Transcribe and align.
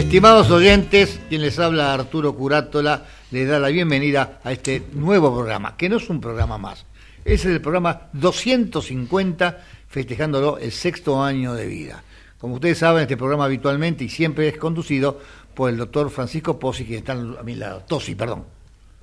Estimados 0.00 0.50
oyentes, 0.50 1.20
quien 1.28 1.42
les 1.42 1.58
habla 1.58 1.92
Arturo 1.92 2.34
Curátola, 2.34 3.04
les 3.30 3.46
da 3.46 3.58
la 3.58 3.68
bienvenida 3.68 4.40
a 4.42 4.50
este 4.50 4.82
nuevo 4.94 5.30
programa, 5.32 5.76
que 5.76 5.90
no 5.90 5.98
es 5.98 6.08
un 6.08 6.22
programa 6.22 6.56
más, 6.56 6.86
es 7.22 7.44
el 7.44 7.60
programa 7.60 8.08
250, 8.14 9.58
festejándolo 9.88 10.56
el 10.56 10.72
sexto 10.72 11.22
año 11.22 11.52
de 11.52 11.66
vida. 11.66 12.02
Como 12.38 12.54
ustedes 12.54 12.78
saben, 12.78 13.02
este 13.02 13.18
programa 13.18 13.44
habitualmente 13.44 14.02
y 14.02 14.08
siempre 14.08 14.48
es 14.48 14.56
conducido 14.56 15.20
por 15.52 15.68
el 15.68 15.76
doctor 15.76 16.08
Francisco 16.08 16.58
Posi, 16.58 16.86
que 16.86 16.96
está 16.96 17.12
a 17.12 17.42
mi 17.44 17.54
lado. 17.56 17.82
Tosi, 17.86 18.14
perdón. 18.14 18.44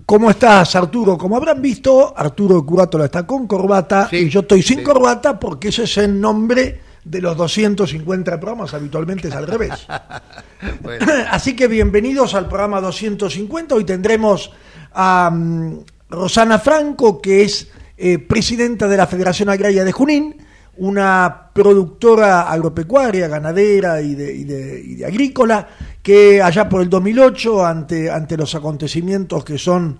¿Cómo 0.03 0.31
estás, 0.31 0.75
Arturo? 0.75 1.16
Como 1.16 1.38
habrán 1.38 1.61
visto, 1.61 2.11
Arturo 2.17 2.66
Curátola 2.66 3.05
está 3.05 3.25
con 3.25 3.45
corbata 3.45 4.09
Sí, 4.09 4.17
y 4.17 4.29
yo 4.29 4.39
estoy 4.39 4.63
sin 4.63 4.79
sí. 4.79 4.83
corbata 4.83 5.39
porque 5.39 5.67
ese 5.67 5.83
es 5.83 5.95
el 6.00 6.19
nombre 6.19 6.86
de 7.09 7.22
los 7.22 7.38
250 7.38 8.40
programas, 8.40 8.73
habitualmente 8.73 9.28
es 9.29 9.35
al 9.35 9.47
revés. 9.47 9.73
Bueno, 10.81 11.06
Así 11.31 11.56
que 11.56 11.68
bienvenidos 11.68 12.34
al 12.34 12.47
programa 12.47 12.81
250. 12.81 13.75
Hoy 13.75 13.84
tendremos 13.84 14.51
a 14.94 15.29
mm, 15.31 15.79
Rosana 16.09 16.57
Franco, 16.57 17.22
que 17.22 17.44
es 17.44 17.69
eh, 17.95 18.18
presidenta 18.18 18.88
de 18.88 18.97
la 18.97 19.06
Federación 19.06 19.50
Agraria 19.50 19.84
de 19.84 19.91
Junín, 19.91 20.35
una 20.78 21.50
productora 21.53 22.50
agropecuaria, 22.51 23.28
ganadera 23.28 24.01
y 24.01 24.16
de, 24.16 24.34
y 24.34 24.44
de- 24.45 24.81
y 24.84 24.95
de 24.95 25.06
agrícola, 25.06 25.68
que 26.01 26.41
allá 26.41 26.68
por 26.68 26.81
el 26.81 26.89
2008, 26.89 27.66
ante, 27.66 28.09
ante 28.09 28.35
los 28.38 28.56
acontecimientos 28.56 29.44
que 29.44 29.57
son, 29.59 29.97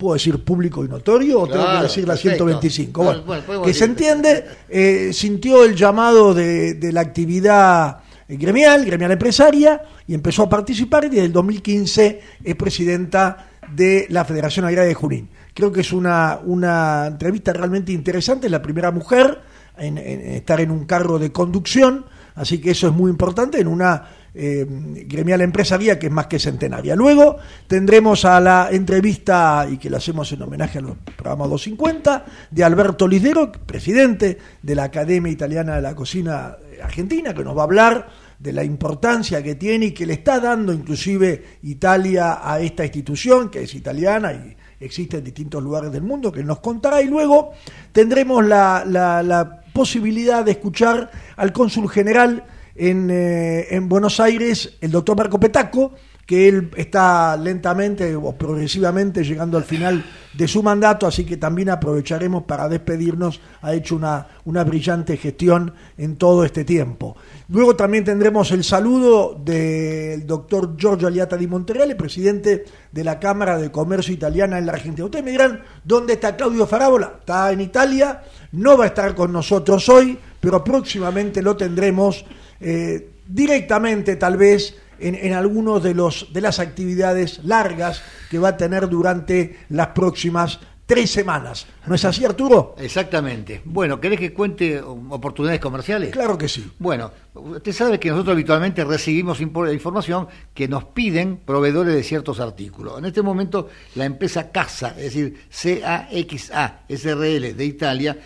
puedo 0.00 0.14
decir, 0.14 0.42
público 0.42 0.84
y 0.84 0.88
notorio, 0.88 1.42
o 1.42 1.46
tengo 1.46 1.64
que 1.76 1.82
decir 1.82 2.08
la 2.08 2.14
perfecto. 2.14 2.44
125. 2.44 3.04
Bueno, 3.04 3.10
Bueno, 3.20 3.26
bueno, 3.26 3.42
podemos 3.44 3.66
que 3.68 3.74
se 3.74 3.84
entiende, 3.84 4.44
eh, 4.68 5.10
sintió 5.12 5.62
el 5.64 5.76
llamado 5.76 6.34
de, 6.34 6.74
de 6.74 6.92
la 6.92 7.02
actividad 7.02 7.98
gremial, 8.26 8.84
gremial 8.84 9.12
empresaria, 9.12 9.82
y 10.06 10.14
empezó 10.14 10.44
a 10.44 10.48
participar 10.48 11.04
y 11.04 11.10
desde 11.10 11.26
el 11.26 11.32
2015 11.32 12.20
es 12.42 12.56
presidenta 12.56 13.50
de 13.74 14.06
la 14.08 14.24
Federación 14.24 14.64
Agraria 14.64 14.88
de 14.88 14.94
Junín. 14.94 15.28
Creo 15.54 15.70
que 15.70 15.82
es 15.82 15.92
una, 15.92 16.40
una 16.44 17.06
entrevista 17.06 17.52
realmente 17.52 17.92
interesante, 17.92 18.46
es 18.46 18.50
la 18.50 18.62
primera 18.62 18.90
mujer 18.90 19.40
en, 19.78 19.98
en 19.98 20.20
estar 20.32 20.60
en 20.60 20.70
un 20.70 20.86
cargo 20.86 21.18
de 21.18 21.30
conducción, 21.30 22.06
así 22.40 22.58
que 22.58 22.70
eso 22.70 22.88
es 22.88 22.94
muy 22.94 23.10
importante 23.10 23.60
en 23.60 23.68
una 23.68 24.02
eh, 24.32 24.64
gremial 25.06 25.42
empresaria 25.42 25.98
que 25.98 26.06
es 26.06 26.12
más 26.12 26.26
que 26.26 26.38
centenaria. 26.38 26.96
Luego 26.96 27.36
tendremos 27.66 28.24
a 28.24 28.40
la 28.40 28.68
entrevista, 28.70 29.66
y 29.70 29.76
que 29.76 29.90
la 29.90 29.98
hacemos 29.98 30.32
en 30.32 30.42
homenaje 30.42 30.78
a 30.78 30.82
los 30.82 30.96
programas 31.16 31.50
250, 31.50 32.24
de 32.50 32.64
Alberto 32.64 33.06
Lidero, 33.06 33.52
presidente 33.52 34.38
de 34.62 34.74
la 34.74 34.84
Academia 34.84 35.30
Italiana 35.30 35.76
de 35.76 35.82
la 35.82 35.94
Cocina 35.94 36.56
Argentina, 36.82 37.34
que 37.34 37.44
nos 37.44 37.56
va 37.56 37.60
a 37.60 37.64
hablar 37.64 38.08
de 38.38 38.52
la 38.54 38.64
importancia 38.64 39.42
que 39.42 39.54
tiene 39.56 39.86
y 39.86 39.92
que 39.92 40.06
le 40.06 40.14
está 40.14 40.40
dando 40.40 40.72
inclusive 40.72 41.58
Italia 41.62 42.38
a 42.42 42.58
esta 42.60 42.84
institución, 42.84 43.50
que 43.50 43.64
es 43.64 43.74
italiana 43.74 44.32
y 44.32 44.56
existe 44.80 45.18
en 45.18 45.24
distintos 45.24 45.62
lugares 45.62 45.92
del 45.92 46.02
mundo, 46.02 46.32
que 46.32 46.42
nos 46.42 46.60
contará. 46.60 47.00
Y 47.02 47.06
luego 47.06 47.52
tendremos 47.92 48.44
la, 48.44 48.84
la- 48.86 49.22
la 49.22 49.60
posibilidad 49.72 50.44
de 50.44 50.50
escuchar 50.52 51.10
al 51.36 51.52
cónsul 51.52 51.88
general 51.88 52.44
en, 52.74 53.08
eh, 53.10 53.66
en 53.70 53.88
Buenos 53.88 54.18
Aires, 54.20 54.76
el 54.80 54.90
doctor 54.90 55.16
Marco 55.16 55.38
Petaco, 55.38 55.92
que 56.30 56.46
él 56.46 56.70
está 56.76 57.36
lentamente 57.36 58.14
o 58.14 58.30
progresivamente 58.36 59.24
llegando 59.24 59.58
al 59.58 59.64
final 59.64 60.04
de 60.32 60.46
su 60.46 60.62
mandato, 60.62 61.08
así 61.08 61.24
que 61.24 61.36
también 61.36 61.70
aprovecharemos 61.70 62.44
para 62.44 62.68
despedirnos. 62.68 63.40
Ha 63.62 63.74
hecho 63.74 63.96
una, 63.96 64.28
una 64.44 64.62
brillante 64.62 65.16
gestión 65.16 65.74
en 65.98 66.14
todo 66.14 66.44
este 66.44 66.64
tiempo. 66.64 67.16
Luego 67.48 67.74
también 67.74 68.04
tendremos 68.04 68.52
el 68.52 68.62
saludo 68.62 69.42
del 69.44 70.24
doctor 70.24 70.76
Giorgio 70.76 71.08
Aliata 71.08 71.36
di 71.36 71.48
Monterreale, 71.48 71.96
presidente 71.96 72.64
de 72.92 73.02
la 73.02 73.18
Cámara 73.18 73.58
de 73.58 73.72
Comercio 73.72 74.14
Italiana 74.14 74.56
en 74.56 74.66
la 74.66 74.74
Argentina. 74.74 75.06
Ustedes 75.06 75.24
me 75.24 75.32
dirán, 75.32 75.64
¿dónde 75.82 76.12
está 76.12 76.36
Claudio 76.36 76.64
Farabola? 76.64 77.14
Está 77.18 77.50
en 77.50 77.60
Italia, 77.60 78.22
no 78.52 78.78
va 78.78 78.84
a 78.84 78.86
estar 78.86 79.16
con 79.16 79.32
nosotros 79.32 79.88
hoy, 79.88 80.16
pero 80.38 80.62
próximamente 80.62 81.42
lo 81.42 81.56
tendremos 81.56 82.24
eh, 82.60 83.14
directamente 83.26 84.14
tal 84.14 84.36
vez 84.36 84.76
en, 85.00 85.14
en 85.14 85.32
algunos 85.32 85.82
de 85.82 85.94
los 85.94 86.32
de 86.32 86.40
las 86.40 86.58
actividades 86.58 87.40
largas 87.44 88.02
que 88.30 88.38
va 88.38 88.50
a 88.50 88.56
tener 88.56 88.88
durante 88.88 89.58
las 89.68 89.88
próximas 89.88 90.60
tres 90.90 91.08
semanas. 91.12 91.68
¿No 91.86 91.94
es 91.94 92.04
así, 92.04 92.24
Arturo? 92.24 92.74
exactamente. 92.76 93.62
Bueno, 93.64 94.00
¿querés 94.00 94.18
que 94.18 94.34
cuente 94.34 94.80
oportunidades 94.80 95.60
comerciales? 95.60 96.10
Claro 96.10 96.36
que 96.36 96.48
sí. 96.48 96.68
Bueno, 96.80 97.12
usted 97.32 97.72
sabe 97.72 98.00
que 98.00 98.10
nosotros 98.10 98.32
habitualmente 98.32 98.82
recibimos 98.82 99.40
información 99.40 100.26
que 100.52 100.66
nos 100.66 100.86
piden 100.86 101.36
proveedores 101.36 101.94
de 101.94 102.02
ciertos 102.02 102.40
artículos. 102.40 102.98
En 102.98 103.04
este 103.04 103.22
momento, 103.22 103.68
la 103.94 104.04
empresa 104.04 104.50
CAXA, 104.50 104.96
es 104.98 105.14
decir, 105.14 105.40
CAXA 105.48 106.80
SRL 106.88 107.56
de 107.56 107.64
Italia, 107.64 108.18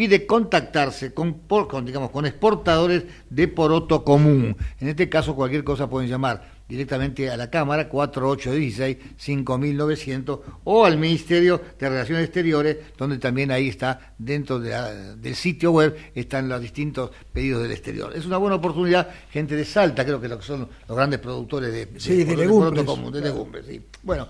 pide 0.00 0.24
contactarse 0.24 1.12
con, 1.12 1.40
por- 1.40 1.68
con, 1.68 1.84
digamos, 1.84 2.08
con 2.10 2.24
exportadores 2.24 3.04
de 3.28 3.48
poroto 3.48 4.02
común. 4.02 4.56
En 4.80 4.88
este 4.88 5.10
caso, 5.10 5.36
cualquier 5.36 5.62
cosa 5.62 5.90
pueden 5.90 6.08
llamar 6.08 6.42
directamente 6.66 7.28
a 7.28 7.36
la 7.36 7.50
Cámara 7.50 7.90
4816-5900 7.90 10.40
o 10.64 10.86
al 10.86 10.96
Ministerio 10.96 11.60
de 11.78 11.88
Relaciones 11.90 12.24
Exteriores, 12.24 12.78
donde 12.96 13.18
también 13.18 13.50
ahí 13.50 13.68
está, 13.68 14.14
dentro 14.16 14.58
de 14.58 14.70
la- 14.70 15.16
del 15.16 15.34
sitio 15.34 15.72
web, 15.72 15.94
están 16.14 16.48
los 16.48 16.62
distintos 16.62 17.10
pedidos 17.30 17.62
del 17.62 17.72
exterior. 17.72 18.10
Es 18.16 18.24
una 18.24 18.38
buena 18.38 18.56
oportunidad, 18.56 19.06
gente 19.30 19.54
de 19.54 19.66
Salta, 19.66 20.02
creo 20.06 20.18
que 20.18 20.30
son 20.40 20.66
los 20.88 20.96
grandes 20.96 21.20
productores 21.20 21.74
de, 21.74 22.00
Sí, 22.00 22.24
de 22.24 22.38
legumbres. 22.38 22.84
común, 22.84 23.12
de 23.12 23.20
legumbres, 23.20 23.66
sí. 23.66 23.82
Bueno, 24.02 24.28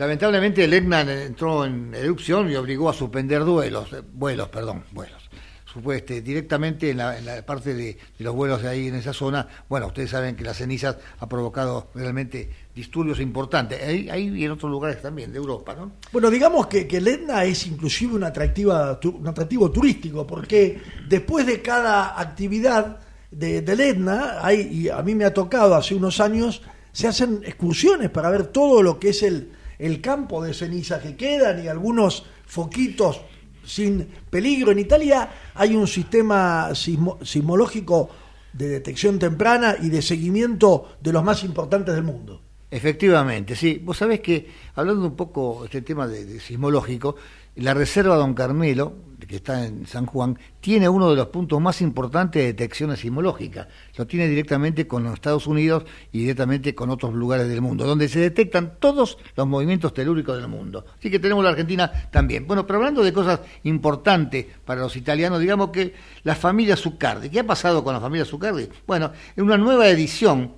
lamentablemente 0.00 0.64
el 0.64 0.72
EGNA 0.72 1.02
entró 1.24 1.66
en 1.66 1.94
erupción 1.94 2.50
y 2.50 2.56
obligó 2.56 2.88
a 2.88 2.94
suspender 2.94 3.44
duelos, 3.44 3.92
eh, 3.92 4.00
vuelos, 4.14 4.48
perdón, 4.48 4.82
vuelos. 4.92 5.28
Supueste, 5.66 6.22
directamente 6.22 6.90
en 6.90 6.96
la, 6.96 7.44
parte 7.46 7.74
de, 7.74 7.98
los 8.18 8.34
vuelos 8.34 8.62
de 8.62 8.68
ahí 8.68 8.88
en 8.88 8.94
esa 8.94 9.12
zona, 9.12 9.46
bueno, 9.68 9.88
ustedes 9.88 10.10
saben 10.10 10.34
que 10.34 10.42
las 10.42 10.56
cenizas 10.56 10.96
ha 11.18 11.28
provocado 11.28 11.90
realmente 11.94 12.50
disturbios 12.74 13.20
importantes, 13.20 13.80
ahí, 13.80 14.08
ahí 14.08 14.28
y 14.34 14.44
en 14.46 14.52
otros 14.52 14.70
lugares 14.70 15.02
también, 15.02 15.30
de 15.32 15.38
Europa, 15.38 15.76
¿no? 15.78 15.92
Bueno, 16.10 16.30
digamos 16.30 16.66
que, 16.66 16.88
que 16.88 16.96
el 16.96 17.06
Etna 17.06 17.44
es 17.44 17.66
inclusive 17.66 18.14
un, 18.14 18.24
atractiva, 18.24 18.98
un 19.04 19.28
atractivo 19.28 19.70
turístico, 19.70 20.26
porque 20.26 20.80
después 21.08 21.46
de 21.46 21.60
cada 21.60 22.18
actividad 22.18 22.98
de, 23.30 23.60
del 23.60 23.80
Etna, 23.80 24.40
y 24.50 24.88
a 24.88 25.02
mí 25.02 25.14
me 25.14 25.26
ha 25.26 25.34
tocado 25.34 25.74
hace 25.76 25.94
unos 25.94 26.18
años, 26.20 26.62
se 26.90 27.06
hacen 27.06 27.42
excursiones 27.44 28.10
para 28.10 28.30
ver 28.30 28.46
todo 28.46 28.82
lo 28.82 28.98
que 28.98 29.10
es 29.10 29.22
el, 29.22 29.59
el 29.80 30.00
campo 30.00 30.42
de 30.42 30.54
ceniza 30.54 31.00
que 31.00 31.16
quedan 31.16 31.64
y 31.64 31.68
algunos 31.68 32.24
foquitos 32.46 33.20
sin 33.64 34.06
peligro. 34.28 34.72
En 34.72 34.78
Italia 34.78 35.30
hay 35.54 35.74
un 35.74 35.86
sistema 35.86 36.70
sismológico 36.74 38.10
de 38.52 38.68
detección 38.68 39.18
temprana 39.18 39.76
y 39.80 39.88
de 39.88 40.02
seguimiento 40.02 40.96
de 41.00 41.12
los 41.12 41.24
más 41.24 41.44
importantes 41.44 41.94
del 41.94 42.04
mundo. 42.04 42.42
Efectivamente, 42.70 43.56
sí. 43.56 43.80
Vos 43.82 43.96
sabés 43.96 44.20
que, 44.20 44.46
hablando 44.76 45.04
un 45.04 45.16
poco 45.16 45.60
de 45.60 45.66
este 45.66 45.82
tema 45.82 46.06
de 46.06 46.38
sismológico, 46.38 47.16
la 47.56 47.74
Reserva 47.74 48.16
Don 48.16 48.34
Carmelo, 48.34 48.94
que 49.30 49.36
está 49.36 49.64
en 49.64 49.86
San 49.86 50.06
Juan, 50.06 50.38
tiene 50.60 50.88
uno 50.88 51.08
de 51.08 51.14
los 51.14 51.28
puntos 51.28 51.60
más 51.60 51.80
importantes 51.82 52.42
de 52.42 52.46
detección 52.48 52.96
sismológica. 52.96 53.68
Lo 53.96 54.04
tiene 54.04 54.26
directamente 54.26 54.88
con 54.88 55.04
los 55.04 55.14
Estados 55.14 55.46
Unidos 55.46 55.84
y 56.10 56.20
directamente 56.20 56.74
con 56.74 56.90
otros 56.90 57.14
lugares 57.14 57.48
del 57.48 57.60
mundo, 57.60 57.86
donde 57.86 58.08
se 58.08 58.18
detectan 58.18 58.74
todos 58.80 59.18
los 59.36 59.46
movimientos 59.46 59.94
telúricos 59.94 60.36
del 60.36 60.48
mundo. 60.48 60.84
Así 60.98 61.10
que 61.10 61.20
tenemos 61.20 61.44
la 61.44 61.50
Argentina 61.50 61.92
también. 62.10 62.44
Bueno, 62.46 62.66
pero 62.66 62.78
hablando 62.80 63.04
de 63.04 63.12
cosas 63.12 63.40
importantes 63.62 64.46
para 64.64 64.80
los 64.80 64.96
italianos, 64.96 65.38
digamos 65.38 65.70
que 65.70 65.94
la 66.24 66.34
familia 66.34 66.76
Zuccardi. 66.76 67.30
¿Qué 67.30 67.40
ha 67.40 67.46
pasado 67.46 67.84
con 67.84 67.94
la 67.94 68.00
familia 68.00 68.24
Zuccardi? 68.24 68.68
Bueno, 68.84 69.12
en 69.36 69.44
una 69.44 69.56
nueva 69.56 69.88
edición 69.88 70.54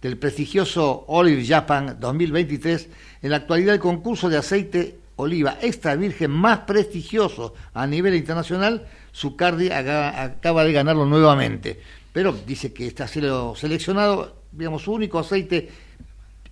del 0.00 0.16
prestigioso 0.16 1.04
Olive 1.08 1.44
Japan 1.44 1.96
2023, 1.98 2.88
en 3.22 3.30
la 3.30 3.38
actualidad 3.38 3.74
el 3.74 3.80
concurso 3.80 4.28
de 4.28 4.36
aceite 4.36 5.01
oliva 5.16 5.58
extra 5.60 5.94
virgen 5.96 6.30
más 6.30 6.60
prestigioso 6.60 7.54
a 7.74 7.86
nivel 7.86 8.14
internacional, 8.14 8.86
Zucardi 9.14 9.70
acaba 9.70 10.64
de 10.64 10.72
ganarlo 10.72 11.06
nuevamente. 11.06 11.80
Pero 12.12 12.32
dice 12.32 12.72
que 12.72 12.86
está 12.86 13.06
seleccionado, 13.08 14.36
digamos, 14.52 14.82
su 14.82 14.92
único 14.92 15.18
aceite 15.18 15.70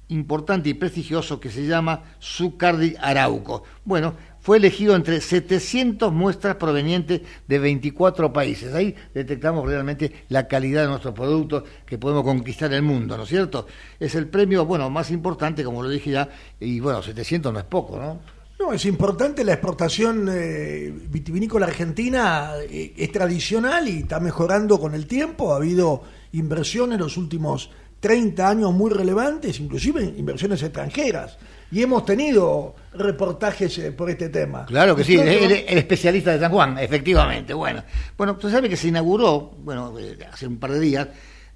importante 0.09 0.69
y 0.69 0.75
prestigioso 0.75 1.39
que 1.39 1.51
se 1.51 1.67
llama 1.67 2.03
Zucardi 2.21 2.97
Arauco. 3.01 3.63
Bueno, 3.85 4.15
fue 4.41 4.57
elegido 4.57 4.97
entre 4.97 5.21
700 5.21 6.13
muestras 6.13 6.57
provenientes 6.57 7.21
de 7.47 7.59
24 7.59 8.33
países. 8.33 8.75
Ahí 8.75 8.95
detectamos 9.15 9.67
realmente 9.67 10.25
la 10.31 10.49
calidad 10.49 10.83
de 10.83 10.89
nuestros 10.89 11.15
productos 11.15 11.65
que 11.87 11.99
podemos 11.99 12.25
conquistar 12.25 12.73
el 12.73 12.83
mundo, 12.83 13.17
¿no 13.17 13.25
es 13.25 13.29
cierto? 13.29 13.67
Es 14.01 14.15
el 14.15 14.29
premio, 14.29 14.65
bueno, 14.65 14.89
más 14.91 15.11
importante, 15.11 15.63
como 15.63 15.83
lo 15.83 15.91
dije 15.91 16.11
ya, 16.11 16.29
y 16.59 16.81
bueno, 16.81 17.03
700 17.03 17.53
no 17.53 17.59
es 17.59 17.67
poco, 17.67 17.99
¿no? 17.99 18.40
No, 18.61 18.75
es 18.75 18.85
importante 18.85 19.43
la 19.43 19.55
exportación 19.55 20.29
eh, 20.31 20.93
vitivinícola 21.09 21.65
argentina, 21.65 22.53
eh, 22.71 22.93
es 22.95 23.11
tradicional 23.11 23.89
y 23.89 24.01
está 24.01 24.21
mejorando 24.21 24.79
con 24.79 24.95
el 24.95 25.07
tiempo. 25.07 25.55
Ha 25.55 25.57
habido 25.57 26.03
inversiones 26.33 26.97
en 26.97 27.01
los 27.01 27.17
últimos 27.17 27.71
30 28.01 28.47
años 28.47 28.75
muy 28.75 28.91
relevantes, 28.91 29.59
inclusive 29.61 30.05
inversiones 30.05 30.63
extranjeras. 30.63 31.39
Y 31.73 31.81
hemos 31.81 32.05
tenido 32.05 32.75
reportajes 32.93 33.79
eh, 33.79 33.93
por 33.93 34.11
este 34.11 34.29
tema. 34.29 34.67
Claro 34.67 34.95
que 34.95 35.05
sí, 35.05 35.17
el, 35.17 35.51
especialista 35.51 36.33
de 36.33 36.41
San 36.41 36.53
Juan, 36.53 36.77
efectivamente. 36.77 37.55
Bueno, 37.55 37.83
bueno, 38.19 38.35
usted 38.35 38.51
sabe 38.51 38.69
que 38.69 38.77
se 38.77 38.89
inauguró, 38.89 39.53
bueno, 39.65 39.95
hace 40.31 40.47
un 40.47 40.59
par 40.59 40.73
de 40.73 40.81
días, 40.81 41.09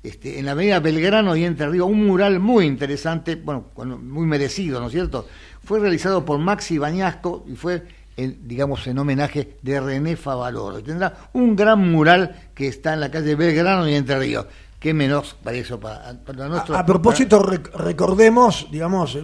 este, 0.05 0.39
en 0.39 0.45
la 0.45 0.53
avenida 0.53 0.81
Belgrano 0.81 1.35
y 1.35 1.47
Entre 1.47 1.67
Ríos, 1.67 1.89
un 1.89 2.07
mural 2.07 2.39
muy 2.39 2.67
interesante, 2.67 3.37
bueno, 3.37 3.71
muy 3.75 4.27
merecido, 4.27 4.79
¿no 4.79 4.89
es 4.89 4.93
cierto? 4.93 5.27
Fue 5.65 5.81
realizado 5.81 6.27
por 6.27 6.39
Maxi 6.39 6.77
Bañasco 6.77 7.47
y 7.49 7.57
fue, 7.57 7.83
digamos, 8.15 8.87
en 8.87 8.99
homenaje 8.99 9.57
de 9.63 9.81
René 9.81 10.17
Favaloro. 10.17 10.79
Y 10.79 10.83
tendrá 10.83 11.31
un 11.33 11.57
gran 11.57 11.91
mural 11.91 12.51
que 12.55 12.69
está 12.69 12.93
en 12.93 13.01
la 13.01 13.11
calle 13.11 13.35
Belgrano 13.35 13.89
y 13.89 13.95
Entre 13.95 14.19
Ríos. 14.19 14.45
Qué 14.79 14.93
menos 14.93 15.37
para 15.43 15.57
eso, 15.57 15.81
para, 15.81 16.13
nuestro... 16.49 16.77
A, 16.77 16.85
propósito, 16.85 17.43
recordemos, 17.43 18.69
digamos, 18.71 19.19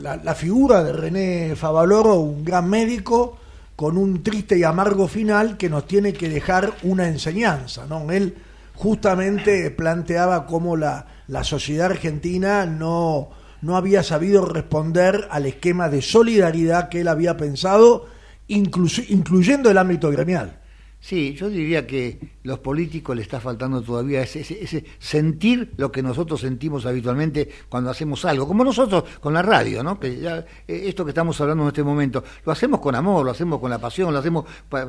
la, 0.00 0.16
la 0.16 0.34
figura 0.34 0.82
de 0.82 0.94
René 0.94 1.56
Favaloro, 1.56 2.14
un 2.14 2.42
gran 2.42 2.70
médico, 2.70 3.38
con 3.76 3.98
un 3.98 4.22
triste 4.22 4.56
y 4.56 4.64
amargo 4.64 5.08
final 5.08 5.58
que 5.58 5.68
nos 5.68 5.86
tiene 5.86 6.14
que 6.14 6.30
dejar 6.30 6.72
una 6.84 7.06
enseñanza, 7.06 7.84
¿no? 7.86 8.10
Él 8.10 8.34
justamente 8.74 9.70
planteaba 9.70 10.46
cómo 10.46 10.76
la, 10.76 11.06
la 11.28 11.44
sociedad 11.44 11.90
argentina 11.90 12.66
no, 12.66 13.30
no 13.60 13.76
había 13.76 14.02
sabido 14.02 14.44
responder 14.44 15.28
al 15.30 15.46
esquema 15.46 15.88
de 15.88 16.02
solidaridad 16.02 16.88
que 16.88 17.00
él 17.00 17.08
había 17.08 17.36
pensado, 17.36 18.06
incluyendo 18.48 19.70
el 19.70 19.78
ámbito 19.78 20.10
gremial. 20.10 20.61
Sí, 21.02 21.34
yo 21.34 21.50
diría 21.50 21.84
que 21.84 22.16
los 22.44 22.60
políticos 22.60 23.16
le 23.16 23.22
está 23.22 23.40
faltando 23.40 23.82
todavía 23.82 24.22
ese, 24.22 24.38
ese, 24.38 24.84
sentir 25.00 25.72
lo 25.76 25.90
que 25.90 26.00
nosotros 26.00 26.40
sentimos 26.40 26.86
habitualmente 26.86 27.48
cuando 27.68 27.90
hacemos 27.90 28.24
algo, 28.24 28.46
como 28.46 28.62
nosotros 28.62 29.02
con 29.18 29.34
la 29.34 29.42
radio, 29.42 29.82
¿no? 29.82 29.98
Que 29.98 30.20
ya, 30.20 30.38
eh, 30.38 30.84
esto 30.86 31.04
que 31.04 31.10
estamos 31.10 31.40
hablando 31.40 31.64
en 31.64 31.70
este 31.70 31.82
momento, 31.82 32.22
lo 32.46 32.52
hacemos 32.52 32.78
con 32.78 32.94
amor, 32.94 33.24
lo 33.24 33.32
hacemos 33.32 33.58
con 33.58 33.68
la 33.68 33.80
pasión, 33.80 34.12
lo 34.12 34.20
hacemos, 34.20 34.44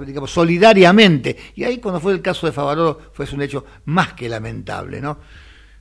digamos, 0.05 0.29
solidariamente. 0.29 1.35
Y 1.55 1.63
ahí 1.63 1.79
cuando 1.79 1.99
fue 1.99 2.13
el 2.13 2.21
caso 2.21 2.45
de 2.45 2.53
Favaloro 2.53 2.99
fue 3.11 3.25
un 3.33 3.41
hecho 3.41 3.65
más 3.85 4.13
que 4.13 4.29
lamentable, 4.29 5.01
¿no? 5.01 5.17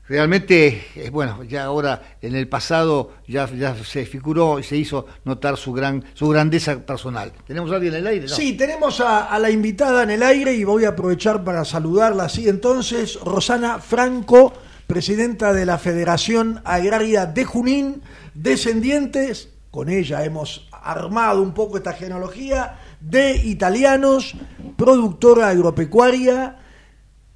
Realmente, 0.09 0.85
eh, 0.95 1.11
bueno, 1.11 1.43
ya 1.45 1.65
ahora 1.65 2.17
en 2.21 2.35
el 2.35 2.49
pasado 2.49 3.13
ya, 3.27 3.49
ya 3.51 3.75
se 3.85 4.05
figuró 4.05 4.59
y 4.59 4.63
se 4.63 4.77
hizo 4.77 5.07
notar 5.25 5.57
su 5.57 5.73
gran 5.73 6.05
su 6.15 6.29
grandeza 6.29 6.81
personal. 6.81 7.33
¿Tenemos 7.47 7.71
a 7.71 7.77
alguien 7.77 7.95
en 7.95 8.01
el 8.01 8.07
aire? 8.07 8.29
Sí, 8.29 8.55
tenemos 8.55 9.01
a, 9.01 9.39
la 9.39 9.51
invitada 9.51 10.03
en 10.03 10.11
el 10.11 10.23
aire 10.23 10.55
y 10.55 10.65
voy 10.65 10.85
a 10.85 10.91
aprovechar 10.91 11.45
para 11.45 11.65
saludarla 11.65 12.25
así 12.25 12.49
entonces, 12.49 13.19
Rosana 13.21 13.79
Franco, 13.79 14.53
presidenta 14.87 15.53
de 15.53 15.67
la 15.67 15.79
Federación 15.79 16.61
Agraria 16.65 17.27
de 17.27 17.45
Junín, 17.45 18.03
descendientes, 18.35 19.51
con 19.71 19.89
ella 19.89 20.25
hemos 20.25 20.69
armado 20.71 21.41
un 21.41 21.55
poco 21.55 21.79
esta 21.79 21.93
genealogía 21.93 22.79
de 23.01 23.37
italianos, 23.37 24.35
productora 24.77 25.49
agropecuaria, 25.49 26.59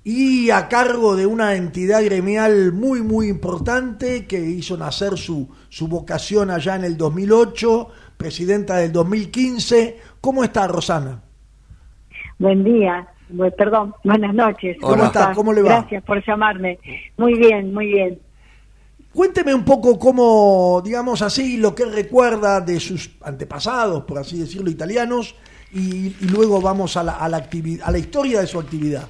y 0.08 0.50
a 0.50 0.68
cargo 0.68 1.16
de 1.16 1.26
una 1.26 1.56
entidad 1.56 2.04
gremial 2.04 2.72
muy, 2.72 3.02
muy 3.02 3.26
importante 3.26 4.24
que 4.24 4.38
hizo 4.38 4.76
nacer 4.76 5.18
su, 5.18 5.48
su 5.68 5.88
vocación 5.88 6.48
allá 6.48 6.76
en 6.76 6.84
el 6.84 6.96
2008, 6.96 7.88
presidenta 8.16 8.76
del 8.76 8.92
2015. 8.92 9.96
¿Cómo 10.20 10.44
está, 10.44 10.68
Rosana? 10.68 11.22
Buen 12.38 12.62
día, 12.62 13.08
perdón, 13.58 13.96
buenas 14.04 14.32
noches. 14.32 14.76
¿Cómo, 14.80 15.06
está? 15.06 15.32
¿Cómo 15.34 15.52
le 15.52 15.62
va? 15.62 15.80
Gracias 15.80 16.04
por 16.04 16.24
llamarme. 16.24 16.78
Muy 17.16 17.36
bien, 17.36 17.74
muy 17.74 17.86
bien. 17.86 18.20
Cuénteme 19.12 19.52
un 19.52 19.64
poco 19.64 19.98
cómo, 19.98 20.82
digamos 20.84 21.20
así, 21.20 21.56
lo 21.56 21.74
que 21.74 21.84
recuerda 21.84 22.60
de 22.60 22.78
sus 22.78 23.10
antepasados, 23.22 24.04
por 24.04 24.18
así 24.18 24.38
decirlo, 24.38 24.70
italianos, 24.70 25.34
y, 25.72 26.10
luego 26.30 26.60
vamos 26.60 26.96
a 26.96 27.02
la, 27.02 27.14
a 27.14 27.28
la, 27.28 27.48
a 27.82 27.90
la 27.90 27.98
historia 27.98 28.40
de 28.40 28.46
su 28.46 28.60
actividad. 28.60 29.08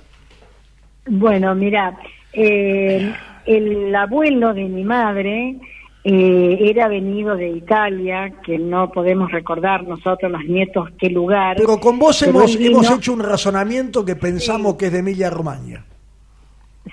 Bueno, 1.06 1.54
mira, 1.54 1.96
eh, 2.32 3.14
el 3.44 3.94
abuelo 3.94 4.52
de 4.52 4.64
mi 4.64 4.84
madre 4.84 5.56
eh, 6.04 6.58
era 6.60 6.88
venido 6.88 7.36
de 7.36 7.48
Italia, 7.48 8.32
que 8.44 8.58
no 8.58 8.90
podemos 8.90 9.30
recordar 9.32 9.84
nosotros 9.84 10.30
los 10.30 10.44
nietos 10.44 10.90
qué 10.98 11.10
lugar. 11.10 11.56
Pero 11.56 11.78
con 11.78 11.98
vos 11.98 12.22
hemos, 12.22 12.54
hemos 12.56 12.90
hecho 12.90 13.12
un 13.12 13.20
razonamiento 13.20 14.04
que 14.04 14.16
pensamos 14.16 14.74
que 14.74 14.86
es 14.86 14.92
de 14.92 14.98
Emilia 14.98 15.30
Romagna. 15.30 15.84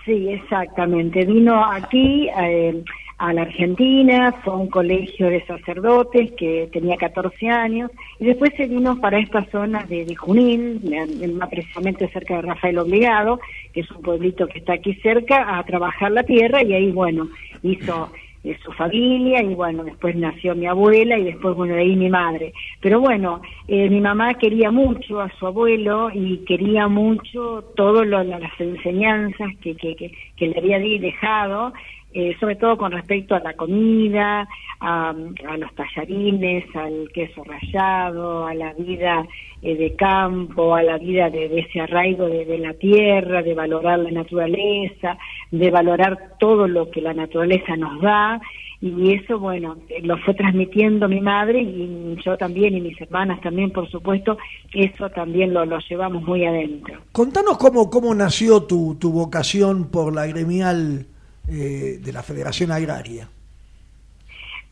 Sí, 0.05 0.29
exactamente. 0.29 1.25
Vino 1.25 1.63
aquí 1.63 2.27
eh, 2.27 2.83
a 3.23 3.31
la 3.31 3.43
Argentina, 3.43 4.33
fue 4.43 4.53
a 4.53 4.57
un 4.57 4.67
colegio 4.67 5.29
de 5.29 5.45
sacerdotes 5.45 6.33
que 6.33 6.69
tenía 6.73 6.97
14 6.97 7.47
años, 7.47 7.89
y 8.19 8.25
después 8.25 8.51
se 8.57 8.67
vino 8.67 8.99
para 8.99 9.17
esta 9.17 9.45
zona 9.45 9.85
de, 9.85 10.13
Junín, 10.13 10.81
más 11.37 11.49
precisamente 11.49 12.09
cerca 12.09 12.35
de 12.35 12.41
Rafael 12.41 12.79
Obligado, 12.79 13.39
que 13.71 13.79
es 13.79 13.91
un 13.91 14.01
pueblito 14.01 14.45
que 14.47 14.59
está 14.59 14.73
aquí 14.73 14.95
cerca, 14.95 15.57
a 15.57 15.63
trabajar 15.63 16.11
la 16.11 16.23
tierra, 16.23 16.63
y 16.63 16.73
ahí, 16.73 16.91
bueno, 16.91 17.29
hizo 17.61 18.11
eh, 18.43 18.57
su 18.61 18.73
familia 18.73 19.41
y 19.41 19.55
bueno, 19.55 19.85
después 19.85 20.17
nació 20.17 20.53
mi 20.53 20.65
abuela 20.65 21.17
y 21.17 21.23
después, 21.23 21.55
bueno, 21.55 21.75
de 21.75 21.81
ahí 21.81 21.95
mi 21.95 22.09
madre. 22.09 22.51
Pero 22.81 22.99
bueno, 22.99 23.41
eh, 23.69 23.89
mi 23.89 24.01
mamá 24.01 24.33
quería 24.33 24.69
mucho 24.69 25.21
a 25.21 25.31
su 25.39 25.47
abuelo 25.47 26.09
y 26.13 26.39
quería 26.39 26.89
mucho 26.89 27.63
todas 27.77 28.05
las 28.05 28.59
enseñanzas 28.59 29.47
que, 29.61 29.75
que, 29.75 30.11
que 30.35 30.47
le 30.47 30.57
había 30.57 30.79
dejado 30.99 31.71
eh, 32.15 32.35
sobre 32.39 32.55
todo 32.57 32.77
con 32.77 32.91
respecto 32.91 33.33
a 33.33 33.39
la 33.39 33.53
comida, 33.53 34.47
a, 34.79 35.13
los 35.57 35.73
tallarines, 35.73 36.63
al 36.75 37.09
queso 37.11 37.43
rallado, 37.43 38.45
a 38.45 38.53
la 38.53 38.73
vida 38.73 39.25
eh, 39.63 39.75
de 39.75 39.95
campo, 39.95 40.75
a 40.75 40.83
la 40.83 40.99
vida 40.99 41.31
de, 41.31 41.59
ese 41.59 41.81
arraigo 41.81 42.27
de, 42.27 42.57
la 42.59 42.73
tierra, 42.73 43.41
de 43.41 43.55
valorar 43.55 43.97
la 43.97 44.11
naturaleza, 44.11 45.17
de 45.49 45.71
valorar 45.71 46.35
todo 46.39 46.67
lo 46.67 46.91
que 46.91 47.01
la 47.01 47.15
naturaleza 47.15 47.75
nos 47.77 47.99
da. 48.01 48.39
Y 48.79 49.13
eso, 49.13 49.39
bueno, 49.39 49.77
lo 50.03 50.17
fue 50.17 50.33
transmitiendo 50.33 51.07
mi 51.07 51.21
madre 51.21 51.61
y 51.61 52.15
yo 52.23 52.37
también 52.37 52.75
y 52.75 52.81
mis 52.81 52.99
hermanas 52.99 53.39
también, 53.41 53.71
por 53.71 53.89
supuesto, 53.89 54.37
eso 54.73 55.09
también 55.09 55.53
lo, 55.53 55.65
lo 55.65 55.79
llevamos 55.79 56.21
muy 56.21 56.45
adentro. 56.45 56.99
Contanos 57.13 57.57
cómo, 57.57 57.89
cómo 57.89 58.13
nació 58.13 58.63
tu, 58.63 58.95
tu 58.99 59.11
vocación 59.11 59.89
por 59.89 60.13
la 60.13 60.27
gremial 60.27 61.07
eh, 61.47 61.99
de 62.01 62.13
la 62.13 62.23
Federación 62.23 62.71
Agraria? 62.71 63.27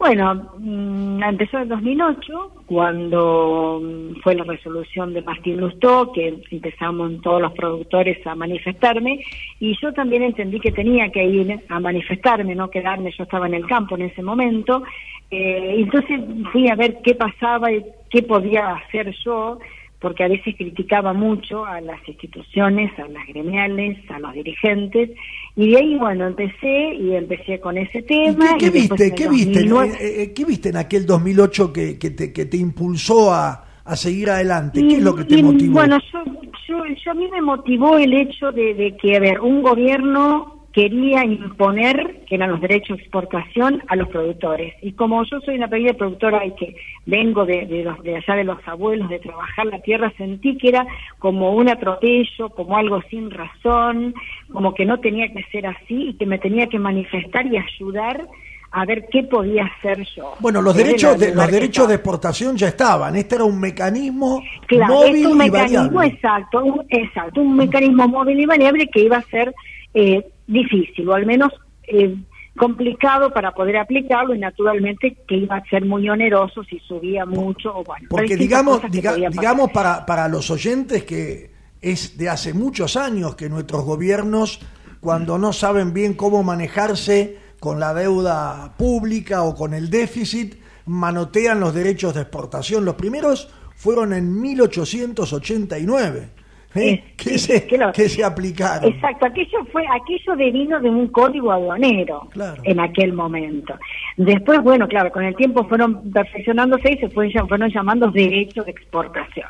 Bueno, 0.01 0.53
mm, 0.57 1.21
empezó 1.21 1.59
en 1.59 1.69
2008, 1.69 2.63
cuando 2.65 3.79
mm, 3.83 4.21
fue 4.21 4.33
la 4.33 4.45
resolución 4.45 5.13
de 5.13 5.21
Martín 5.21 5.57
Lustó, 5.57 6.11
que 6.11 6.41
empezamos 6.49 7.21
todos 7.21 7.39
los 7.39 7.53
productores 7.53 8.25
a 8.25 8.33
manifestarme, 8.33 9.23
y 9.59 9.77
yo 9.79 9.93
también 9.93 10.23
entendí 10.23 10.59
que 10.59 10.71
tenía 10.71 11.11
que 11.11 11.23
ir 11.23 11.59
a 11.69 11.79
manifestarme, 11.79 12.55
no 12.55 12.71
quedarme, 12.71 13.13
yo 13.15 13.25
estaba 13.25 13.45
en 13.45 13.53
el 13.53 13.67
campo 13.67 13.93
en 13.93 14.01
ese 14.01 14.23
momento, 14.23 14.81
eh, 15.29 15.75
entonces 15.77 16.19
fui 16.51 16.67
a 16.67 16.75
ver 16.75 16.97
qué 17.03 17.13
pasaba 17.13 17.71
y 17.71 17.85
qué 18.09 18.23
podía 18.23 18.71
hacer 18.71 19.13
yo, 19.23 19.59
porque 20.01 20.24
a 20.24 20.27
veces 20.27 20.55
criticaba 20.58 21.13
mucho 21.13 21.63
a 21.63 21.79
las 21.79 22.05
instituciones, 22.08 22.91
a 22.98 23.08
las 23.08 23.25
gremiales, 23.27 23.98
a 24.10 24.20
los 24.20 24.34
dirigentes, 24.34 25.12
y 25.55 25.70
de 25.70 25.77
ahí, 25.77 25.96
bueno, 25.96 26.25
empecé 26.25 26.96
y 26.96 27.13
empecé 27.13 27.60
con 27.60 27.77
ese 27.77 28.01
tema. 28.01 28.58
¿Qué, 28.58 28.72
viste? 28.72 29.13
¿Qué 29.13 29.29
viste? 29.29 29.60
Eh, 29.60 30.24
eh, 30.24 30.34
¿Qué 30.34 30.43
viste 30.43 30.70
en 30.70 30.77
aquel 30.77 31.05
2008 31.05 31.72
que, 31.72 32.00
que, 32.00 32.10
te, 32.10 32.34
que 32.34 32.46
te 32.46 32.58
impulsó 32.58 33.31
a, 33.31 33.63
a 33.86 33.96
seguir 33.96 34.31
adelante? 34.31 34.81
¿Qué 34.81 34.96
es 34.96 35.03
lo 35.03 35.15
que 35.15 35.25
te 35.25 35.43
motivó? 35.43 35.74
Bueno, 35.74 36.00
yo, 36.12 36.24
yo, 36.67 36.84
yo, 37.05 37.12
a 37.12 37.13
mí 37.13 37.27
me 37.31 37.41
motivó 37.41 38.00
el 38.00 38.13
hecho 38.13 38.51
de, 38.51 38.74
de 38.74 38.98
que, 38.98 39.17
a 39.17 39.20
ver, 39.20 39.39
un 39.39 39.62
gobierno 39.62 40.60
quería 40.73 41.25
imponer, 41.25 42.23
que 42.27 42.35
eran 42.35 42.51
los 42.51 42.61
derechos 42.61 42.97
de 42.97 43.03
exportación, 43.03 43.83
a 43.87 43.95
los 43.95 44.07
productores. 44.07 44.73
Y 44.81 44.93
como 44.93 45.23
yo 45.25 45.39
soy 45.41 45.55
una 45.55 45.67
pequeña 45.67 45.93
productora 45.93 46.45
y 46.45 46.51
que 46.51 46.75
vengo 47.05 47.45
de, 47.45 47.65
de, 47.65 47.83
los, 47.83 48.01
de 48.03 48.15
allá 48.15 48.35
de 48.35 48.43
los 48.43 48.65
abuelos, 48.67 49.09
de 49.09 49.19
trabajar 49.19 49.65
la 49.65 49.79
tierra, 49.79 50.13
sentí 50.17 50.57
que 50.57 50.69
era 50.69 50.85
como 51.19 51.53
un 51.53 51.69
atropello, 51.69 52.49
como 52.49 52.77
algo 52.77 53.01
sin 53.09 53.31
razón, 53.31 54.13
como 54.51 54.73
que 54.73 54.85
no 54.85 54.99
tenía 54.99 55.31
que 55.33 55.43
ser 55.51 55.67
así 55.67 56.09
y 56.09 56.13
que 56.13 56.25
me 56.25 56.39
tenía 56.39 56.67
que 56.67 56.79
manifestar 56.79 57.45
y 57.47 57.57
ayudar 57.57 58.25
a 58.71 58.85
ver 58.85 59.07
qué 59.11 59.23
podía 59.23 59.65
hacer 59.65 60.05
yo. 60.15 60.35
Bueno, 60.39 60.61
los 60.61 60.75
derechos 60.75 61.19
de, 61.19 61.35
los 61.35 61.51
derechos 61.51 61.87
de 61.89 61.95
exportación 61.95 62.55
ya 62.55 62.69
estaban. 62.69 63.15
Este 63.17 63.35
era 63.35 63.43
un 63.43 63.59
mecanismo 63.59 64.41
móvil 64.87 65.27
un 65.27 65.33
y 65.33 65.35
mecanismo 65.35 66.01
exacto, 66.01 66.63
un, 66.63 66.85
exacto, 66.87 67.41
un 67.41 67.57
mecanismo 67.57 68.07
móvil 68.07 68.39
y 68.39 68.45
variable 68.45 68.87
que 68.87 69.01
iba 69.01 69.17
a 69.17 69.23
ser 69.23 69.53
eh, 69.93 70.25
difícil, 70.51 71.08
o 71.10 71.13
al 71.13 71.25
menos 71.25 71.51
eh, 71.84 72.15
complicado 72.58 73.31
para 73.31 73.53
poder 73.53 73.77
aplicarlo 73.77 74.36
y 74.36 74.39
naturalmente 74.39 75.17
que 75.27 75.38
iba 75.38 75.55
a 75.55 75.63
ser 75.70 75.86
muy 75.86 76.08
oneroso 76.10 76.63
si 76.63 76.79
subía 76.79 77.25
mucho 77.25 77.75
o 77.75 77.84
bueno. 77.84 78.08
Porque 78.10 78.36
digamos, 78.36 78.81
digamos 78.91 79.72
para, 79.72 80.05
para 80.05 80.27
los 80.27 80.51
oyentes 80.51 81.05
que 81.05 81.51
es 81.81 82.17
de 82.17 82.29
hace 82.29 82.53
muchos 82.53 82.98
años 82.98 83.36
que 83.36 83.50
nuestros 83.50 83.84
gobiernos, 83.84 84.60
cuando 85.00 85.38
no 85.38 85.53
saben 85.53 85.93
bien 85.93 86.13
cómo 86.13 86.43
manejarse 86.43 87.38
con 87.60 87.79
la 87.79 87.93
deuda 87.93 88.74
pública 88.77 89.43
o 89.43 89.55
con 89.55 89.74
el 89.74 89.89
déficit, 89.89 90.55
manotean 90.86 91.60
los 91.60 91.74
derechos 91.74 92.13
de 92.13 92.22
exportación. 92.22 92.86
Los 92.86 92.96
primeros 92.96 93.50
fueron 93.75 94.13
en 94.13 94.41
1889 94.41 96.40
¿Eh? 96.73 97.03
¿Qué, 97.17 97.37
se, 97.37 97.67
que 97.67 98.09
se, 98.09 98.23
aplicaron? 98.23 98.93
Exacto, 98.93 99.25
aquello 99.25 99.65
fue 99.71 99.83
aquello 99.87 100.35
devino 100.37 100.79
de 100.79 100.89
un 100.89 101.07
código 101.07 101.51
aduanero 101.51 102.29
en 102.63 102.79
aquel 102.79 103.11
momento. 103.11 103.77
Después, 104.15 104.61
bueno, 104.63 104.87
claro, 104.87 105.11
con 105.11 105.23
el 105.23 105.35
tiempo 105.35 105.65
fueron 105.67 106.11
perfeccionándose 106.11 106.93
y 106.93 106.97
se 106.97 107.09
fueron, 107.09 107.49
fueron 107.49 107.69
llamando 107.69 108.09
derechos 108.09 108.65
de 108.65 108.71
exportación. 108.71 109.49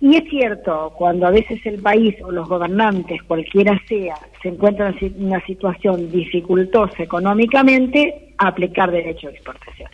Y 0.00 0.16
es 0.16 0.24
cierto, 0.30 0.92
cuando 0.96 1.26
a 1.26 1.30
veces 1.30 1.60
el 1.66 1.80
país 1.80 2.16
o 2.24 2.32
los 2.32 2.48
gobernantes, 2.48 3.22
cualquiera 3.24 3.80
sea, 3.86 4.16
se 4.42 4.48
encuentran 4.48 4.96
en 5.00 5.26
una 5.26 5.44
situación 5.44 6.10
dificultosa 6.10 7.02
económicamente, 7.02 8.32
aplicar 8.38 8.90
derechos 8.90 9.30
de 9.30 9.36
exportación. 9.36 9.90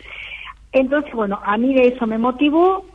Entonces, 0.71 1.13
bueno, 1.13 1.39
a 1.43 1.57
mí 1.57 1.73
de 1.73 1.89
eso 1.89 2.07
me 2.07 2.17
motivó, 2.17 2.85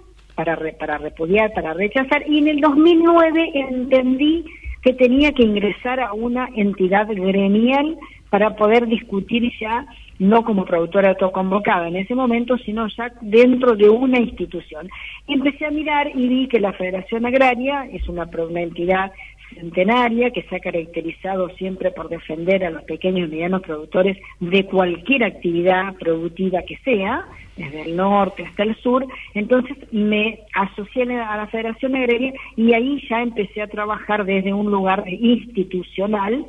para, 0.44 0.72
para 0.72 0.98
repudiar, 0.98 1.52
para 1.52 1.72
rechazar, 1.72 2.24
y 2.28 2.38
en 2.38 2.48
el 2.48 2.60
2009 2.60 3.50
entendí 3.54 4.44
que 4.82 4.92
tenía 4.94 5.30
que 5.32 5.44
ingresar 5.44 6.00
a 6.00 6.12
una 6.12 6.48
entidad 6.56 7.06
gremial 7.08 7.96
para 8.28 8.56
poder 8.56 8.86
discutir 8.86 9.52
ya, 9.60 9.86
no 10.18 10.44
como 10.44 10.64
productora 10.64 11.10
autoconvocada 11.10 11.86
en 11.86 11.96
ese 11.96 12.14
momento, 12.14 12.56
sino 12.58 12.88
ya 12.88 13.12
dentro 13.20 13.76
de 13.76 13.88
una 13.88 14.18
institución. 14.18 14.88
empecé 15.28 15.66
a 15.66 15.70
mirar 15.70 16.10
y 16.14 16.28
vi 16.28 16.48
que 16.48 16.58
la 16.58 16.72
Federación 16.72 17.24
Agraria 17.26 17.86
es 17.92 18.08
una, 18.08 18.24
una 18.24 18.60
entidad 18.62 19.12
centenaria 19.54 20.30
que 20.30 20.42
se 20.42 20.56
ha 20.56 20.60
caracterizado 20.60 21.48
siempre 21.56 21.90
por 21.90 22.08
defender 22.08 22.64
a 22.64 22.70
los 22.70 22.82
pequeños 22.84 23.28
y 23.28 23.30
medianos 23.30 23.62
productores 23.62 24.16
de 24.40 24.64
cualquier 24.66 25.24
actividad 25.24 25.94
productiva 25.94 26.62
que 26.62 26.76
sea, 26.78 27.26
desde 27.56 27.82
el 27.82 27.96
norte 27.96 28.44
hasta 28.44 28.62
el 28.62 28.74
sur. 28.76 29.06
Entonces 29.34 29.76
me 29.92 30.40
asocié 30.54 31.02
a 31.02 31.36
la 31.36 31.46
Federación 31.48 31.96
Agraria 31.96 32.32
y 32.56 32.72
ahí 32.72 33.02
ya 33.08 33.22
empecé 33.22 33.62
a 33.62 33.66
trabajar 33.68 34.24
desde 34.24 34.52
un 34.52 34.70
lugar 34.70 35.04
institucional 35.06 36.46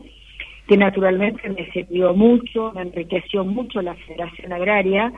que 0.67 0.77
naturalmente 0.77 1.49
me 1.49 1.69
sirvió 1.71 2.13
mucho, 2.13 2.71
me 2.73 2.83
enriqueció 2.83 3.43
mucho 3.43 3.81
la 3.81 3.95
Federación 3.95 4.53
Agraria, 4.53 5.11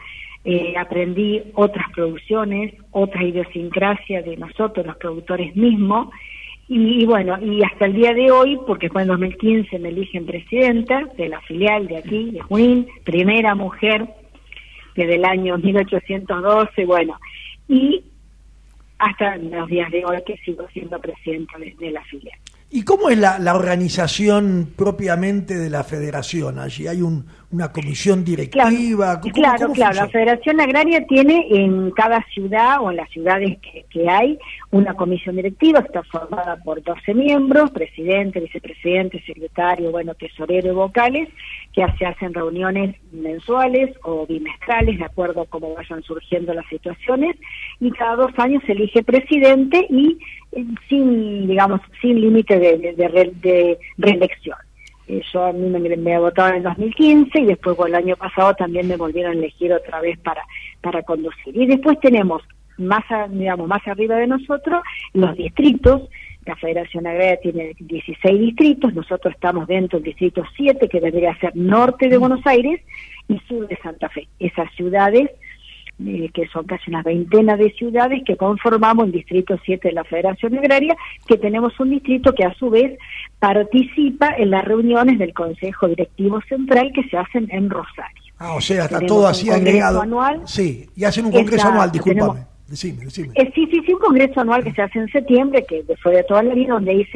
eh, 0.44 0.74
aprendí 0.78 1.42
otras 1.54 1.86
producciones, 1.92 2.74
otras 2.92 3.24
idiosincrasias 3.24 4.26
de 4.26 4.38
nosotros, 4.38 4.86
los 4.86 4.98
productores 4.98 5.56
mismos, 5.56 6.10
y, 6.68 7.06
bueno, 7.06 7.38
y 7.40 7.64
hasta 7.64 7.86
el 7.86 7.94
día 7.94 8.14
de 8.14 8.32
hoy, 8.32 8.58
porque 8.66 8.90
fue 8.90 9.04
en 9.04 9.10
2015 9.10 9.78
me 9.80 9.90
eligen 9.90 10.26
presidenta 10.26 11.04
de 11.16 11.30
la 11.30 11.40
filial 11.42 11.88
de 11.88 11.98
aquí, 11.98 12.32
de 12.32 12.40
Junín, 12.40 12.88
primera 13.04 13.54
mujer 13.54 14.08
desde 14.96 15.16
el 15.16 15.26
año 15.26 15.58
1812, 15.58 16.86
bueno, 16.86 17.20
y 17.68 18.04
hasta 18.98 19.38
los 19.38 19.68
días 19.68 19.92
de 19.92 20.06
hoy 20.06 20.18
que 20.26 20.38
sigo 20.38 20.68
siendo 20.74 21.00
presidenta 21.00 21.58
de 21.60 21.92
la 21.92 22.04
filial. 22.06 22.40
¿Y 22.76 22.84
cómo 22.84 23.10
es 23.10 23.18
la, 23.18 23.40
la, 23.40 23.56
organización 23.56 24.74
propiamente 24.76 25.56
de 25.56 25.70
la 25.70 25.86
federación? 25.86 26.60
Allí 26.60 26.88
hay 26.88 27.02
un, 27.02 27.26
una 27.50 27.72
comisión 27.72 28.26
directiva. 28.26 28.70
Claro, 29.34 29.72
claro, 29.72 29.94
La 29.96 30.10
Federación 30.10 30.60
Agraria 30.60 31.06
tiene 31.08 31.48
en 31.52 31.92
cada 31.92 32.22
ciudad 32.34 32.82
o 32.82 32.92
en 32.92 32.98
las 32.98 33.10
ciudades 33.12 33.58
que, 33.60 33.86
que, 33.90 34.10
hay 34.10 34.38
una 34.72 34.94
comisión 34.94 35.38
directiva. 35.38 35.80
Está 35.80 36.04
formada 36.04 36.58
por 36.58 36.84
12 36.84 37.14
miembros, 37.14 37.72
presidente, 37.72 38.42
vicepresidente, 38.42 39.24
secretario, 39.26 39.92
bueno, 39.92 40.14
tesorero 40.16 40.74
y 40.74 40.76
vocales, 40.76 41.30
que 41.72 41.86
se 41.98 42.06
hacen 42.06 42.34
reuniones 42.34 42.98
mensuales 43.14 43.96
o 44.04 44.28
bimestrales 44.28 45.00
de 45.00 45.06
acuerdo 45.06 45.44
a 45.44 45.46
cómo 45.46 45.74
vayan 45.76 46.04
surgiendo 46.04 46.54
las 46.54 46.68
situaciones. 46.68 47.38
Y 47.80 47.90
cada 47.92 48.18
dos 48.18 48.32
años 48.38 48.62
se 48.66 48.74
elige 48.74 49.02
presidente 49.02 49.88
y 49.90 50.18
sin, 50.88 51.48
digamos, 51.48 51.82
sin 52.02 52.22
límite 52.22 52.58
de, 52.60 52.94
de, 52.96 53.78
reelección. 53.98 54.58
Eh, 55.08 55.22
yo 55.32 55.46
a 55.46 55.54
mí 55.54 55.70
me, 55.70 55.80
me 55.80 56.14
he 56.14 56.18
votado 56.18 56.50
en 56.50 56.56
el 56.58 56.64
2015 56.64 57.42
y 57.42 57.46
después 57.46 57.78
el 57.86 57.96
año 57.96 58.16
pasado 58.16 58.54
también 58.56 58.88
me 58.88 58.98
volvieron 58.98 59.34
a 59.34 59.38
elegir 59.38 59.72
otra 59.72 60.02
vez 60.02 60.18
para, 60.20 60.42
para 60.82 61.04
conducir. 61.04 61.56
Y 61.56 61.66
después 61.68 62.00
tenemos 62.00 62.42
más, 62.78 63.04
digamos, 63.30 63.68
más 63.68 63.86
arriba 63.88 64.16
de 64.16 64.28
nosotros 64.28 64.82
los 65.14 65.36
distritos. 65.36 66.04
La 66.46 66.56
Federación 66.56 67.08
Agraria 67.08 67.40
tiene 67.42 67.74
16 67.80 68.40
distritos, 68.40 68.94
nosotros 68.94 69.34
estamos 69.34 69.68
dentro 69.68 69.98
del 69.98 70.06
distrito 70.06 70.44
7, 70.56 70.88
que 70.88 71.00
debería 71.00 71.36
ser 71.40 71.56
norte 71.56 72.08
de 72.08 72.18
Buenos 72.18 72.46
Aires, 72.46 72.82
y 73.28 73.40
sur 73.48 73.68
de 73.68 73.78
Santa 73.78 74.10
Fe. 74.10 74.28
Esas 74.40 74.72
ciudades 74.76 75.32
eh, 76.04 76.30
que 76.34 76.48
son 76.48 76.66
casi 76.66 76.90
una 76.90 77.04
veintena 77.04 77.56
de 77.56 77.72
ciudades 77.72 78.22
que 78.26 78.36
conformamos 78.36 79.06
el 79.06 79.12
Distrito 79.14 79.58
7 79.64 79.88
de 79.88 79.94
la 79.94 80.04
Federación 80.04 80.58
Agraria, 80.58 80.96
que 81.26 81.38
tenemos 81.38 81.80
un 81.80 81.92
distrito 81.92 82.34
que 82.34 82.44
a 82.44 82.54
su 82.56 82.70
vez 82.70 82.98
participa 83.40 84.36
en 84.38 84.52
las 84.52 84.66
reuniones 84.66 85.18
del 85.20 85.34
Consejo 85.34 85.88
Directivo 85.88 86.42
Central 86.50 86.92
que 86.94 87.08
se 87.10 87.18
hacen 87.18 87.48
en 87.50 87.70
Rosario. 87.70 88.24
Ah, 88.38 88.56
o 88.56 88.62
sea, 88.62 88.84
está 88.86 89.00
todo 89.00 89.28
así 89.28 89.50
agregado. 89.50 90.02
Anual. 90.02 90.42
Sí, 90.46 90.90
y 90.96 91.06
hacen 91.06 91.26
un 91.26 91.32
congreso 91.32 91.68
anual, 91.68 91.92
discúlpame. 91.92 92.42
Decime, 92.68 93.06
decime. 93.06 93.30
Eh, 93.36 93.52
sí, 93.54 93.68
sí, 93.72 93.80
sí, 93.86 93.94
un 93.94 94.00
congreso 94.00 94.42
anual 94.42 94.64
que 94.64 94.74
se 94.74 94.82
hace 94.82 94.98
en 94.98 95.08
septiembre, 95.10 95.64
que 95.66 95.84
fue 96.02 96.16
de 96.16 96.24
toda 96.24 96.42
la 96.42 96.56
vida, 96.56 96.74
donde 96.74 96.92
ahí 96.92 97.08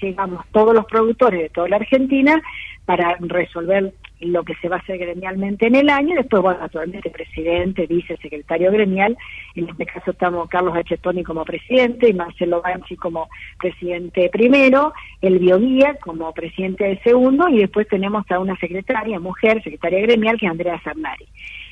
llegamos 0.00 0.44
todos 0.52 0.72
los 0.74 0.86
productores 0.86 1.42
de 1.42 1.48
toda 1.48 1.68
la 1.68 1.76
Argentina 1.76 2.40
para 2.84 3.16
resolver 3.20 3.92
lo 4.22 4.44
que 4.44 4.54
se 4.56 4.68
va 4.68 4.76
a 4.76 4.78
hacer 4.78 4.98
gremialmente 4.98 5.66
en 5.66 5.74
el 5.74 5.88
año, 5.88 6.14
después, 6.16 6.42
bueno, 6.42 6.60
actualmente 6.62 7.10
presidente, 7.10 7.86
vice, 7.86 8.16
secretario 8.18 8.70
gremial, 8.70 9.16
en 9.54 9.68
este 9.68 9.86
caso 9.86 10.12
estamos 10.12 10.48
Carlos 10.48 10.74
Toni 11.00 11.22
como 11.22 11.44
presidente 11.44 12.08
y 12.08 12.14
Marcelo 12.14 12.62
Banchi 12.62 12.96
como 12.96 13.28
presidente 13.58 14.28
primero, 14.30 14.92
el 15.20 15.38
bioguía 15.38 15.96
como 15.96 16.32
presidente 16.32 16.84
de 16.84 17.00
segundo 17.00 17.48
y 17.48 17.58
después 17.58 17.88
tenemos 17.88 18.24
a 18.30 18.38
una 18.38 18.56
secretaria, 18.56 19.18
mujer, 19.18 19.62
secretaria 19.62 20.00
gremial, 20.00 20.38
que 20.38 20.46
es 20.46 20.52
Andrea 20.52 20.80
Sarnari. 20.82 21.26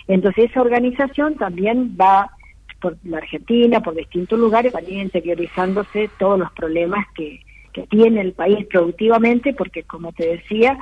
Entonces 0.09 0.51
esa 0.51 0.61
organización 0.61 1.37
también 1.37 1.97
va 2.01 2.31
por 2.81 2.97
la 3.05 3.19
Argentina, 3.19 3.81
por 3.81 3.95
distintos 3.95 4.39
lugares, 4.39 4.73
van 4.73 4.91
interiorizándose 4.91 6.11
todos 6.19 6.39
los 6.39 6.51
problemas 6.53 7.07
que, 7.15 7.41
que 7.73 7.87
tiene 7.87 8.21
el 8.21 8.33
país 8.33 8.67
productivamente, 8.67 9.53
porque 9.53 9.83
como 9.85 10.13
te 10.13 10.27
decía, 10.27 10.79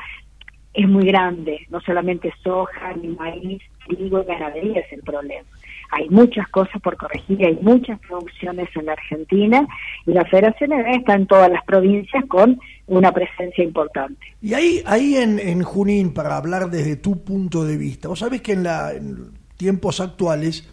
es 0.74 0.88
muy 0.88 1.06
grande, 1.06 1.66
no 1.70 1.80
solamente 1.80 2.32
soja, 2.42 2.92
ni 2.94 3.08
maíz, 3.08 3.62
trigo, 3.86 4.24
ganadería 4.24 4.80
es 4.80 4.92
el 4.92 5.02
problema. 5.02 5.48
Hay 5.90 6.08
muchas 6.10 6.46
cosas 6.48 6.80
por 6.82 6.96
corregir, 6.96 7.44
hay 7.44 7.58
muchas 7.62 7.98
producciones 8.00 8.68
en 8.76 8.86
la 8.86 8.92
Argentina 8.92 9.66
y 10.06 10.12
la 10.12 10.24
Federación 10.26 10.72
está 10.72 11.14
en 11.14 11.26
todas 11.26 11.50
las 11.50 11.64
provincias 11.64 12.24
con 12.26 12.60
una 12.86 13.10
presencia 13.12 13.64
importante. 13.64 14.20
Y 14.42 14.52
ahí, 14.52 14.82
ahí 14.84 15.16
en, 15.16 15.38
en 15.38 15.62
Junín, 15.62 16.12
para 16.12 16.36
hablar 16.36 16.70
desde 16.70 16.96
tu 16.96 17.24
punto 17.24 17.64
de 17.64 17.78
vista, 17.78 18.08
vos 18.08 18.18
sabés 18.18 18.42
que 18.42 18.52
en, 18.52 18.64
la, 18.64 18.92
en 18.92 19.32
tiempos 19.56 20.00
actuales 20.00 20.68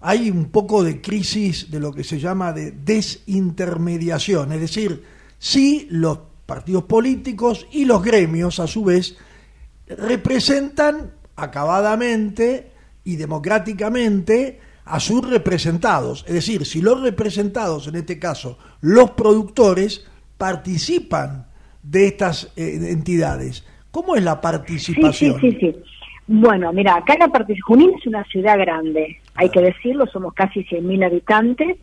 hay 0.00 0.30
un 0.30 0.50
poco 0.50 0.82
de 0.82 1.00
crisis 1.00 1.70
de 1.70 1.80
lo 1.80 1.92
que 1.92 2.04
se 2.04 2.18
llama 2.18 2.52
de 2.52 2.72
desintermediación, 2.72 4.52
es 4.52 4.60
decir, 4.60 5.02
si 5.38 5.86
los 5.90 6.18
partidos 6.46 6.84
políticos 6.84 7.66
y 7.70 7.84
los 7.84 8.02
gremios, 8.02 8.58
a 8.58 8.66
su 8.66 8.84
vez, 8.84 9.18
representan 9.96 11.12
acabadamente 11.36 12.72
y 13.04 13.16
democráticamente 13.16 14.60
a 14.84 15.00
sus 15.00 15.28
representados. 15.28 16.24
Es 16.26 16.34
decir, 16.34 16.64
si 16.66 16.80
los 16.80 17.00
representados, 17.02 17.86
en 17.88 17.96
este 17.96 18.18
caso 18.18 18.58
los 18.80 19.12
productores, 19.12 20.06
participan 20.36 21.46
de 21.82 22.06
estas 22.06 22.52
eh, 22.56 22.90
entidades. 22.90 23.66
¿Cómo 23.90 24.16
es 24.16 24.22
la 24.22 24.40
participación? 24.40 25.40
Sí, 25.40 25.50
sí, 25.52 25.58
sí. 25.60 25.76
Bueno, 26.26 26.72
mira, 26.72 26.96
acá 26.96 27.16
la 27.18 27.28
participación, 27.28 27.64
Junín 27.66 27.98
es 27.98 28.06
una 28.06 28.22
ciudad 28.24 28.58
grande, 28.58 29.18
hay 29.34 29.48
que 29.48 29.60
decirlo, 29.62 30.06
somos 30.06 30.34
casi 30.34 30.60
100.000 30.64 31.06
habitantes. 31.06 31.78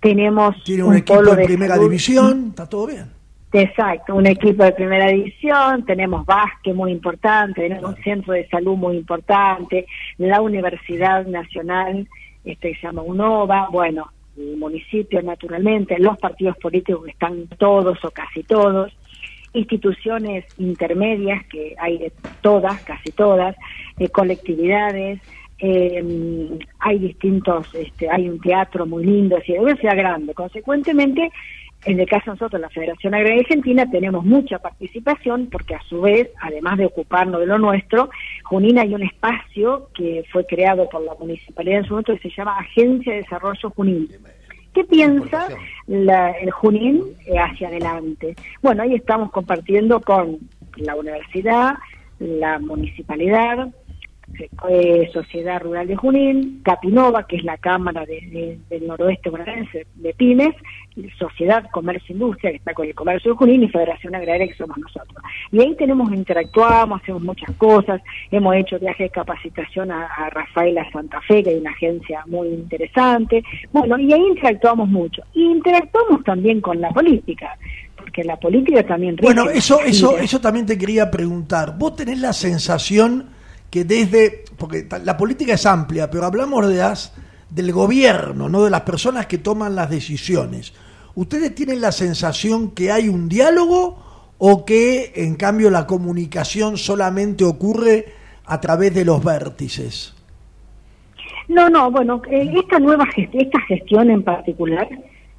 Tenemos 0.00 0.54
Tiene 0.64 0.82
un, 0.82 0.96
equipo 0.96 1.22
de 1.22 1.44
primera 1.44 1.78
división, 1.78 2.48
está 2.50 2.68
todo 2.68 2.86
bien. 2.86 3.10
Exacto, 3.56 4.16
un 4.16 4.26
equipo 4.26 4.64
de 4.64 4.72
primera 4.72 5.06
división, 5.06 5.84
tenemos 5.84 6.26
básquet 6.26 6.74
muy 6.74 6.90
importante, 6.90 7.62
tenemos 7.62 7.96
un 7.96 8.02
centro 8.02 8.32
de 8.32 8.48
salud 8.48 8.74
muy 8.74 8.96
importante, 8.96 9.86
la 10.18 10.40
Universidad 10.40 11.24
Nacional, 11.24 12.08
este 12.44 12.74
se 12.74 12.82
llama 12.82 13.02
UNOVA, 13.02 13.68
bueno, 13.70 14.10
el 14.36 14.56
municipio 14.56 15.22
naturalmente, 15.22 16.00
los 16.00 16.18
partidos 16.18 16.56
políticos 16.56 17.06
están 17.06 17.46
todos 17.56 18.04
o 18.04 18.10
casi 18.10 18.42
todos, 18.42 18.92
instituciones 19.52 20.44
intermedias 20.58 21.46
que 21.46 21.76
hay 21.78 21.98
de 21.98 22.12
todas, 22.40 22.82
casi 22.82 23.12
todas, 23.12 23.54
eh, 24.00 24.08
colectividades, 24.08 25.20
eh, 25.60 26.58
hay 26.80 26.98
distintos, 26.98 27.72
este, 27.72 28.10
hay 28.10 28.28
un 28.28 28.40
teatro 28.40 28.84
muy 28.84 29.04
lindo, 29.04 29.36
es 29.36 29.48
una 29.60 29.76
ciudad 29.76 29.96
grande. 29.96 30.34
Consecuentemente, 30.34 31.30
en 31.84 32.00
el 32.00 32.08
caso 32.08 32.26
de 32.26 32.32
nosotros, 32.32 32.60
la 32.60 32.70
Federación 32.70 33.14
Agraria 33.14 33.40
Argentina, 33.40 33.90
tenemos 33.90 34.24
mucha 34.24 34.58
participación 34.58 35.48
porque 35.50 35.74
a 35.74 35.82
su 35.82 36.00
vez, 36.00 36.30
además 36.40 36.78
de 36.78 36.86
ocuparnos 36.86 37.40
de 37.40 37.46
lo 37.46 37.58
nuestro, 37.58 38.10
Junín 38.44 38.78
hay 38.78 38.94
un 38.94 39.02
espacio 39.02 39.88
que 39.94 40.24
fue 40.32 40.46
creado 40.46 40.88
por 40.88 41.02
la 41.02 41.14
municipalidad 41.14 41.80
en 41.80 41.84
su 41.84 41.90
momento 41.90 42.14
que 42.14 42.28
se 42.28 42.34
llama 42.36 42.58
Agencia 42.58 43.12
de 43.12 43.22
Desarrollo 43.22 43.70
Junín. 43.70 44.08
¿Qué 44.72 44.84
piensa 44.84 45.48
el 45.86 46.50
Junín 46.50 47.02
eh, 47.26 47.38
hacia 47.38 47.68
adelante? 47.68 48.34
Bueno, 48.60 48.82
ahí 48.82 48.94
estamos 48.94 49.30
compartiendo 49.30 50.00
con 50.00 50.38
la 50.76 50.96
universidad, 50.96 51.74
la 52.18 52.58
municipalidad, 52.58 53.68
eh, 54.68 55.10
Sociedad 55.12 55.60
Rural 55.60 55.86
de 55.86 55.96
Junín, 55.96 56.60
Capinova, 56.64 57.26
que 57.26 57.36
es 57.36 57.44
la 57.44 57.56
Cámara 57.58 58.04
del 58.06 58.86
Noroeste 58.86 59.30
Bonaerense 59.30 59.86
de 59.94 60.14
Pymes, 60.14 60.54
Sociedad 61.18 61.64
Comercio 61.72 62.12
Industria, 62.12 62.50
que 62.50 62.58
está 62.58 62.72
con 62.72 62.86
el 62.86 62.94
Comercio 62.94 63.32
de 63.32 63.36
Junín, 63.36 63.62
y 63.62 63.68
Federación 63.68 64.14
Agraria, 64.14 64.46
que 64.46 64.54
somos 64.54 64.78
nosotros. 64.78 65.22
Y 65.50 65.60
ahí 65.60 65.74
tenemos, 65.76 66.12
interactuamos, 66.12 67.02
hacemos 67.02 67.22
muchas 67.22 67.54
cosas, 67.56 68.00
hemos 68.30 68.54
hecho 68.56 68.78
viajes 68.78 69.06
de 69.06 69.10
capacitación 69.10 69.90
a, 69.90 70.06
a 70.06 70.30
Rafaela 70.30 70.88
Santa 70.92 71.20
Fe, 71.22 71.42
que 71.42 71.50
hay 71.50 71.56
una 71.56 71.70
agencia 71.70 72.22
muy 72.26 72.48
interesante, 72.48 73.42
bueno, 73.72 73.98
y 73.98 74.12
ahí 74.12 74.22
interactuamos 74.28 74.88
mucho. 74.88 75.22
Y 75.34 75.44
interactuamos 75.44 76.22
también 76.24 76.60
con 76.60 76.80
la 76.80 76.90
política, 76.90 77.56
porque 77.96 78.24
la 78.24 78.36
política 78.36 78.84
también... 78.84 79.16
Bueno, 79.16 79.50
eso, 79.50 79.80
eso, 79.80 80.18
eso 80.18 80.40
también 80.40 80.66
te 80.66 80.78
quería 80.78 81.10
preguntar. 81.10 81.76
¿Vos 81.76 81.96
tenés 81.96 82.20
la 82.20 82.32
sensación 82.32 83.33
que 83.74 83.84
desde, 83.84 84.44
porque 84.56 84.86
la 85.02 85.16
política 85.16 85.54
es 85.54 85.66
amplia, 85.66 86.08
pero 86.08 86.26
hablamos 86.26 86.68
de 86.68 86.76
las, 86.76 87.12
del 87.50 87.72
gobierno, 87.72 88.48
no 88.48 88.62
de 88.62 88.70
las 88.70 88.82
personas 88.82 89.26
que 89.26 89.38
toman 89.38 89.74
las 89.74 89.90
decisiones. 89.90 90.72
¿Ustedes 91.16 91.56
tienen 91.56 91.80
la 91.80 91.90
sensación 91.90 92.70
que 92.70 92.92
hay 92.92 93.08
un 93.08 93.28
diálogo 93.28 93.98
o 94.38 94.64
que 94.64 95.10
en 95.16 95.34
cambio 95.34 95.70
la 95.70 95.88
comunicación 95.88 96.76
solamente 96.76 97.42
ocurre 97.42 98.04
a 98.44 98.60
través 98.60 98.94
de 98.94 99.04
los 99.04 99.24
vértices? 99.24 100.14
No, 101.48 101.68
no, 101.68 101.90
bueno, 101.90 102.22
eh, 102.30 102.52
esta 102.54 102.78
nueva 102.78 103.06
gestión, 103.06 103.42
esta 103.42 103.60
gestión 103.62 104.08
en 104.08 104.22
particular 104.22 104.88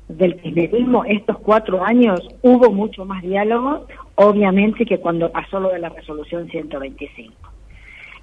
del 0.10 0.36
kirchnerismo, 0.42 1.06
estos 1.06 1.38
cuatro 1.40 1.86
años, 1.86 2.20
hubo 2.42 2.70
mucho 2.70 3.06
más 3.06 3.24
diálogo, 3.24 3.88
obviamente 4.16 4.86
que 4.86 5.00
cuando 5.00 5.32
pasó 5.32 5.62
lo 5.62 5.70
de 5.70 5.80
la 5.80 5.88
resolución 5.88 6.50
125 6.50 7.55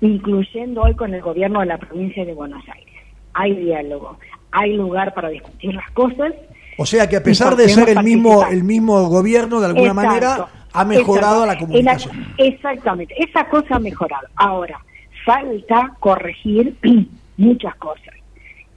incluyendo 0.02 0.82
hoy 0.82 0.94
con 0.94 1.14
el 1.14 1.22
gobierno 1.22 1.60
de 1.60 1.66
la 1.66 1.78
provincia 1.78 2.24
de 2.24 2.34
Buenos 2.34 2.62
Aires. 2.68 2.92
Hay 3.32 3.54
diálogo, 3.54 4.18
hay 4.50 4.76
lugar 4.76 5.14
para 5.14 5.30
discutir 5.30 5.72
las 5.74 5.90
cosas. 5.92 6.34
O 6.76 6.84
sea 6.84 7.08
que 7.08 7.16
a 7.16 7.22
pesar 7.22 7.56
de 7.56 7.68
ser 7.68 7.88
el 7.88 8.02
mismo 8.02 8.44
el 8.46 8.64
mismo 8.64 9.08
gobierno, 9.08 9.60
de 9.60 9.66
alguna 9.66 9.94
manera 9.94 10.48
ha 10.72 10.84
mejorado 10.84 11.46
la 11.46 11.56
comunicación. 11.56 12.26
exactamente, 12.36 13.14
esa 13.16 13.48
cosa 13.48 13.76
ha 13.76 13.78
mejorado. 13.78 14.26
Ahora, 14.34 14.80
falta 15.24 15.94
corregir 16.00 16.76
muchas 17.36 17.74
cosas, 17.76 18.14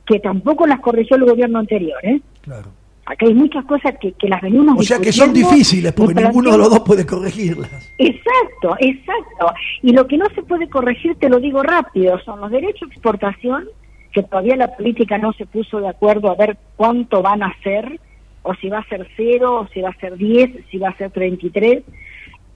que 0.05 0.19
tampoco 0.19 0.67
las 0.67 0.79
corrigió 0.79 1.17
el 1.17 1.25
gobierno 1.25 1.59
anterior, 1.59 1.97
¿eh? 2.03 2.21
Claro. 2.41 2.69
Acá 3.05 3.27
hay 3.27 3.35
muchas 3.35 3.63
cosas 3.65 3.95
que, 4.01 4.13
que 4.13 4.27
las 4.27 4.41
venimos 4.41 4.79
O 4.79 4.83
sea 4.83 4.99
que 4.99 5.11
son 5.11 5.31
difíciles 5.31 5.93
porque 5.93 6.15
ninguno 6.15 6.51
de 6.51 6.57
los 6.57 6.69
dos 6.71 6.79
puede 6.79 7.05
corregirlas. 7.05 7.93
Exacto, 7.99 8.75
exacto. 8.79 9.53
Y 9.83 9.93
lo 9.93 10.07
que 10.07 10.17
no 10.17 10.25
se 10.33 10.41
puede 10.41 10.67
corregir, 10.67 11.15
te 11.15 11.29
lo 11.29 11.39
digo 11.39 11.61
rápido, 11.61 12.19
son 12.19 12.41
los 12.41 12.49
derechos 12.49 12.89
de 12.89 12.95
exportación, 12.95 13.65
que 14.11 14.23
todavía 14.23 14.55
la 14.55 14.75
política 14.75 15.19
no 15.19 15.33
se 15.33 15.45
puso 15.45 15.79
de 15.79 15.89
acuerdo 15.89 16.31
a 16.31 16.35
ver 16.35 16.57
cuánto 16.77 17.21
van 17.21 17.43
a 17.43 17.55
ser, 17.61 17.99
o 18.41 18.55
si 18.55 18.69
va 18.69 18.79
a 18.79 18.87
ser 18.87 19.07
cero, 19.15 19.61
o 19.61 19.67
si 19.67 19.81
va 19.81 19.89
a 19.89 19.99
ser 19.99 20.17
10, 20.17 20.65
si 20.71 20.79
va 20.79 20.89
a 20.89 20.97
ser 20.97 21.11
33. 21.11 21.83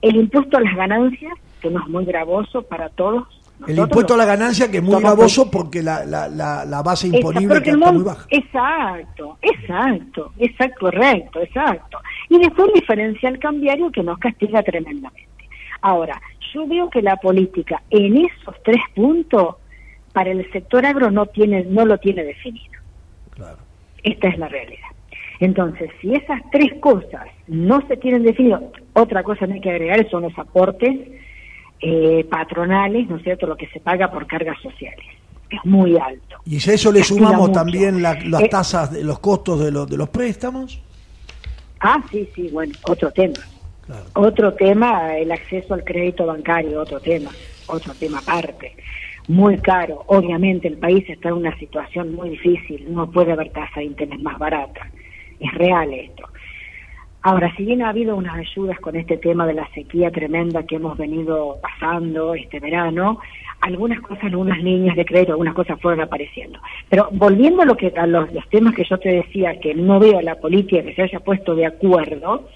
El 0.02 0.16
impuesto 0.16 0.56
a 0.56 0.60
las 0.62 0.74
ganancias, 0.74 1.34
que 1.60 1.70
no 1.70 1.80
es 1.80 1.88
muy 1.88 2.04
gravoso 2.04 2.62
para 2.62 2.88
todos, 2.88 3.28
el 3.66 3.78
impuesto 3.78 4.14
a 4.14 4.16
la 4.16 4.24
ganancia 4.24 4.70
que 4.70 4.78
es 4.78 4.82
muy 4.82 5.00
gravoso 5.00 5.50
porque 5.50 5.82
la, 5.82 6.04
la, 6.04 6.28
la, 6.28 6.82
base 6.82 7.08
imponible 7.08 7.58
está 7.58 7.92
muy 7.92 8.02
baja. 8.02 8.26
Exacto, 8.30 9.38
exacto, 9.42 10.32
exacto, 10.38 10.80
correcto, 10.80 11.40
exacto. 11.40 11.98
Y 12.28 12.38
después 12.38 12.68
el 12.68 12.80
diferencial 12.80 13.38
cambiario 13.38 13.90
que 13.90 14.02
nos 14.02 14.18
castiga 14.18 14.62
tremendamente. 14.62 15.28
Ahora, 15.82 16.20
yo 16.52 16.66
veo 16.66 16.90
que 16.90 17.02
la 17.02 17.16
política 17.16 17.82
en 17.90 18.18
esos 18.18 18.54
tres 18.64 18.82
puntos 18.94 19.56
para 20.12 20.30
el 20.30 20.50
sector 20.52 20.84
agro 20.84 21.10
no 21.10 21.26
tiene 21.26 21.64
no 21.64 21.84
lo 21.84 21.98
tiene 21.98 22.24
definido. 22.24 22.78
Claro. 23.30 23.58
Esta 24.02 24.28
es 24.28 24.38
la 24.38 24.48
realidad. 24.48 24.88
Entonces, 25.40 25.90
si 26.00 26.14
esas 26.14 26.40
tres 26.52 26.74
cosas 26.80 27.26
no 27.46 27.86
se 27.88 27.96
tienen 27.96 28.24
definido, 28.24 28.72
otra 28.92 29.22
cosa 29.22 29.46
que 29.46 29.54
hay 29.54 29.60
que 29.60 29.70
agregar 29.70 30.10
son 30.10 30.22
los 30.22 30.38
aportes 30.38 30.98
eh, 31.80 32.26
patronales, 32.30 33.08
¿no 33.08 33.16
es 33.16 33.22
cierto?, 33.22 33.46
lo 33.46 33.56
que 33.56 33.68
se 33.68 33.80
paga 33.80 34.10
por 34.10 34.26
cargas 34.26 34.60
sociales. 34.62 35.04
Es 35.50 35.64
muy 35.64 35.96
alto. 35.98 36.36
¿Y 36.44 36.60
si 36.60 36.70
a 36.70 36.74
eso 36.74 36.92
le 36.92 37.02
sumamos 37.02 37.52
también 37.52 38.02
las 38.02 38.16
eh, 38.24 38.48
tasas, 38.48 38.92
de 38.92 39.02
los 39.02 39.18
costos 39.18 39.60
de, 39.60 39.70
los 39.72 39.88
de 39.88 39.96
los 39.96 40.08
préstamos? 40.08 40.80
Ah, 41.80 42.02
sí, 42.10 42.28
sí, 42.34 42.48
bueno, 42.52 42.74
otro 42.82 43.10
tema. 43.10 43.40
Otro 44.14 44.54
tema, 44.54 45.16
el 45.16 45.32
acceso 45.32 45.74
al 45.74 45.82
crédito 45.82 46.26
bancario, 46.26 46.80
otro 46.80 47.00
tema, 47.00 47.30
otro 47.66 47.92
tema 47.94 48.18
aparte. 48.18 48.76
Muy 49.26 49.58
caro. 49.58 50.04
Obviamente 50.06 50.68
el 50.68 50.76
país 50.76 51.04
está 51.08 51.28
en 51.30 51.36
una 51.36 51.58
situación 51.58 52.14
muy 52.14 52.30
difícil, 52.30 52.86
no 52.92 53.10
puede 53.10 53.32
haber 53.32 53.50
tasa 53.50 53.80
de 53.80 53.86
interés 53.86 54.20
más 54.20 54.38
barata. 54.38 54.88
Es 55.40 55.52
real 55.54 55.92
esto. 55.92 56.29
Ahora, 57.22 57.54
si 57.54 57.64
bien 57.64 57.82
ha 57.82 57.90
habido 57.90 58.16
unas 58.16 58.34
ayudas 58.34 58.80
con 58.80 58.96
este 58.96 59.18
tema 59.18 59.46
de 59.46 59.52
la 59.52 59.68
sequía 59.74 60.10
tremenda 60.10 60.62
que 60.62 60.76
hemos 60.76 60.96
venido 60.96 61.58
pasando 61.60 62.34
este 62.34 62.60
verano, 62.60 63.20
algunas 63.60 64.00
cosas, 64.00 64.24
algunas 64.24 64.58
líneas 64.62 64.96
de 64.96 65.04
crédito, 65.04 65.32
algunas 65.32 65.54
cosas 65.54 65.78
fueron 65.82 66.00
apareciendo. 66.00 66.58
Pero 66.88 67.10
volviendo 67.12 67.60
a, 67.60 67.66
lo 67.66 67.76
que, 67.76 67.92
a 67.94 68.06
los, 68.06 68.30
temas 68.48 68.74
que 68.74 68.84
yo 68.84 68.96
te 68.98 69.10
decía, 69.10 69.60
que 69.60 69.74
no 69.74 70.00
veo 70.00 70.22
la 70.22 70.36
política 70.36 70.82
que 70.82 70.94
se 70.94 71.02
haya 71.02 71.20
puesto 71.20 71.54
de 71.54 71.66
acuerdo, 71.66 72.48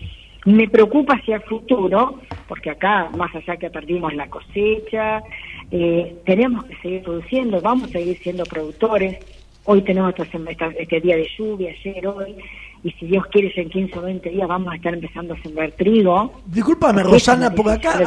me 0.46 0.66
preocupa 0.68 1.14
hacia 1.14 1.36
el 1.36 1.42
futuro, 1.42 2.20
porque 2.48 2.70
acá, 2.70 3.10
más 3.16 3.34
allá 3.34 3.58
que 3.58 3.68
perdimos 3.68 4.14
la 4.14 4.28
cosecha, 4.28 5.22
eh, 5.70 6.16
tenemos 6.24 6.64
que 6.64 6.76
seguir 6.76 7.02
produciendo, 7.02 7.60
vamos 7.60 7.90
a 7.90 7.92
seguir 7.92 8.16
siendo 8.18 8.44
productores. 8.44 9.18
Hoy 9.64 9.82
tenemos 9.82 10.14
este 10.78 11.00
día 11.00 11.16
de 11.16 11.28
lluvia, 11.38 11.70
ayer, 11.70 12.06
hoy, 12.06 12.36
y 12.84 12.90
si 12.92 13.06
Dios 13.06 13.24
quiere, 13.32 13.50
en 13.56 13.70
15 13.70 13.98
o 13.98 14.02
20 14.02 14.28
días 14.28 14.46
vamos 14.46 14.70
a 14.70 14.76
estar 14.76 14.92
empezando 14.92 15.32
a 15.32 15.42
sembrar 15.42 15.72
trigo. 15.72 16.42
Discúlpame, 16.44 17.02
Rosana, 17.02 17.50
porque 17.50 17.72
acá, 17.72 17.98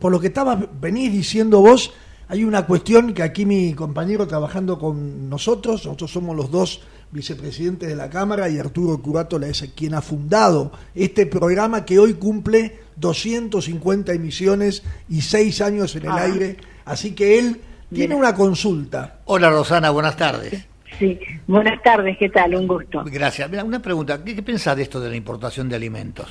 por 0.00 0.10
lo 0.10 0.18
que 0.18 0.28
estabas, 0.28 0.58
venís 0.80 1.12
diciendo 1.12 1.60
vos, 1.60 1.92
hay 2.28 2.42
una 2.42 2.64
cuestión 2.64 3.12
que 3.12 3.22
aquí 3.22 3.44
mi 3.44 3.74
compañero 3.74 4.26
trabajando 4.26 4.78
con 4.78 5.28
nosotros, 5.28 5.84
nosotros 5.84 6.10
somos 6.10 6.34
los 6.34 6.50
dos 6.50 6.82
vicepresidentes 7.12 7.86
de 7.86 7.96
la 7.96 8.08
Cámara 8.08 8.48
y 8.48 8.58
Arturo 8.58 8.96
Curato 9.02 9.38
es 9.42 9.70
quien 9.76 9.92
ha 9.92 10.00
fundado 10.00 10.72
este 10.94 11.26
programa 11.26 11.84
que 11.84 11.98
hoy 11.98 12.14
cumple 12.14 12.78
250 12.96 14.14
emisiones 14.14 14.84
y 15.10 15.20
6 15.20 15.60
años 15.60 15.94
en 15.96 16.04
el 16.04 16.12
ah. 16.12 16.22
aire, 16.22 16.56
así 16.86 17.14
que 17.14 17.38
él 17.38 17.60
tiene 17.92 18.14
una 18.14 18.34
consulta. 18.34 19.18
Hola 19.26 19.50
Rosana, 19.50 19.90
buenas 19.90 20.16
tardes. 20.16 20.69
Sí, 21.00 21.18
buenas 21.46 21.82
tardes, 21.82 22.18
¿qué 22.18 22.28
tal? 22.28 22.54
Un 22.54 22.68
gusto. 22.68 23.02
Gracias. 23.06 23.48
Mira, 23.48 23.64
una 23.64 23.80
pregunta, 23.80 24.22
¿qué, 24.22 24.36
qué 24.36 24.42
pensás 24.42 24.76
de 24.76 24.82
esto 24.82 25.00
de 25.00 25.08
la 25.08 25.16
importación 25.16 25.66
de 25.66 25.76
alimentos? 25.76 26.28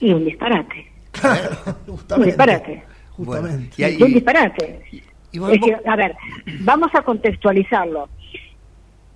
Y 0.00 0.12
un 0.12 0.24
disparate. 0.24 0.86
Claro, 1.10 1.50
un 2.16 2.22
disparate. 2.22 2.84
Justamente. 3.10 4.04
un 4.04 4.14
disparate. 4.14 4.80
a 5.84 5.96
ver, 5.96 6.14
vamos 6.60 6.94
a 6.94 7.02
contextualizarlo. 7.02 8.08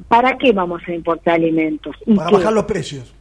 ¿Para 0.08 0.36
qué 0.36 0.50
vamos 0.52 0.82
a 0.88 0.92
importar 0.92 1.34
alimentos? 1.36 1.94
Para 2.16 2.28
bajar 2.28 2.52
los 2.52 2.64
precios. 2.64 3.14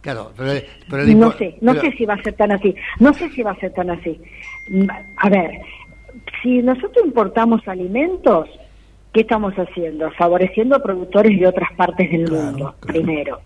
Claro, 0.00 0.32
pero, 0.36 1.06
no 1.14 1.30
sé, 1.38 1.56
no 1.60 1.80
sé 1.80 1.92
si 1.92 2.04
va 2.04 2.14
a 2.14 2.22
ser 2.24 2.34
tan 2.34 2.50
así. 2.50 2.74
No 2.98 3.14
sé 3.14 3.30
si 3.30 3.44
va 3.44 3.52
a 3.52 3.60
ser 3.60 3.72
tan 3.72 3.90
así. 3.90 4.20
A 5.18 5.28
ver, 5.28 5.60
si 6.42 6.60
nosotros 6.60 7.06
importamos 7.06 7.60
alimentos, 7.68 8.48
¿qué 9.12 9.20
estamos 9.20 9.54
haciendo? 9.54 10.10
Favoreciendo 10.12 10.76
a 10.76 10.82
productores 10.82 11.38
de 11.38 11.46
otras 11.46 11.72
partes 11.72 12.10
del 12.10 12.30
mundo, 12.30 12.74
primero. 12.80 13.40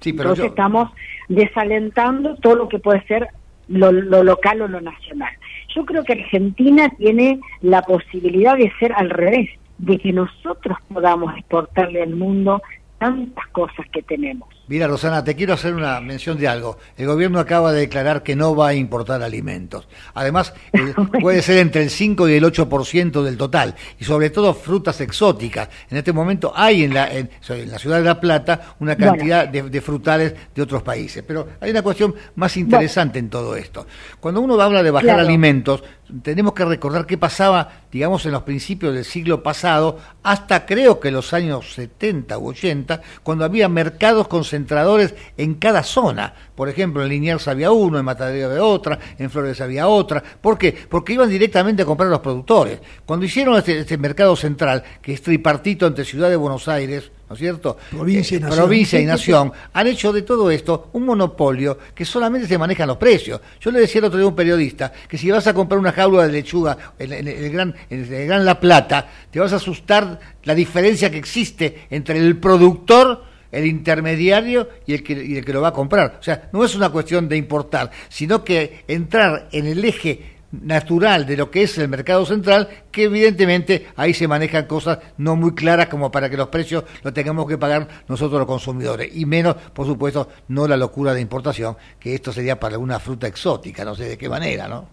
Sí, 0.00 0.12
pero 0.12 0.30
Entonces 0.30 0.46
estamos 0.46 0.90
desalentando 1.28 2.36
todo 2.36 2.54
lo 2.54 2.68
que 2.68 2.78
puede 2.78 3.04
ser 3.06 3.28
lo, 3.68 3.92
local 3.92 4.62
o 4.62 4.68
lo 4.68 4.80
nacional. 4.80 5.32
Yo 5.74 5.84
creo 5.84 6.04
que 6.04 6.14
Argentina 6.14 6.88
tiene 6.96 7.40
la 7.60 7.82
posibilidad 7.82 8.56
de 8.56 8.72
ser 8.78 8.92
al 8.92 9.10
revés, 9.10 9.50
de 9.78 9.98
que 9.98 10.12
nosotros 10.12 10.78
podamos 10.92 11.36
exportarle 11.36 12.02
al 12.02 12.16
mundo 12.16 12.62
tantas 12.98 13.46
cosas 13.48 13.86
que 13.92 14.02
tenemos. 14.02 14.48
Mira, 14.68 14.86
Rosana, 14.86 15.24
te 15.24 15.34
quiero 15.34 15.54
hacer 15.54 15.74
una 15.74 15.98
mención 16.02 16.36
de 16.36 16.46
algo. 16.46 16.76
El 16.98 17.06
gobierno 17.06 17.40
acaba 17.40 17.72
de 17.72 17.80
declarar 17.80 18.22
que 18.22 18.36
no 18.36 18.54
va 18.54 18.68
a 18.68 18.74
importar 18.74 19.22
alimentos. 19.22 19.88
Además, 20.12 20.52
eh, 20.74 20.94
puede 21.22 21.40
ser 21.40 21.58
entre 21.58 21.82
el 21.82 21.90
5 21.90 22.28
y 22.28 22.34
el 22.34 22.44
8% 22.44 23.22
del 23.22 23.38
total. 23.38 23.74
Y 23.98 24.04
sobre 24.04 24.28
todo 24.28 24.52
frutas 24.52 25.00
exóticas. 25.00 25.70
En 25.90 25.96
este 25.96 26.12
momento 26.12 26.52
hay 26.54 26.84
en 26.84 26.92
la, 26.92 27.10
en, 27.10 27.30
la 27.66 27.78
ciudad 27.78 27.96
de 27.96 28.04
La 28.04 28.20
Plata 28.20 28.74
una 28.80 28.94
cantidad 28.94 29.48
de, 29.48 29.80
frutales 29.80 30.34
de 30.54 30.60
otros 30.60 30.82
países. 30.82 31.24
Pero 31.26 31.48
hay 31.60 31.70
una 31.70 31.82
cuestión 31.82 32.14
más 32.34 32.54
interesante 32.58 33.18
en 33.18 33.30
todo 33.30 33.56
esto. 33.56 33.86
Cuando 34.20 34.42
uno 34.42 34.60
habla 34.60 34.82
de 34.82 34.90
bajar 34.90 35.18
alimentos, 35.18 35.82
tenemos 36.22 36.52
que 36.52 36.64
recordar 36.64 37.06
qué 37.06 37.16
pasaba, 37.16 37.82
digamos, 37.90 38.24
en 38.26 38.32
los 38.32 38.42
principios 38.42 38.94
del 38.94 39.04
siglo 39.04 39.42
pasado, 39.42 39.98
hasta 40.22 40.66
creo 40.66 41.00
que 41.00 41.10
los 41.10 41.32
años 41.32 41.74
70 41.74 42.38
u 42.38 42.48
80, 42.48 43.02
cuando 43.22 43.44
había 43.44 43.68
mercados 43.68 44.28
concentrados 44.28 44.57
concentradores 44.58 45.14
en 45.36 45.54
cada 45.54 45.82
zona. 45.82 46.34
Por 46.54 46.68
ejemplo, 46.68 47.02
en 47.02 47.08
Liniers 47.08 47.46
había 47.46 47.70
uno, 47.70 47.98
en 47.98 48.04
Matadero 48.04 48.50
había 48.50 48.64
otra, 48.64 48.98
en 49.16 49.30
Flores 49.30 49.60
había 49.60 49.86
otra. 49.86 50.22
¿Por 50.22 50.58
qué? 50.58 50.76
Porque 50.88 51.12
iban 51.12 51.30
directamente 51.30 51.82
a 51.82 51.84
comprar 51.84 52.10
los 52.10 52.20
productores. 52.20 52.80
Cuando 53.06 53.24
hicieron 53.24 53.56
este, 53.56 53.78
este 53.78 53.96
mercado 53.96 54.34
central, 54.34 54.82
que 55.00 55.12
es 55.12 55.22
tripartito 55.22 55.86
entre 55.86 56.04
Ciudad 56.04 56.28
de 56.28 56.36
Buenos 56.36 56.66
Aires, 56.66 57.12
¿no 57.28 57.34
es 57.34 57.38
cierto? 57.38 57.76
Provincia 57.90 58.34
y, 58.34 58.38
eh, 58.38 58.40
nación. 58.40 58.58
Provincia 58.58 59.00
y 59.00 59.04
nación. 59.04 59.52
Han 59.72 59.86
hecho 59.86 60.12
de 60.12 60.22
todo 60.22 60.50
esto 60.50 60.90
un 60.94 61.04
monopolio 61.04 61.78
que 61.94 62.04
solamente 62.04 62.48
se 62.48 62.58
manejan 62.58 62.88
los 62.88 62.96
precios. 62.96 63.40
Yo 63.60 63.70
le 63.70 63.78
decía 63.78 64.00
el 64.00 64.06
otro 64.06 64.18
día 64.18 64.24
a 64.24 64.28
un 64.28 64.36
periodista 64.36 64.92
que 65.08 65.16
si 65.16 65.30
vas 65.30 65.46
a 65.46 65.54
comprar 65.54 65.78
una 65.78 65.92
jaula 65.92 66.26
de 66.26 66.32
lechuga 66.32 66.76
en, 66.98 67.12
el, 67.12 67.52
gran, 67.52 67.74
en 67.88 68.12
el 68.12 68.26
Gran 68.26 68.44
La 68.44 68.58
Plata, 68.58 69.08
te 69.30 69.38
vas 69.38 69.52
a 69.52 69.56
asustar 69.56 70.18
la 70.42 70.54
diferencia 70.54 71.10
que 71.10 71.18
existe 71.18 71.86
entre 71.90 72.18
el 72.18 72.38
productor 72.38 73.27
el 73.52 73.66
intermediario 73.66 74.68
y 74.86 74.94
el, 74.94 75.02
que, 75.02 75.12
el 75.12 75.44
que 75.44 75.52
lo 75.52 75.60
va 75.60 75.68
a 75.68 75.72
comprar. 75.72 76.18
O 76.20 76.22
sea, 76.22 76.48
no 76.52 76.64
es 76.64 76.74
una 76.74 76.90
cuestión 76.90 77.28
de 77.28 77.36
importar, 77.36 77.90
sino 78.08 78.44
que 78.44 78.84
entrar 78.86 79.48
en 79.52 79.66
el 79.66 79.84
eje 79.84 80.38
natural 80.50 81.26
de 81.26 81.36
lo 81.36 81.50
que 81.50 81.62
es 81.62 81.76
el 81.78 81.88
mercado 81.88 82.24
central, 82.24 82.68
que 82.90 83.04
evidentemente 83.04 83.88
ahí 83.96 84.14
se 84.14 84.26
manejan 84.26 84.66
cosas 84.66 84.98
no 85.18 85.36
muy 85.36 85.54
claras 85.54 85.88
como 85.88 86.10
para 86.10 86.30
que 86.30 86.36
los 86.36 86.48
precios 86.48 86.84
los 87.02 87.12
tengamos 87.12 87.46
que 87.46 87.58
pagar 87.58 87.86
nosotros 88.08 88.38
los 88.38 88.46
consumidores, 88.46 89.14
y 89.14 89.26
menos, 89.26 89.56
por 89.56 89.86
supuesto, 89.86 90.28
no 90.48 90.66
la 90.66 90.76
locura 90.76 91.12
de 91.12 91.20
importación, 91.20 91.76
que 92.00 92.14
esto 92.14 92.32
sería 92.32 92.58
para 92.58 92.78
una 92.78 92.98
fruta 92.98 93.26
exótica, 93.26 93.84
no 93.84 93.94
sé 93.94 94.04
de 94.04 94.18
qué 94.18 94.28
manera, 94.28 94.68
¿no? 94.68 94.88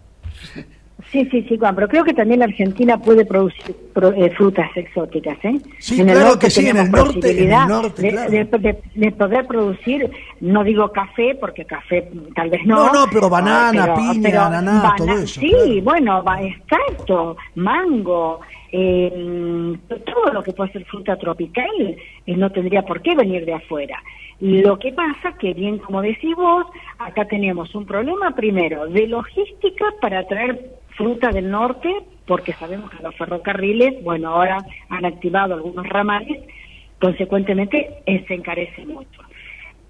Sí, 1.12 1.28
sí, 1.30 1.44
sí, 1.46 1.58
Juan, 1.58 1.74
pero 1.74 1.88
creo 1.88 2.04
que 2.04 2.14
también 2.14 2.40
la 2.40 2.46
Argentina 2.46 2.98
puede 2.98 3.26
producir 3.26 3.76
eh, 4.16 4.30
frutas 4.30 4.70
exóticas, 4.74 5.36
¿eh? 5.44 5.60
Sí, 5.78 6.02
claro 6.02 6.38
que 6.38 6.48
sí, 6.48 6.66
en 6.68 6.78
el 6.78 6.90
norte, 6.90 7.44
en 7.44 7.52
el 7.52 7.68
norte 7.68 8.02
de, 8.94 9.12
poder 9.12 9.46
producir, 9.46 10.10
no 10.40 10.64
digo 10.64 10.90
café, 10.92 11.36
porque 11.38 11.66
café 11.66 12.10
tal 12.34 12.48
vez 12.48 12.64
no. 12.64 12.86
No, 12.86 12.92
no, 12.92 13.06
pero 13.12 13.28
banana, 13.28 13.94
piña, 13.94 14.46
ananá, 14.46 14.94
todo 14.96 15.12
eso. 15.12 15.38
Sí, 15.38 15.80
bueno, 15.82 16.24
va, 16.24 16.42
exacto, 16.42 17.36
mango, 17.56 18.40
eh, 18.72 19.78
todo 19.88 20.32
lo 20.32 20.42
que 20.42 20.52
puede 20.52 20.72
ser 20.72 20.84
fruta 20.86 21.16
tropical 21.16 21.70
eh, 21.78 22.36
no 22.36 22.50
tendría 22.50 22.82
por 22.82 23.02
qué 23.02 23.14
venir 23.14 23.44
de 23.44 23.54
afuera. 23.54 24.02
Lo 24.40 24.78
que 24.78 24.92
pasa 24.92 25.32
que, 25.38 25.54
bien 25.54 25.78
como 25.78 26.02
decís 26.02 26.34
vos, 26.36 26.66
acá 26.98 27.26
tenemos 27.26 27.74
un 27.74 27.86
problema 27.86 28.34
primero 28.34 28.86
de 28.86 29.06
logística 29.06 29.86
para 30.00 30.26
traer 30.26 30.76
fruta 30.96 31.30
del 31.30 31.50
norte, 31.50 31.88
porque 32.26 32.52
sabemos 32.54 32.90
que 32.90 33.02
los 33.02 33.14
ferrocarriles, 33.16 34.02
bueno, 34.02 34.30
ahora 34.30 34.58
han 34.88 35.04
activado 35.04 35.54
algunos 35.54 35.86
ramales, 35.88 36.42
consecuentemente 37.00 37.90
eh, 38.06 38.24
se 38.26 38.34
encarece 38.34 38.84
mucho 38.86 39.22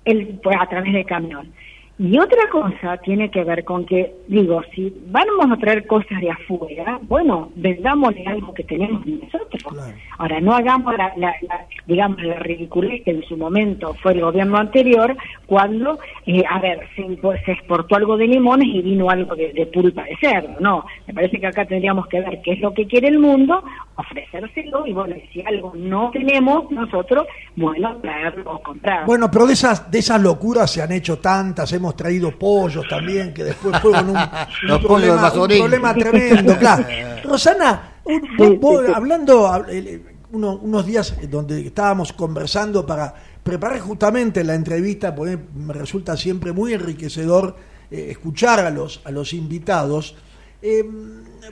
el, 0.04 0.38
pues, 0.42 0.56
a 0.58 0.66
través 0.66 0.92
de 0.92 1.04
camión. 1.04 1.52
Y 1.98 2.18
otra 2.18 2.50
cosa 2.50 2.98
tiene 2.98 3.30
que 3.30 3.42
ver 3.42 3.64
con 3.64 3.86
que, 3.86 4.14
digo, 4.28 4.60
si 4.74 4.94
vamos 5.06 5.50
a 5.50 5.56
traer 5.56 5.86
cosas 5.86 6.20
de 6.20 6.30
afuera, 6.30 7.00
bueno, 7.02 7.50
vendámosle 7.56 8.22
algo 8.26 8.52
que 8.52 8.64
tenemos 8.64 9.06
nosotros. 9.06 9.62
Ahora, 10.18 10.38
no 10.40 10.54
hagamos 10.54 10.94
la, 10.94 11.14
digamos, 11.86 12.22
la 12.22 12.38
ridiculez 12.40 13.02
que 13.02 13.12
en 13.12 13.22
su 13.22 13.38
momento 13.38 13.94
fue 14.02 14.12
el 14.12 14.20
gobierno 14.20 14.58
anterior, 14.58 15.16
cuando, 15.46 15.98
eh, 16.26 16.44
a 16.46 16.58
ver, 16.60 16.80
se, 16.96 17.52
exportó 17.52 17.96
algo 17.96 18.18
de 18.18 18.26
limones 18.26 18.68
y 18.68 18.82
vino 18.82 19.08
algo 19.08 19.34
de, 19.34 19.66
pulpa 19.72 20.02
de 20.04 20.16
cerdo. 20.18 20.56
No, 20.60 20.84
me 21.06 21.14
parece 21.14 21.40
que 21.40 21.46
acá 21.46 21.64
tendríamos 21.64 22.08
que 22.08 22.20
ver 22.20 22.42
qué 22.42 22.52
es 22.52 22.60
lo 22.60 22.74
que 22.74 22.86
quiere 22.86 23.08
el 23.08 23.18
mundo, 23.18 23.64
ofrecérselo 23.94 24.86
y, 24.86 24.92
bueno, 24.92 25.16
si 25.32 25.40
algo 25.40 25.72
no 25.74 26.10
tenemos 26.12 26.70
nosotros, 26.70 27.26
bueno, 27.56 27.96
traerlo 28.02 28.52
o 28.52 28.62
comprar. 28.62 29.06
Bueno, 29.06 29.30
pero 29.30 29.46
de 29.46 29.54
esas, 29.54 29.90
de 29.90 29.98
esas 29.98 30.20
locuras 30.20 30.70
se 30.70 30.82
han 30.82 30.92
hecho 30.92 31.18
tantas, 31.18 31.72
hemos 31.72 31.85
hemos 31.86 31.96
traído 31.96 32.36
pollos 32.36 32.84
también, 32.88 33.32
que 33.32 33.44
después 33.44 33.80
fueron 33.80 34.10
un, 34.10 34.16
un, 34.72 34.82
problema, 34.82 35.32
un 35.32 35.48
problema, 35.48 35.94
tremendo, 35.94 36.58
claro. 36.58 36.84
Rosana, 37.22 38.00
hablando 38.92 39.64
unos 40.32 40.86
días 40.86 41.14
donde 41.30 41.64
estábamos 41.68 42.12
conversando 42.12 42.84
para 42.84 43.14
preparar 43.40 43.78
justamente 43.78 44.42
la 44.42 44.56
entrevista, 44.56 45.14
porque 45.14 45.38
me 45.54 45.72
resulta 45.72 46.16
siempre 46.16 46.52
muy 46.52 46.72
enriquecedor 46.72 47.54
eh, 47.88 48.08
escuchar 48.10 48.58
a 48.58 48.70
los, 48.70 49.00
a 49.04 49.12
los 49.12 49.32
invitados. 49.32 50.16
Eh, 50.60 50.84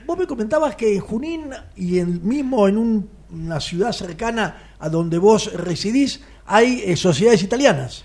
vos 0.04 0.18
me 0.18 0.26
comentabas 0.26 0.74
que 0.74 0.96
en 0.96 1.00
Junín 1.00 1.50
y 1.76 2.00
en, 2.00 2.26
mismo 2.26 2.66
en 2.66 3.08
una 3.30 3.60
ciudad 3.60 3.92
cercana 3.92 4.74
a 4.80 4.88
donde 4.88 5.18
vos 5.18 5.52
residís 5.52 6.20
hay 6.46 6.82
eh, 6.84 6.96
sociedades 6.96 7.44
italianas. 7.44 8.04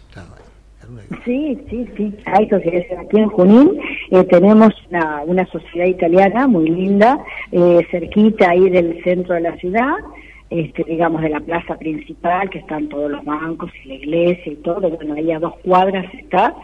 Sí, 1.25 1.57
sí, 1.69 1.87
sí, 1.95 2.13
hay 2.25 2.49
sociedades. 2.49 2.91
Aquí 2.97 3.17
en 3.17 3.29
Junín 3.29 3.79
eh, 4.11 4.23
tenemos 4.25 4.73
una, 4.89 5.23
una, 5.25 5.45
sociedad 5.47 5.85
italiana 5.85 6.47
muy 6.47 6.69
linda, 6.69 7.23
eh, 7.51 7.85
cerquita 7.91 8.49
ahí 8.49 8.69
del 8.69 9.03
centro 9.03 9.35
de 9.35 9.41
la 9.41 9.55
ciudad. 9.57 9.93
este, 10.49 10.83
digamos, 10.83 11.21
de 11.21 11.29
la 11.29 11.39
plaza 11.39 11.77
principal, 11.77 12.49
que 12.49 12.59
están 12.59 12.89
todos 12.89 13.11
los 13.11 13.23
bancos 13.23 13.71
y 13.83 13.87
la 13.87 13.93
iglesia 13.95 14.51
y 14.51 14.55
todo, 14.57 14.89
bueno, 14.89 15.13
ahí 15.13 15.31
a 15.31 15.39
dos 15.39 15.53
cuadras 15.63 16.11
está, 16.15 16.55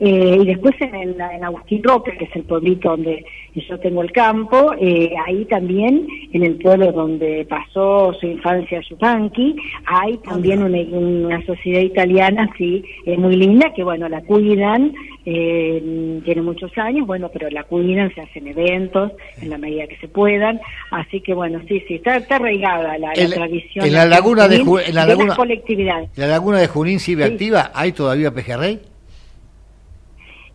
eh, 0.00 0.38
y 0.40 0.46
después 0.46 0.74
en, 0.80 0.94
el, 0.94 1.20
en 1.20 1.44
Agustín 1.44 1.82
Roque, 1.82 2.16
que 2.16 2.24
es 2.24 2.34
el 2.34 2.44
pueblito 2.44 2.88
donde 2.88 3.22
yo 3.54 3.78
tengo 3.80 4.00
el 4.00 4.10
campo, 4.12 4.72
eh, 4.80 5.12
ahí 5.26 5.44
también, 5.44 6.08
en 6.32 6.44
el 6.44 6.56
pueblo 6.56 6.92
donde 6.92 7.46
pasó 7.48 8.12
su 8.20 8.26
infancia 8.26 8.80
Yupanqui, 8.88 9.56
hay 9.86 10.16
también 10.18 10.62
una, 10.62 11.44
sociedad 11.44 11.80
italiana, 11.80 12.48
sí, 12.56 12.84
es 13.04 13.18
muy 13.18 13.36
linda, 13.36 13.72
que 13.74 13.82
bueno, 13.82 14.08
la 14.08 14.22
cuidan, 14.22 14.92
eh, 15.24 16.20
tiene 16.24 16.42
muchos 16.42 16.76
años, 16.78 17.06
bueno, 17.06 17.30
pero 17.32 17.50
la 17.50 17.64
cuidan, 17.64 18.14
se 18.14 18.20
hacen 18.20 18.46
eventos 18.46 19.12
en 19.40 19.50
la 19.50 19.58
medida 19.58 19.86
que 19.86 19.96
se 19.96 20.08
puedan, 20.08 20.60
así 20.90 21.20
que 21.20 21.34
bueno, 21.34 21.60
sí, 21.66 21.82
sí, 21.88 21.94
está, 21.94 22.16
está 22.16 22.36
arraigada 22.36 22.98
la, 22.98 23.12
tradición. 23.12 23.86
En 23.86 23.92
la 23.92 24.04
laguna 24.04 24.48
de, 24.48 24.56
en 24.56 24.94
la 24.94 25.06
laguna, 25.06 25.34
colectividad. 25.34 26.04
¿La 26.16 26.26
laguna 26.26 26.58
de 26.58 26.66
Junín 26.66 27.00
sigue 27.00 27.24
activa? 27.24 27.70
¿Hay 27.74 27.92
todavía 27.92 28.32
pejerrey? 28.32 28.80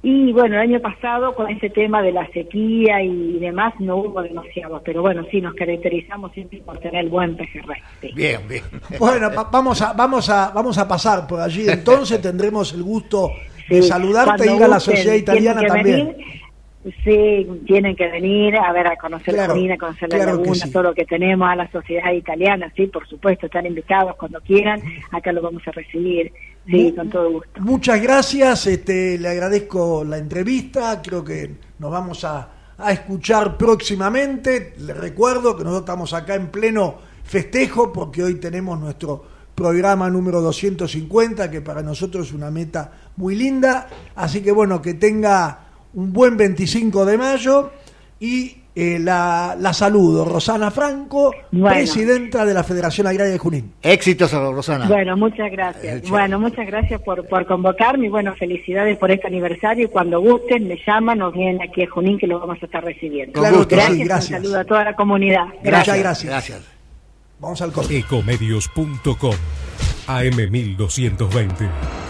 Y 0.07 0.31
bueno, 0.33 0.57
el 0.57 0.61
año 0.61 0.79
pasado 0.79 1.33
con 1.33 1.49
ese 1.49 1.67
tema 1.71 1.99
de 2.03 2.11
la 2.11 2.27
sequía 2.27 3.01
y 3.01 3.39
demás 3.39 3.73
no 3.79 3.95
hubo 3.95 4.21
demasiado, 4.21 4.79
pero 4.85 5.01
bueno, 5.01 5.25
sí 5.31 5.41
nos 5.41 5.55
caracterizamos 5.55 6.31
siempre 6.31 6.59
por 6.59 6.77
tener 6.77 7.09
buen 7.09 7.35
pejerrey. 7.35 7.81
Bien, 8.13 8.39
bien. 8.47 8.63
Bueno, 8.99 9.31
vamos 9.51 9.81
a 9.81 9.93
vamos 9.93 10.29
a 10.29 10.51
vamos 10.51 10.77
a 10.77 10.87
pasar 10.87 11.25
por 11.25 11.39
allí, 11.39 11.67
entonces 11.67 12.21
tendremos 12.21 12.71
el 12.73 12.83
gusto 12.83 13.31
de 13.67 13.81
saludarte 13.81 14.45
y 14.45 14.61
a 14.61 14.67
la 14.67 14.79
sociedad 14.79 15.15
italiana 15.15 15.65
también. 15.65 16.15
Sí, 17.03 17.47
tienen 17.65 17.95
que 17.95 18.07
venir 18.07 18.55
a 18.57 18.71
ver, 18.73 18.85
a 18.85 18.95
conocer 18.97 19.33
la 19.33 19.45
a 19.45 19.77
conocer 19.77 20.07
la 20.07 20.23
laguna, 20.23 20.65
todo 20.71 20.83
lo 20.83 20.93
que 20.93 21.05
tenemos, 21.05 21.49
a 21.49 21.55
la 21.55 21.71
sociedad 21.71 22.11
italiana, 22.11 22.71
sí, 22.75 22.85
por 22.85 23.07
supuesto, 23.07 23.47
están 23.47 23.65
invitados 23.65 24.15
cuando 24.17 24.39
quieran, 24.41 24.83
acá 25.11 25.31
lo 25.31 25.41
vamos 25.41 25.67
a 25.67 25.71
recibir, 25.71 26.31
sí, 26.65 26.93
con 26.95 27.09
todo 27.09 27.31
gusto. 27.31 27.61
Muchas 27.61 28.01
gracias, 28.01 28.67
este, 28.67 29.17
le 29.17 29.29
agradezco 29.29 30.03
la 30.03 30.17
entrevista, 30.17 31.01
creo 31.01 31.23
que 31.23 31.55
nos 31.79 31.91
vamos 31.91 32.23
a, 32.23 32.49
a 32.77 32.91
escuchar 32.91 33.57
próximamente, 33.57 34.73
le 34.79 34.93
recuerdo 34.93 35.55
que 35.55 35.63
nosotros 35.63 35.81
estamos 35.81 36.13
acá 36.13 36.35
en 36.35 36.47
pleno 36.47 36.95
festejo 37.23 37.91
porque 37.91 38.23
hoy 38.23 38.35
tenemos 38.35 38.79
nuestro 38.79 39.23
programa 39.55 40.09
número 40.09 40.41
250, 40.41 41.49
que 41.49 41.61
para 41.61 41.81
nosotros 41.81 42.27
es 42.27 42.33
una 42.33 42.51
meta 42.51 42.91
muy 43.15 43.35
linda, 43.35 43.87
así 44.15 44.41
que 44.41 44.51
bueno, 44.51 44.81
que 44.81 44.93
tenga 44.93 45.67
un 45.93 46.11
buen 46.11 46.35
25 46.35 47.05
de 47.05 47.17
mayo 47.17 47.71
y 48.19 48.64
eh, 48.75 48.99
la, 48.99 49.55
la, 49.57 49.71
saludo, 49.73 50.25
Rosana 50.25 50.69
Franco, 50.69 51.33
presidenta 51.49 52.45
de 52.45 52.53
la 52.53 52.63
Federación 52.63 53.07
Agraria 53.07 53.31
de 53.31 53.37
Junín. 53.37 53.73
Éxitos, 53.81 54.33
Rosana. 54.33 54.87
Bueno, 54.87 55.15
muchas 55.15 55.49
gracias. 55.49 56.03
Eh, 56.03 56.03
bueno, 56.09 56.39
muchas 56.39 56.67
gracias 56.67 57.01
por, 57.01 57.25
por 57.27 57.45
convocarme 57.45 58.07
y 58.07 58.09
bueno, 58.09 58.35
felicidades 58.35 58.97
por 58.97 59.11
este 59.11 59.27
aniversario 59.27 59.85
y 59.85 59.87
cuando 59.87 60.19
gusten 60.19 60.67
me 60.67 60.77
llaman 60.85 61.21
o 61.21 61.31
vienen 61.31 61.61
aquí 61.61 61.83
a 61.83 61.89
Junín 61.89 62.17
que 62.17 62.27
lo 62.27 62.39
vamos 62.39 62.57
a 62.61 62.65
estar 62.65 62.83
recibiendo. 62.83 63.39
Claro, 63.39 63.65
gracias, 63.65 64.07
gracias. 64.07 64.39
Un 64.39 64.45
saludo 64.45 64.59
a 64.59 64.65
toda 64.65 64.83
la 64.83 64.95
comunidad. 64.95 65.45
Gracias, 65.63 65.97
gracias. 65.97 66.29
gracias. 66.29 66.61
Vamos 67.39 67.61
al 67.61 67.71
corte. 67.71 67.97
Ecomedios.com 67.97 69.35
AM1220. 70.07 71.69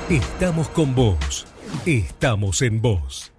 Estamos 0.09 0.69
con 0.69 0.95
vos. 0.95 1.47
Estamos 1.85 2.61
en 2.61 2.81
vos. 2.81 3.34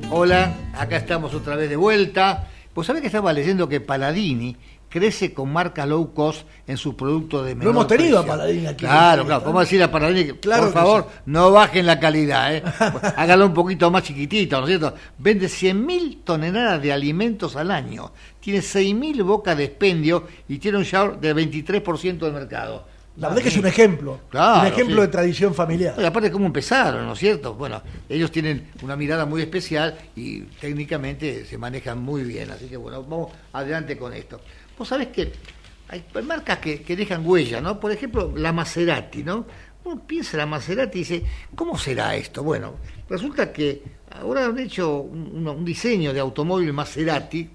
Hola, 0.10 0.53
acá 0.73 0.97
estamos 0.97 1.34
otra 1.34 1.55
vez 1.55 1.69
de 1.69 1.77
vuelta 1.77 2.51
pues 2.73 2.88
sabés 2.88 3.01
que 3.01 3.07
estaba 3.07 3.34
leyendo 3.34 3.67
que 3.67 3.81
Paladini 3.81 4.57
crece 4.91 5.34
con 5.34 5.51
marcas 5.51 5.88
low 5.88 6.13
cost 6.13 6.45
en 6.67 6.77
sus 6.77 6.95
productos 6.95 7.45
de 7.45 7.55
menor 7.55 7.73
Lo 7.73 7.79
hemos 7.79 7.88
tenido 7.88 8.19
a 8.19 8.25
Paladini 8.25 8.67
aquí. 8.67 8.86
Claro, 8.86 9.25
claro. 9.25 9.41
Vamos 9.45 9.62
a 9.62 9.63
decir 9.63 9.81
a 9.81 9.89
Paladini 9.89 10.25
que, 10.25 10.34
por 10.36 10.73
favor, 10.73 11.07
no 11.25 11.51
bajen 11.51 11.86
la 11.86 11.99
calidad, 11.99 12.53
¿eh? 12.53 12.63
Hágalo 13.15 13.47
un 13.47 13.53
poquito 13.53 13.89
más 13.89 14.03
chiquitito, 14.03 14.60
¿no 14.60 14.67
es 14.67 14.77
cierto? 14.77 14.93
Vende 15.17 15.47
100.000 15.47 16.23
toneladas 16.23 16.81
de 16.81 16.91
alimentos 16.91 17.55
al 17.55 17.71
año. 17.71 18.12
Tiene 18.41 18.60
6.000 18.60 19.23
bocas 19.23 19.57
de 19.57 19.63
expendio 19.63 20.27
y 20.47 20.60
tiene 20.60 20.77
un 20.77 20.84
share 20.84 21.17
de 21.19 21.36
23% 21.36 22.19
del 22.19 22.34
mercado. 22.34 22.90
La 23.21 23.27
verdad 23.27 23.43
que 23.43 23.49
es 23.49 23.57
un 23.57 23.67
ejemplo, 23.67 24.19
un 24.34 24.65
ejemplo 24.65 25.01
de 25.03 25.07
tradición 25.07 25.53
familiar. 25.53 25.93
Y 25.95 26.03
aparte 26.03 26.31
cómo 26.31 26.47
empezaron, 26.47 27.05
¿no 27.05 27.13
es 27.13 27.19
cierto? 27.19 27.53
Bueno, 27.53 27.84
ellos 28.10 28.31
tienen 28.31 28.71
una 28.81 28.95
mirada 28.95 29.27
muy 29.27 29.43
especial 29.43 29.95
y 30.15 30.41
técnicamente 30.60 31.45
se 31.45 31.55
manejan 31.60 32.01
muy 32.01 32.23
bien, 32.23 32.49
así 32.49 32.65
que 32.65 32.77
bueno, 32.77 33.03
vamos 33.03 33.31
adelante 33.53 33.95
con 33.95 34.12
esto. 34.12 34.41
Vos 34.75 34.88
sabés 34.88 35.10
que 35.10 35.31
hay 35.89 36.03
marcas 36.23 36.57
que, 36.57 36.95
dejan 36.95 37.23
huella, 37.23 37.62
¿no? 37.62 37.79
Por 37.79 37.91
ejemplo, 37.91 38.34
la 38.36 38.51
Maserati, 38.51 39.23
¿no? 39.23 39.45
Uno 39.84 40.01
piensa 40.01 40.38
la 40.38 40.47
Maserati 40.47 40.97
y 40.97 41.01
dice, 41.01 41.23
¿cómo 41.55 41.77
será 41.77 42.15
esto? 42.15 42.41
Bueno, 42.41 42.77
resulta 43.07 43.53
que 43.53 43.84
ahora 44.19 44.47
han 44.47 44.57
hecho 44.57 44.97
un 44.97 45.63
diseño 45.63 46.12
de 46.12 46.19
automóvil 46.19 46.73
Maserati, 46.73 47.47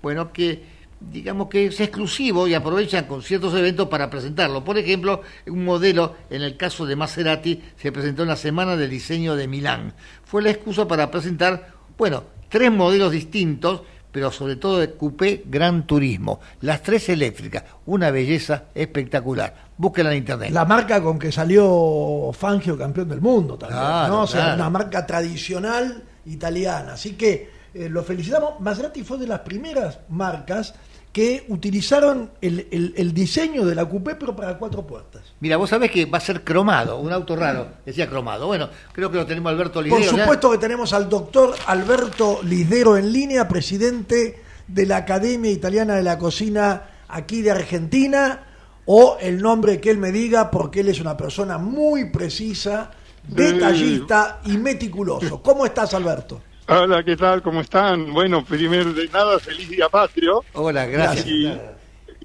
bueno, 0.00 0.32
que 0.32 0.79
digamos 1.00 1.48
que 1.48 1.66
es 1.66 1.80
exclusivo 1.80 2.46
y 2.46 2.54
aprovechan 2.54 3.06
con 3.06 3.22
ciertos 3.22 3.54
eventos 3.54 3.88
para 3.88 4.10
presentarlo. 4.10 4.62
Por 4.62 4.78
ejemplo, 4.78 5.22
un 5.46 5.64
modelo, 5.64 6.14
en 6.28 6.42
el 6.42 6.56
caso 6.56 6.86
de 6.86 6.96
Maserati, 6.96 7.62
se 7.76 7.90
presentó 7.90 8.22
en 8.22 8.28
la 8.28 8.36
Semana 8.36 8.76
del 8.76 8.90
Diseño 8.90 9.34
de 9.34 9.48
Milán. 9.48 9.94
Fue 10.24 10.42
la 10.42 10.50
excusa 10.50 10.86
para 10.86 11.10
presentar, 11.10 11.72
bueno, 11.96 12.24
tres 12.48 12.70
modelos 12.70 13.12
distintos, 13.12 13.82
pero 14.12 14.30
sobre 14.30 14.56
todo 14.56 14.78
de 14.78 14.92
coupé 14.92 15.44
Gran 15.46 15.86
Turismo. 15.86 16.40
Las 16.60 16.82
tres 16.82 17.08
eléctricas, 17.08 17.64
una 17.86 18.10
belleza 18.10 18.64
espectacular. 18.74 19.70
Búsquenla 19.76 20.12
en 20.12 20.18
internet. 20.18 20.50
La 20.50 20.64
marca 20.64 21.02
con 21.02 21.18
que 21.18 21.32
salió 21.32 22.30
Fangio 22.32 22.76
campeón 22.76 23.08
del 23.08 23.20
mundo 23.20 23.56
también, 23.56 23.80
¿no? 24.08 24.22
O 24.22 24.26
sea, 24.26 24.54
una 24.54 24.68
marca 24.68 25.06
tradicional 25.06 26.02
italiana. 26.26 26.94
Así 26.94 27.12
que 27.12 27.48
eh, 27.72 27.88
lo 27.88 28.02
felicitamos. 28.02 28.60
Maserati 28.60 29.02
fue 29.04 29.18
de 29.18 29.28
las 29.28 29.40
primeras 29.40 30.00
marcas 30.08 30.74
que 31.12 31.44
utilizaron 31.48 32.30
el, 32.40 33.12
diseño 33.12 33.64
de 33.64 33.74
la 33.74 33.88
coupé 33.88 34.14
pero 34.14 34.36
para 34.36 34.56
cuatro 34.56 34.86
puertas. 34.86 35.22
Mira, 35.40 35.56
vos 35.56 35.70
sabés 35.70 35.90
que 35.90 36.06
va 36.06 36.18
a 36.18 36.20
ser 36.20 36.44
cromado, 36.44 36.98
un 37.00 37.12
auto 37.12 37.34
raro, 37.34 37.68
decía 37.84 38.08
cromado. 38.08 38.46
Bueno, 38.46 38.70
creo 38.92 39.10
que 39.10 39.16
lo 39.16 39.26
tenemos 39.26 39.50
Alberto 39.50 39.82
Lidero. 39.82 40.10
Por 40.10 40.20
supuesto 40.20 40.50
que 40.52 40.58
tenemos 40.58 40.92
al 40.92 41.08
doctor 41.08 41.54
Alberto 41.66 42.40
Lidero 42.44 42.96
en 42.96 43.12
línea, 43.12 43.48
presidente 43.48 44.40
de 44.68 44.86
la 44.86 44.98
Academia 44.98 45.50
Italiana 45.50 45.96
de 45.96 46.04
la 46.04 46.16
Cocina 46.16 46.82
aquí 47.08 47.42
de 47.42 47.50
Argentina, 47.50 48.46
o 48.86 49.18
el 49.20 49.42
nombre 49.42 49.80
que 49.80 49.90
él 49.90 49.98
me 49.98 50.12
diga, 50.12 50.50
porque 50.50 50.80
él 50.80 50.88
es 50.88 51.00
una 51.00 51.16
persona 51.16 51.58
muy 51.58 52.10
precisa, 52.10 52.90
detallista 53.26 54.40
y 54.44 54.56
meticuloso. 54.58 55.42
¿Cómo 55.42 55.66
estás, 55.66 55.92
Alberto? 55.94 56.40
Hola, 56.72 57.02
¿qué 57.02 57.16
tal? 57.16 57.42
¿Cómo 57.42 57.62
están? 57.62 58.12
Bueno, 58.12 58.44
primero 58.44 58.92
de 58.92 59.08
nada, 59.08 59.40
feliz 59.40 59.68
día 59.68 59.88
patrio. 59.88 60.44
Hola, 60.52 60.86
gracias. 60.86 61.26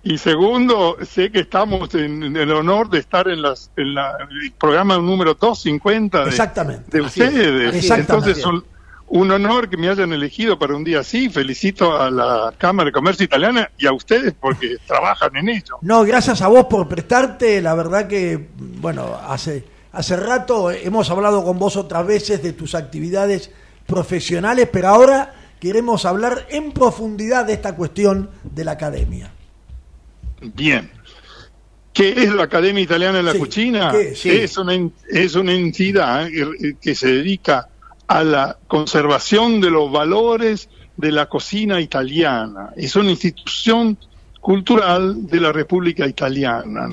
Y, 0.04 0.20
segundo, 0.20 0.98
sé 1.04 1.32
que 1.32 1.40
estamos 1.40 1.96
en, 1.96 2.38
el 2.38 2.52
honor 2.52 2.88
de 2.92 3.00
estar 3.00 3.28
en, 3.28 3.42
las, 3.42 3.72
en 3.76 3.96
la, 3.96 4.16
el 4.44 4.52
programa 4.52 4.98
número 4.98 5.34
250 5.34 6.26
de, 6.26 6.30
Exactamente. 6.30 6.96
de 6.96 7.02
ustedes. 7.02 7.90
Entonces, 7.90 8.40
son, 8.40 8.64
un 9.08 9.32
honor 9.32 9.68
que 9.68 9.78
me 9.78 9.90
hayan 9.90 10.14
elegido 10.14 10.60
para 10.60 10.76
un 10.76 10.84
día 10.84 11.00
así. 11.00 11.28
Felicito 11.28 12.00
a 12.00 12.12
la 12.12 12.54
Cámara 12.56 12.90
de 12.90 12.92
Comercio 12.92 13.24
Italiana 13.24 13.72
y 13.80 13.88
a 13.88 13.94
ustedes 13.94 14.36
porque 14.40 14.78
trabajan 14.86 15.36
en 15.38 15.50
ello. 15.50 15.80
No, 15.82 16.04
gracias 16.04 16.44
a 16.44 16.50
vos 16.50 16.66
por 16.66 16.88
prestarte. 16.88 17.64
La 17.64 17.74
verdad 17.74 18.08
que, 18.08 18.48
bueno, 18.58 19.20
hace 19.28 19.74
Hace 19.96 20.18
rato 20.18 20.72
hemos 20.72 21.10
hablado 21.10 21.42
con 21.46 21.58
vos 21.58 21.78
otras 21.78 22.06
veces 22.06 22.44
de 22.44 22.52
tus 22.52 22.76
actividades 22.76 23.50
profesionales, 23.86 24.70
pero 24.72 24.90
ahora 24.90 25.34
queremos 25.60 26.06
hablar 26.06 26.48
en 26.50 26.72
profundidad 26.72 27.46
de 27.46 27.54
esta 27.54 27.76
cuestión 27.76 28.30
de 28.44 28.66
la 28.66 28.72
academia. 28.72 29.32
Bien. 30.42 30.92
¿Qué 31.94 32.10
es 32.10 32.34
la 32.34 32.44
Academia 32.44 32.84
Italiana 32.84 33.20
de 33.20 33.24
la 33.24 33.40
Cocina? 33.40 33.94
Es, 33.94 34.58
una, 34.58 34.74
es 35.10 35.36
una 35.36 35.54
entidad 35.54 36.28
que 36.82 36.94
se 36.94 37.08
dedica 37.08 37.70
a 38.08 38.24
la 38.24 38.58
conservación 38.68 39.62
de 39.62 39.72
los 39.72 39.90
valores 39.92 40.70
de 40.98 41.12
la 41.12 41.28
cocina 41.28 41.80
italiana. 41.80 42.72
Es 42.76 42.96
una 42.96 43.12
institución 43.12 43.98
cultural 44.42 45.26
de 45.26 45.40
la 45.40 45.52
República 45.52 46.06
Italiana. 46.06 46.90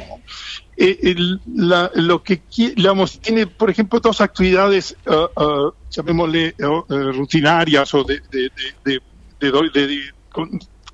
Eh, 0.77 1.15
lo 1.45 2.23
que 2.23 2.43
digamos, 2.57 3.21
tiene, 3.21 3.47
por 3.47 3.69
ejemplo, 3.71 4.01
dos 4.01 4.21
actividades, 4.21 4.97
uh, 5.07 5.41
uh, 5.41 5.73
llamémosle 5.91 6.55
uh, 6.61 7.13
rutinarias 7.13 7.93
o 7.95 8.05
de, 8.05 8.23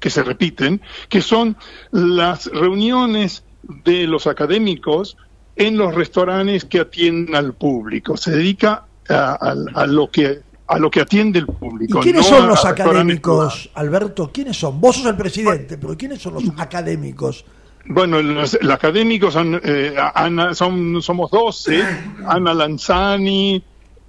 que 0.00 0.10
se 0.10 0.22
repiten, 0.22 0.80
que 1.08 1.20
son 1.20 1.56
las 1.92 2.46
reuniones 2.46 3.44
de 3.84 4.06
los 4.06 4.26
académicos 4.26 5.16
en 5.56 5.76
los 5.76 5.94
restaurantes 5.94 6.64
que 6.64 6.80
atienden 6.80 7.34
al 7.34 7.54
público. 7.54 8.16
Se 8.16 8.30
dedica 8.32 8.84
a, 9.08 9.86
lo 9.86 10.10
que 10.10 10.40
a 10.66 10.78
lo 10.78 10.90
que 10.90 11.00
atiende 11.00 11.38
el 11.38 11.46
público. 11.46 12.00
¿Y 12.00 12.02
quiénes 12.02 12.26
son 12.26 12.46
los 12.46 12.64
académicos, 12.64 13.70
Alberto? 13.74 14.30
¿Quiénes 14.32 14.56
son? 14.56 14.80
Vos 14.80 14.96
sos 14.96 15.06
el 15.06 15.16
presidente, 15.16 15.78
pero 15.78 15.96
¿quiénes 15.96 16.20
son 16.20 16.34
los 16.34 16.44
académicos? 16.58 17.44
Bueno, 17.88 18.20
los, 18.20 18.59
académicos 18.70 19.33
son, 19.33 19.61
eh, 19.64 19.94
Ana, 20.14 20.55
son, 20.55 21.01
somos 21.01 21.31
12, 21.31 21.83
Ana 22.27 22.53
Lanzani, 22.53 23.62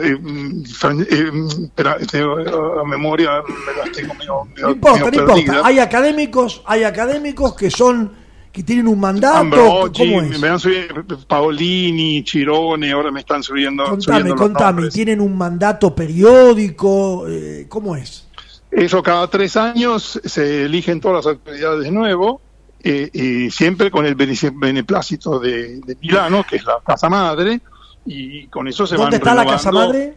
memoria 2.86 3.42
me 3.42 3.72
las 3.78 3.92
tengo 3.92 4.14
medio, 4.14 4.48
no 4.60 4.70
importa, 4.70 5.10
no 5.10 5.20
importa. 5.20 5.62
Hay 5.64 5.78
académicos, 5.78 6.62
hay 6.66 6.84
académicos 6.84 7.54
que 7.54 7.70
son 7.70 8.22
que 8.52 8.62
tienen 8.62 8.86
un 8.86 9.00
mandato. 9.00 9.90
¿Cómo 9.96 10.20
es? 10.20 10.38
Me 10.38 10.48
han 10.48 10.60
subido 10.60 11.02
Paolini, 11.26 12.22
Chirone, 12.22 12.92
ahora 12.92 13.10
me 13.10 13.20
están 13.20 13.42
subiendo. 13.42 13.84
Contame, 13.86 14.34
contame, 14.34 14.88
¿tienen 14.90 15.20
un 15.20 15.36
mandato 15.36 15.94
periódico? 15.94 17.26
Eh, 17.28 17.64
¿Cómo 17.68 17.96
es? 17.96 18.28
Eso 18.72 19.02
cada 19.02 19.28
tres 19.28 19.56
años 19.56 20.18
se 20.24 20.64
eligen 20.64 20.98
todas 20.98 21.26
las 21.26 21.34
autoridades 21.34 21.84
de 21.84 21.90
nuevo, 21.90 22.40
eh, 22.82 23.10
y 23.12 23.50
siempre 23.50 23.90
con 23.90 24.06
el 24.06 24.14
beneplácito 24.14 25.38
de, 25.38 25.80
de, 25.80 25.96
Milano, 26.00 26.44
que 26.48 26.56
es 26.56 26.64
la 26.64 26.80
casa 26.84 27.10
madre, 27.10 27.60
y 28.06 28.46
con 28.46 28.66
eso 28.66 28.86
se 28.86 28.96
¿Dónde 28.96 29.18
está 29.18 29.34
la 29.34 29.44
casa 29.44 29.70
madre? 29.70 30.16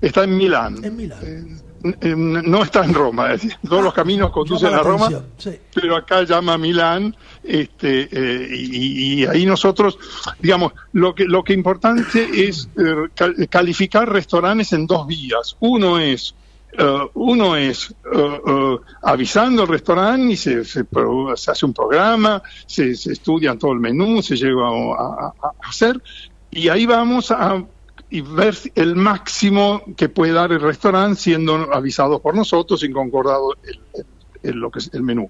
Está 0.00 0.24
en 0.24 0.36
Milán. 0.36 0.82
En 0.82 0.96
Milán. 0.96 1.62
Eh, 2.00 2.14
no 2.16 2.62
está 2.62 2.84
en 2.84 2.94
Roma, 2.94 3.32
es 3.32 3.42
decir, 3.42 3.58
todos 3.68 3.82
los 3.82 3.92
caminos 3.92 4.30
conducen 4.30 4.72
a 4.72 4.78
Roma, 4.78 5.08
pero 5.74 5.96
acá 5.96 6.22
llama 6.22 6.56
Milán, 6.56 7.14
este, 7.42 8.08
eh, 8.12 8.48
y, 8.56 9.26
ahí 9.26 9.44
nosotros, 9.44 9.98
digamos, 10.38 10.74
lo 10.92 11.12
que 11.12 11.24
lo 11.24 11.42
que 11.42 11.52
importante 11.52 12.48
es 12.48 12.68
calificar 13.50 14.08
restaurantes 14.08 14.72
en 14.72 14.86
dos 14.86 15.08
vías. 15.08 15.56
Uno 15.58 15.98
es 15.98 16.36
eh, 16.72 17.08
uno 17.14 17.56
es 17.56 17.94
avisando 19.02 19.62
al 19.62 19.68
restaurante 19.68 20.32
y 20.32 20.36
se, 20.36 20.64
se, 20.64 20.84
hace 21.46 21.66
un 21.66 21.72
programa, 21.72 22.42
se, 22.66 22.94
se, 22.94 23.12
estudia 23.12 23.56
todo 23.58 23.72
el 23.72 23.80
menú, 23.80 24.22
se 24.22 24.36
llega 24.36 24.68
a 24.68 25.32
hacer, 25.68 26.00
y 26.50 26.68
ahí 26.68 26.86
vamos 26.86 27.30
a 27.30 27.64
y 28.12 28.20
ver 28.20 28.54
el 28.74 28.94
máximo 28.94 29.82
que 29.96 30.10
puede 30.10 30.32
dar 30.32 30.52
el 30.52 30.60
restaurante 30.60 31.18
siendo 31.18 31.72
avisado 31.72 32.20
por 32.20 32.34
nosotros 32.34 32.84
y 32.84 32.92
concordado 32.92 33.54
el, 34.42 34.56
lo 34.60 34.70
que 34.70 34.80
es 34.80 34.90
el 34.92 35.02
menú. 35.02 35.28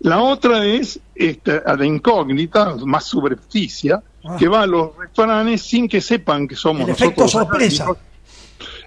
La 0.00 0.20
otra 0.20 0.64
es 0.64 0.98
esta, 1.14 1.76
de 1.76 1.86
incógnita, 1.86 2.74
más 2.84 3.04
superficie, 3.04 3.92
ah. 3.92 4.36
que 4.36 4.48
va 4.48 4.62
a 4.62 4.66
los 4.66 4.96
restaurantes 4.96 5.62
sin 5.62 5.88
que 5.88 6.00
sepan 6.00 6.48
que 6.48 6.56
somos 6.56 6.82
el 6.82 6.88
nosotros. 6.88 7.08
Efecto 7.08 7.28
sorpresa. 7.28 7.86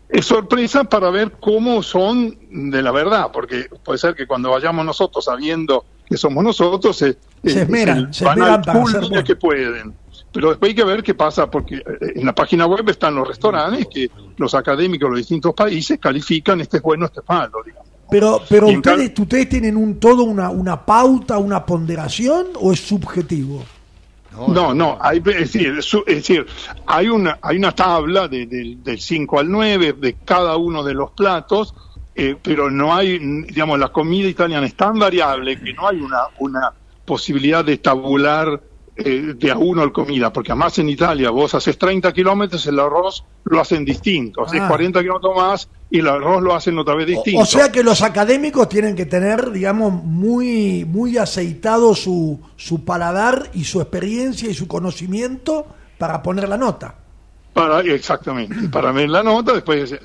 Es 0.10 0.26
sorpresa 0.26 0.86
para 0.86 1.10
ver 1.10 1.34
cómo 1.40 1.84
son 1.84 2.38
de 2.50 2.82
la 2.82 2.92
verdad, 2.92 3.30
porque 3.32 3.68
puede 3.84 4.00
ser 4.00 4.16
que 4.16 4.26
cuando 4.26 4.52
vayamos 4.52 4.86
nosotros 4.86 5.26
sabiendo 5.26 5.86
que 6.06 6.16
somos 6.16 6.44
nosotros, 6.44 6.96
se, 6.96 7.18
se 7.44 7.62
esmeran, 7.64 8.14
se 8.14 8.26
esmeran 8.26 8.62
para 8.62 9.24
que 9.24 9.36
pueden 9.36 9.94
pero 10.32 10.50
después 10.50 10.70
hay 10.70 10.76
que 10.76 10.84
ver 10.84 11.02
qué 11.02 11.16
pasa, 11.16 11.50
porque 11.50 11.78
eh, 11.78 11.84
en 12.16 12.26
la 12.26 12.36
página 12.36 12.68
web 12.68 12.88
están 12.90 13.16
los 13.16 13.28
restaurantes 13.28 13.88
que 13.92 14.10
los 14.38 14.54
académicos 14.54 15.08
de 15.08 15.10
los 15.10 15.18
distintos 15.18 15.54
países 15.56 15.98
califican 16.00 16.62
este 16.62 16.78
es 16.78 16.84
bueno, 16.84 17.06
este 17.06 17.22
es 17.22 17.26
malo, 17.28 17.58
digamos. 17.66 17.88
Pero, 18.10 18.42
pero 18.48 18.68
ustedes, 18.68 19.18
ustedes 19.20 19.50
tienen 19.50 19.76
un 19.76 20.00
todo 20.00 20.24
una, 20.24 20.50
una 20.50 20.86
pauta, 20.86 21.40
una 21.40 21.66
ponderación 21.66 22.48
o 22.62 22.72
es 22.72 22.80
subjetivo? 22.80 23.64
No, 24.48 24.74
no, 24.74 24.98
hay, 25.02 25.22
es, 25.26 25.54
decir, 25.54 26.46
hay 26.86 27.08
una 27.10 27.40
hay 27.42 27.58
una 27.58 27.72
tabla 27.74 28.28
de, 28.28 28.46
del 28.46 29.00
5 29.00 29.40
al 29.40 29.50
9 29.50 29.94
de 29.94 30.14
cada 30.24 30.58
uno 30.58 30.84
de 30.84 30.94
los 30.94 31.12
platos, 31.12 31.74
eh, 32.16 32.36
pero 32.42 32.70
no 32.70 32.94
hay, 32.94 33.18
digamos, 33.20 33.80
la 33.80 33.90
comida 33.90 34.28
italiana 34.28 34.66
es 34.66 34.76
tan 34.76 35.00
variable 35.00 35.60
que 35.60 35.74
no 35.74 35.88
hay 35.88 36.02
una, 36.02 36.24
una 36.40 36.74
posibilidad 37.06 37.66
de 37.66 37.78
tabular 37.78 38.62
eh, 39.00 39.34
de 39.36 39.52
a 39.52 39.58
uno 39.58 39.84
al 39.84 39.92
comida, 39.92 40.34
porque 40.34 40.52
además 40.52 40.80
en 40.80 40.90
Italia 40.90 41.30
vos 41.30 41.54
haces 41.54 41.78
30 41.78 42.12
kilómetros, 42.14 42.66
el 42.66 42.80
arroz 42.80 43.24
lo 43.44 43.62
hacen 43.62 43.86
distinto, 43.86 44.44
haces 44.44 44.62
40 44.68 44.98
ah. 44.98 45.02
kilómetros 45.04 45.36
más 45.36 45.70
y 45.92 46.00
el 46.00 46.08
arroz 46.08 46.42
lo 46.42 46.56
hacen 46.56 46.80
otra 46.80 46.96
vez 46.96 47.06
distinto. 47.06 47.42
O, 47.42 47.46
sea 47.46 47.72
que 47.72 47.84
los 47.84 48.02
académicos 48.02 48.68
tienen 48.68 48.96
que 48.96 49.06
tener, 49.06 49.52
digamos, 49.52 49.94
muy, 49.94 50.84
muy 50.86 51.18
aceitado 51.18 51.94
su, 51.94 52.40
su 52.56 52.86
paladar 52.86 53.52
y 53.54 53.66
su 53.66 53.82
experiencia 53.82 54.50
y 54.50 54.56
su 54.56 54.68
conocimiento 54.68 55.68
para 56.00 56.24
poner 56.24 56.50
la 56.50 56.58
nota. 56.58 56.96
Para, 57.54 57.82
exactamente, 57.82 58.68
para 58.72 58.92
ver 58.92 59.10
la 59.10 59.22
nota, 59.22 59.54
después 59.54 59.96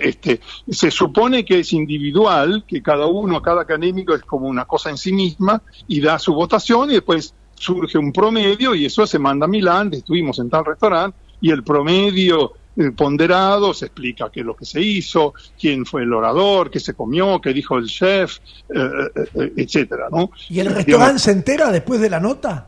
este, 0.00 0.40
se 0.68 0.90
supone 0.90 1.44
que 1.44 1.60
es 1.60 1.72
individual, 1.72 2.64
que 2.66 2.80
cada 2.82 3.06
uno, 3.06 3.42
cada 3.42 3.62
académico 3.62 4.14
es 4.14 4.22
como 4.22 4.46
una 4.46 4.66
cosa 4.66 4.90
en 4.90 4.98
sí 4.98 5.12
misma 5.12 5.62
y 5.88 6.00
da 6.00 6.18
su 6.18 6.32
votación 6.32 6.90
y 6.90 6.94
después 6.94 7.34
surge 7.58 7.98
un 7.98 8.12
promedio 8.12 8.74
y 8.74 8.86
eso 8.86 9.06
se 9.06 9.18
manda 9.18 9.46
a 9.46 9.48
Milán, 9.48 9.92
estuvimos 9.92 10.38
en 10.38 10.50
tal 10.50 10.64
restaurante 10.64 11.18
y 11.40 11.50
el 11.50 11.62
promedio 11.62 12.52
eh, 12.76 12.90
ponderado 12.90 13.72
se 13.72 13.86
explica 13.86 14.30
qué 14.30 14.40
es 14.40 14.46
lo 14.46 14.54
que 14.54 14.66
se 14.66 14.82
hizo, 14.82 15.32
quién 15.58 15.86
fue 15.86 16.02
el 16.02 16.12
orador, 16.12 16.70
qué 16.70 16.78
se 16.78 16.92
comió, 16.92 17.40
qué 17.40 17.54
dijo 17.54 17.78
el 17.78 17.86
chef, 17.86 18.38
eh, 18.68 18.88
eh, 19.34 19.52
etcétera, 19.56 20.08
¿no? 20.10 20.30
¿Y 20.50 20.60
el 20.60 20.74
restaurante 20.74 21.18
se 21.18 21.30
entera 21.30 21.70
después 21.72 22.00
de 22.00 22.10
la 22.10 22.20
nota? 22.20 22.66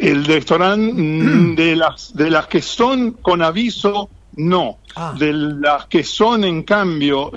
El 0.00 0.24
restaurante 0.24 0.92
mm, 0.92 1.56
de 1.56 1.74
las 1.74 2.14
de 2.14 2.30
las 2.30 2.46
que 2.46 2.62
son 2.62 3.12
con 3.12 3.42
aviso 3.42 4.08
no, 4.36 4.78
ah. 4.94 5.16
de 5.18 5.32
las 5.32 5.86
que 5.86 6.04
son 6.04 6.44
en 6.44 6.62
cambio 6.62 7.32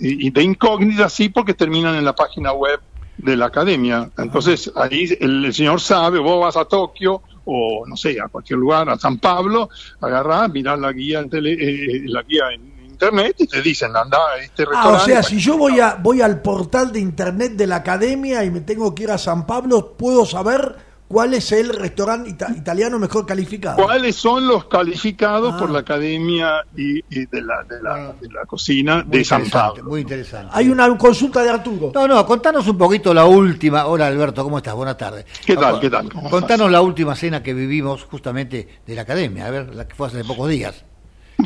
y 0.00 0.30
de 0.30 0.42
incógnita 0.42 1.10
sí 1.10 1.28
porque 1.28 1.52
terminan 1.52 1.94
en 1.94 2.06
la 2.06 2.14
página 2.14 2.52
web 2.52 2.80
de 3.18 3.36
la 3.36 3.46
academia. 3.46 4.10
Entonces 4.18 4.70
ahí 4.76 5.08
el, 5.20 5.52
señor 5.52 5.80
sabe, 5.80 6.18
vos 6.18 6.40
vas 6.40 6.56
a 6.56 6.64
Tokio 6.64 7.22
o 7.44 7.84
no 7.86 7.96
sé, 7.96 8.20
a 8.20 8.28
cualquier 8.28 8.58
lugar, 8.58 8.88
a 8.88 8.98
San 8.98 9.18
Pablo, 9.18 9.68
agarrar, 10.00 10.50
mirar 10.50 10.78
la 10.78 10.92
guía 10.92 11.20
en 11.20 11.30
tele, 11.30 11.52
eh, 11.52 12.02
la 12.06 12.22
guía 12.22 12.50
en 12.52 12.76
internet 12.96 13.36
y 13.38 13.46
te 13.46 13.62
dicen, 13.62 13.94
anda 13.94 14.18
a 14.18 14.38
este 14.38 14.64
restaurante. 14.64 14.98
Ah, 14.98 15.02
o 15.02 15.06
sea, 15.06 15.22
si 15.22 15.38
yo 15.38 15.56
voy 15.56 15.78
a 15.78 15.94
voy 15.94 16.22
al 16.22 16.40
portal 16.40 16.90
de 16.90 17.00
internet 17.00 17.52
de 17.52 17.66
la 17.66 17.76
academia 17.76 18.42
y 18.42 18.50
me 18.50 18.62
tengo 18.62 18.94
que 18.94 19.04
ir 19.04 19.10
a 19.10 19.18
San 19.18 19.46
Pablo, 19.46 19.94
puedo 19.96 20.24
saber 20.24 20.85
¿Cuál 21.08 21.34
es 21.34 21.52
el 21.52 21.68
restaurante 21.68 22.30
italiano 22.30 22.98
mejor 22.98 23.24
calificado? 23.24 23.76
¿Cuáles 23.76 24.16
son 24.16 24.48
los 24.48 24.64
calificados 24.64 25.54
por 25.54 25.68
ah. 25.68 25.72
la 25.74 25.78
Academia 25.80 26.64
y, 26.76 27.00
de, 27.00 27.42
la, 27.42 27.62
de, 27.62 27.80
la, 27.80 27.94
ah. 27.94 28.14
de, 28.20 28.28
la, 28.28 28.44
Cocina 28.44 29.04
de 29.06 29.24
San 29.24 29.48
Pablo? 29.48 29.84
Muy 29.84 30.00
interesante. 30.00 30.50
Hay 30.52 30.68
una 30.68 30.96
consulta 30.98 31.44
de 31.44 31.50
Arturo. 31.50 31.92
No, 31.94 32.08
no, 32.08 32.26
contanos 32.26 32.66
un 32.66 32.76
poquito 32.76 33.14
la 33.14 33.24
última. 33.24 33.86
Hola 33.86 34.08
Alberto, 34.08 34.42
¿cómo 34.42 34.58
estás? 34.58 34.74
Buenas 34.74 34.96
tardes. 34.96 35.26
¿Qué 35.44 35.56
tal? 35.56 35.78
¿Qué 35.78 35.90
tal? 35.90 36.08
Contanos 36.08 36.70
la 36.70 36.80
última 36.80 37.14
cena 37.14 37.40
que 37.40 37.54
vivimos 37.54 38.02
justamente 38.04 38.80
de 38.84 38.94
la 38.94 39.02
Academia, 39.02 39.46
a 39.46 39.50
ver, 39.50 39.74
la 39.74 39.86
que 39.86 39.94
fue 39.94 40.08
hace 40.08 40.24
pocos 40.24 40.48
días. 40.48 40.84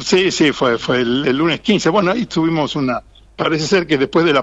Sí, 0.00 0.30
sí, 0.30 0.52
fue, 0.52 0.78
fue 0.78 1.00
el, 1.00 1.36
lunes 1.36 1.60
15. 1.60 1.90
Bueno, 1.90 2.12
ahí 2.12 2.26
tuvimos 2.26 2.76
una, 2.76 3.02
parece 3.40 3.66
ser 3.66 3.86
que 3.86 3.96
después 3.96 4.26
de 4.26 4.34
la, 4.34 4.42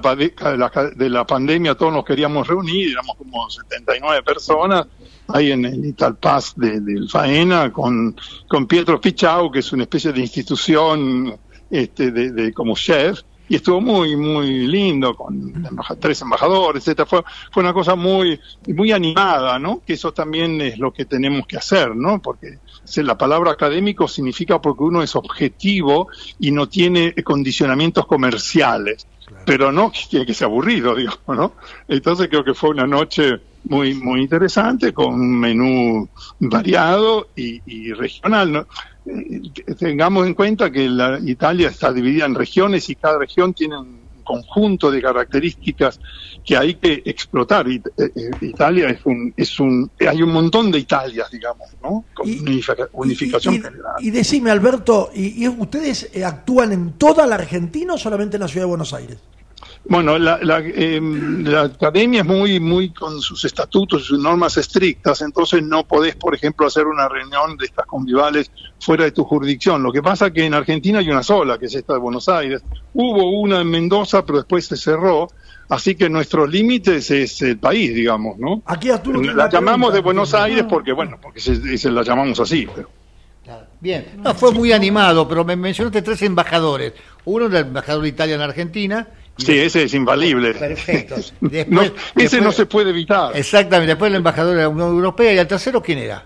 de 0.96 1.10
la, 1.10 1.26
pandemia 1.28 1.76
todos 1.76 1.94
nos 1.94 2.04
queríamos 2.04 2.48
reunir, 2.48 2.94
éramos 2.94 3.16
como 3.16 3.48
79 3.48 4.24
personas 4.24 4.88
ahí 5.28 5.52
en 5.52 5.66
el 5.66 5.86
Italpaz 5.86 6.56
de, 6.56 6.80
del 6.80 7.08
Faena 7.08 7.72
con, 7.72 8.16
con 8.48 8.66
Pietro 8.66 9.00
Pichau, 9.00 9.52
que 9.52 9.60
es 9.60 9.72
una 9.72 9.84
especie 9.84 10.12
de 10.12 10.22
institución 10.22 11.38
este, 11.70 12.10
de, 12.12 12.52
como 12.54 12.76
chef, 12.76 13.22
y 13.48 13.58
estuvo 13.58 13.80
muy, 13.82 14.16
muy 14.16 14.66
lindo 14.66 15.16
con 15.16 15.54
tres 16.00 16.22
embajadores, 16.24 16.82
etcétera. 16.82 17.06
Fue, 17.06 17.24
fue 17.52 17.62
una 17.62 17.74
cosa 17.74 17.96
muy, 17.96 18.40
muy 18.68 18.92
animada, 18.92 19.60
¿no? 19.60 19.84
Que 19.86 19.94
eso 19.94 20.12
también 20.12 20.60
es 20.60 20.80
lo 20.80 20.92
que 20.92 21.06
tenemos 21.06 21.46
que 21.46 21.58
hacer, 21.58 21.96
¿no? 21.96 22.20
Porque 22.20 22.58
la 22.96 23.18
palabra 23.18 23.52
académico 23.52 24.08
significa 24.08 24.62
porque 24.62 24.84
uno 24.84 25.04
es 25.04 25.16
objetivo 25.16 26.08
y 26.40 26.52
no 26.52 26.68
tiene 26.68 27.14
condicionamientos 27.24 28.06
comerciales. 28.06 29.08
Pero 29.46 29.72
no 29.72 29.92
tiene 30.10 30.26
que 30.26 30.34
ser 30.34 30.46
aburrido, 30.46 30.96
digo, 30.96 31.14
¿no? 31.28 31.54
Entonces 31.88 32.28
creo 32.30 32.44
que 32.44 32.54
fue 32.54 32.70
una 32.70 32.88
noche 32.88 33.40
muy, 33.66 33.94
muy 33.94 34.22
interesante, 34.22 34.94
con 34.94 35.14
un 35.14 35.40
menú 35.40 36.08
variado 36.40 37.28
y, 37.36 37.92
regional. 37.94 38.66
Eh, 39.06 39.42
tengamos 39.78 40.26
en 40.26 40.34
cuenta 40.34 40.72
que 40.72 40.88
la 40.90 41.20
Italia 41.20 41.70
está 41.70 41.92
dividida 41.92 42.26
en 42.26 42.36
regiones 42.36 42.90
y 42.90 42.96
cada 42.96 43.20
región 43.20 43.54
tiene 43.54 43.78
un 43.78 43.97
conjunto 44.28 44.92
de 44.92 45.02
características 45.02 46.00
que 46.46 46.58
hay 46.58 46.76
que 46.76 47.02
explotar. 47.06 47.68
Eh, 47.70 47.82
eh, 47.98 48.12
Italia 48.42 48.90
es 48.90 49.06
un, 49.06 49.34
es 49.38 49.60
un, 49.60 49.90
hay 50.00 50.22
un 50.22 50.32
montón 50.32 50.70
de 50.70 50.80
Italias, 50.80 51.32
digamos, 51.32 51.70
¿no? 51.82 52.04
Con 52.14 52.28
unificación 52.94 53.56
y, 53.56 53.62
general. 53.62 53.96
Y 54.00 54.12
decime, 54.12 54.52
Alberto, 54.52 55.10
¿y, 55.16 55.48
ustedes 55.48 56.10
actúan 56.26 56.74
en 56.74 56.94
toda 56.94 57.26
la 57.26 57.36
Argentina 57.36 57.94
o 57.94 57.98
solamente 57.98 58.36
en 58.36 58.42
la 58.42 58.48
ciudad 58.48 58.66
de 58.66 58.70
Buenos 58.70 58.94
Aires? 58.94 59.18
Bueno, 59.90 60.18
la, 60.18 60.38
la, 60.42 60.60
em, 60.60 61.46
la, 61.46 61.62
academia 61.62 62.22
es 62.22 62.26
muy, 62.26 62.60
muy 62.60 62.90
con 62.90 63.22
sus 63.22 63.46
estatutos 63.46 64.02
y 64.02 64.06
sus 64.06 64.20
normas 64.20 64.58
estrictas, 64.58 65.22
entonces 65.22 65.64
no 65.64 65.88
podés, 65.88 66.16
por 66.16 66.36
ejemplo, 66.36 66.68
hacer 66.68 66.86
una 66.88 67.08
reunión 67.08 67.56
de 67.58 67.66
estas 67.66 67.86
convivales 67.86 68.52
fuera 68.80 69.06
de 69.06 69.12
tu 69.12 69.24
jurisdicción. 69.24 69.82
Lo 69.82 69.94
que 69.94 70.02
pasa 70.02 70.28
es 70.28 70.34
que 70.34 70.46
en 70.46 70.54
Argentina 70.54 71.00
hay 71.00 71.10
una 71.10 71.24
sola, 71.24 71.58
que 71.58 71.68
es 71.68 71.76
esta 71.76 71.94
de 71.94 72.00
Buenos 72.00 72.28
Aires. 72.28 72.62
Hubo 72.94 73.40
una 73.40 73.62
en 73.62 73.70
Mendoza, 73.70 74.26
pero 74.26 74.40
después 74.40 74.66
se 74.66 74.76
cerró. 74.76 75.30
Así 75.70 75.96
que 75.96 76.10
nuestros 76.10 76.50
límites 76.50 77.12
es 77.12 77.42
el 77.42 77.58
país, 77.58 77.94
digamos, 77.94 78.38
¿no? 78.38 78.62
Aquí 78.66 78.90
Arturo, 78.90 79.22
la 79.22 79.50
llamamos 79.50 79.94
de 79.94 80.02
Buenos 80.02 80.34
Aires 80.34 80.66
porque, 80.68 80.94
bueno, 80.94 81.18
porque 81.22 81.40
se, 81.40 81.92
la 81.92 82.04
llamamos 82.04 82.40
así. 82.40 82.68
Bien, 83.80 84.06
no, 84.18 84.34
fue 84.34 84.52
muy 84.52 84.72
animado, 84.72 85.28
pero 85.28 85.46
me 85.46 85.56
mencionaste 85.56 86.02
tres 86.02 86.22
embajadores. 86.22 86.94
Uno 87.26 87.48
del 87.48 87.68
embajador 87.68 88.04
de 88.04 88.10
Italia 88.10 88.36
en 88.36 88.42
Argentina 88.42 89.08
Sí, 89.38 89.58
ese 89.58 89.84
es 89.84 89.94
invalible. 89.94 90.54
Perfecto. 90.54 91.16
ese 92.16 92.42
no 92.42 92.52
se 92.52 92.66
puede 92.66 92.90
evitar. 92.90 93.36
Exactamente. 93.36 93.92
Después 93.92 94.10
el 94.10 94.18
embajador 94.18 94.56
de 94.56 94.64
la 94.64 94.70
Unión 94.70 94.90
Europea 94.90 95.34
y 95.34 95.38
el 95.38 95.48
tercero, 95.48 95.82
¿quién 95.82 96.00
era? 96.00 96.26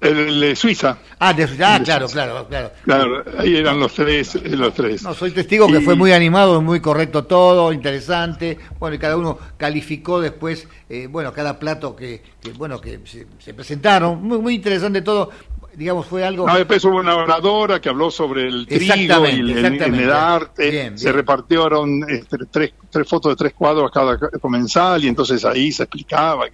el, 0.00 0.40
de 0.40 0.56
Suiza. 0.56 0.98
Ah, 1.18 1.32
de, 1.32 1.44
ah 1.44 1.80
claro, 1.82 2.06
claro, 2.08 2.46
claro. 2.48 2.70
Claro, 2.84 3.24
ahí 3.38 3.56
eran 3.56 3.80
los 3.80 3.92
tres, 3.94 4.34
los 4.44 4.74
tres. 4.74 5.02
No, 5.02 5.14
soy 5.14 5.32
testigo 5.32 5.66
que 5.66 5.80
fue 5.80 5.94
muy 5.94 6.12
animado, 6.12 6.62
muy 6.62 6.80
correcto 6.80 7.24
todo, 7.24 7.72
interesante. 7.72 8.58
Bueno, 8.78 8.96
y 8.96 8.98
cada 8.98 9.16
uno 9.16 9.38
calificó 9.56 10.20
después, 10.20 10.68
eh, 10.88 11.08
bueno, 11.10 11.32
cada 11.32 11.58
plato 11.58 11.96
que, 11.96 12.22
bueno, 12.56 12.80
que 12.80 13.00
se, 13.38 13.54
presentaron. 13.54 14.22
Muy, 14.22 14.38
muy 14.38 14.54
interesante 14.54 15.02
todo 15.02 15.30
digamos, 15.78 16.06
fue 16.06 16.24
algo... 16.24 16.44
No, 16.44 16.56
después 16.56 16.84
hubo 16.84 16.98
una 16.98 17.14
oradora 17.14 17.80
que 17.80 17.88
habló 17.88 18.10
sobre 18.10 18.48
el 18.48 18.66
trigo 18.66 19.26
y 19.26 19.52
el, 19.52 20.10
arte, 20.10 20.92
se 20.96 21.12
repartieron 21.12 22.04
este, 22.10 22.38
tres, 22.50 22.72
tres 22.90 23.08
fotos 23.08 23.32
de 23.32 23.36
tres 23.36 23.54
cuadros 23.54 23.88
a 23.88 23.94
cada 23.94 24.18
comensal 24.40 25.04
y 25.04 25.08
entonces 25.08 25.44
ahí 25.44 25.70
se 25.70 25.84
explicaba, 25.84 26.46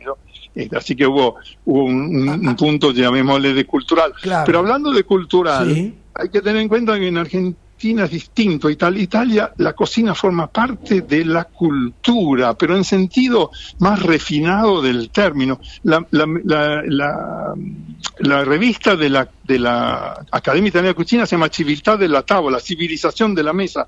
este, 0.55 0.77
así 0.77 0.95
que 0.95 1.07
hubo, 1.07 1.37
hubo 1.65 1.85
un, 1.85 2.55
punto, 2.57 2.93
llamémosle, 2.93 3.55
de 3.55 3.65
cultural. 3.65 4.13
Pero 4.45 4.59
hablando 4.59 4.93
de 4.93 5.05
cultural, 5.05 5.95
hay 6.15 6.29
que 6.29 6.43
tener 6.43 6.61
en 6.61 6.69
cuenta 6.69 6.99
que 6.99 7.09
en 7.09 7.17
Argentina 7.17 7.64
es 7.93 8.11
distinto. 8.11 8.71
Italia, 8.71 9.03
Italia, 9.03 9.53
la 9.59 9.75
cocina 9.75 10.15
forma 10.15 10.47
parte 10.47 11.03
de 11.03 11.25
la 11.25 11.45
cultura, 11.45 12.55
pero 12.55 12.77
en 12.77 12.85
sentido 12.85 13.51
más 13.79 14.03
refinado 14.03 14.81
del 14.81 15.11
término. 15.11 15.61
La, 15.83 16.05
la, 16.11 17.55
revista 18.45 18.97
de 18.97 19.11
la, 19.11 19.29
de 19.45 19.59
la 19.59 20.25
Academia 20.31 20.69
Italiana 20.69 20.89
de 20.89 20.95
Cocina 20.95 21.27
se 21.27 21.37
llama 21.37 21.49
Civiltà 21.49 21.97
la 21.97 22.23
Tavola, 22.23 22.59
Civilización 22.59 23.35
de 23.35 23.43
la 23.43 23.53
Mesa. 23.53 23.87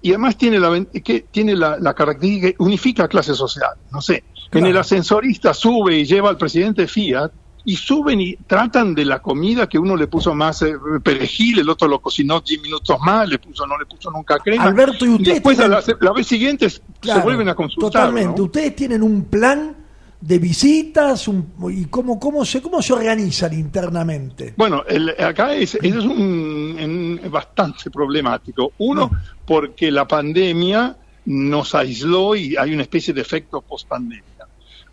Y 0.00 0.10
además 0.10 0.36
tiene 0.36 0.58
la, 0.58 0.84
que 1.02 1.26
tiene 1.30 1.54
la, 1.54 1.94
característica 1.94 2.48
que 2.48 2.56
unifica 2.58 3.08
clase 3.08 3.34
social. 3.34 3.72
No 3.92 4.00
sé, 4.00 4.24
en 4.52 4.66
el 4.66 4.76
ascensorista 4.76 5.52
sube 5.52 5.98
y 5.98 6.04
lleva 6.04 6.30
al 6.30 6.36
presidente 6.36 6.86
Fiat 6.86 7.32
y 7.66 7.74
suben 7.74 8.20
y 8.20 8.36
tratan 8.36 8.94
de 8.94 9.04
la 9.04 9.20
comida 9.20 9.68
que 9.68 9.76
uno 9.76 9.96
le 9.96 10.06
puso 10.06 10.34
más 10.36 10.62
eh, 10.62 10.76
perejil, 11.02 11.58
el 11.58 11.68
otro 11.68 11.88
lo 11.88 12.00
cocinó 12.00 12.40
10 12.40 12.62
minutos 12.62 12.96
más, 13.04 13.28
le 13.28 13.40
puso 13.40 13.66
no 13.66 13.76
le 13.76 13.84
puso 13.86 14.08
nunca 14.12 14.38
crema. 14.38 14.62
Alberto, 14.62 15.04
y 15.04 15.08
ustedes 15.08 15.42
después 15.42 15.58
la, 15.58 16.12
vez 16.12 16.26
siguiente 16.28 16.70
se 16.70 16.80
vuelven 17.24 17.48
a 17.48 17.56
consultar. 17.56 17.90
Totalmente. 17.90 18.40
Ustedes 18.40 18.76
tienen 18.76 19.02
un 19.02 19.24
plan 19.24 19.74
de 20.20 20.38
visitas 20.38 21.28
y 21.70 21.86
cómo, 21.86 22.20
cómo, 22.20 22.44
se, 22.44 22.62
cómo 22.62 22.80
se 22.80 22.92
organizan 22.92 23.52
internamente. 23.52 24.54
Bueno, 24.56 24.84
acá 25.18 25.52
es, 25.52 25.74
es 25.74 25.94
un, 25.96 27.20
bastante 27.28 27.90
problemático. 27.90 28.74
Uno, 28.78 29.10
porque 29.44 29.90
la 29.90 30.06
pandemia 30.06 30.96
nos 31.24 31.74
aisló 31.74 32.36
y 32.36 32.56
hay 32.56 32.72
una 32.72 32.82
especie 32.82 33.12
de 33.12 33.22
efecto 33.22 33.60
post-pandemia. 33.60 34.35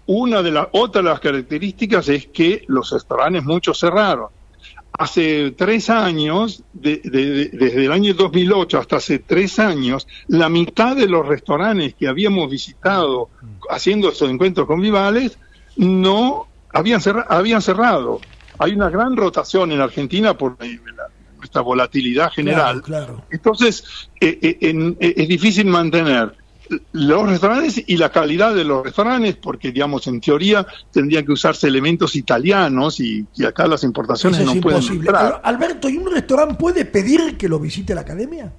Una 0.06 0.41
de 0.41 0.51
las 0.51 0.68
otras 0.72 1.04
de 1.04 1.10
las 1.10 1.20
características 1.20 2.10
es 2.10 2.28
que 2.28 2.66
los 2.68 2.91
restaurantes 2.91 3.43
muchos 3.43 3.80
cerraron. 3.80 4.28
Hace 4.91 5.51
tres 5.51 5.89
años, 5.89 6.64
desde 6.72 7.86
el 7.86 7.91
año 7.91 8.14
2008 8.14 8.78
hasta 8.78 8.97
hace 8.97 9.20
tres 9.20 9.58
años, 9.58 10.08
la 10.28 10.49
mitad 10.49 10.95
de 10.95 11.08
los 11.08 11.26
restaurantes 11.26 11.95
que 11.95 12.08
habíamos 12.08 12.49
visitado 12.49 13.30
haciendo 13.70 14.10
estos 14.10 14.30
encuentros 14.30 14.68
convivales 14.68 15.38
no 15.78 16.47
habían, 16.72 17.01
habían 17.30 17.62
cerrado. 17.62 18.20
Hay 18.60 18.74
una 18.74 18.89
gran 18.89 19.16
rotación 19.18 19.72
en 19.72 19.82
Argentina 19.82 20.38
por 20.38 20.58
nuestra 21.38 21.62
volatilidad 21.62 22.32
general. 22.32 22.84
Entonces, 23.32 24.10
eh, 24.22 24.38
eh, 24.41 24.95
es 24.99 25.28
difícil 25.28 25.66
mantener 25.66 26.43
los 26.92 27.30
restaurantes 27.30 27.84
y 27.86 27.98
la 27.98 28.12
calidad 28.12 28.54
de 28.54 28.64
los 28.64 28.84
restaurantes, 28.84 29.36
porque 29.36 29.72
digamos 29.72 30.08
en 30.08 30.22
teoría 30.22 30.66
tendrían 30.92 31.26
que 31.26 31.32
usarse 31.32 31.68
elementos 31.68 32.16
italianos 32.16 33.00
y, 33.00 33.26
acá 33.46 33.68
las 33.68 33.84
importaciones 33.84 34.46
no 34.46 34.62
pueden 34.62 34.84
entrar. 34.84 35.42
Alberto, 35.44 35.90
¿y 35.90 35.98
un 35.98 36.12
restaurante 36.12 36.56
puede 36.56 36.86
pedir 36.86 37.38
que 37.38 37.48
lo 37.48 37.60
visite 37.60 37.94
la 37.96 38.02
academia? 38.02 38.52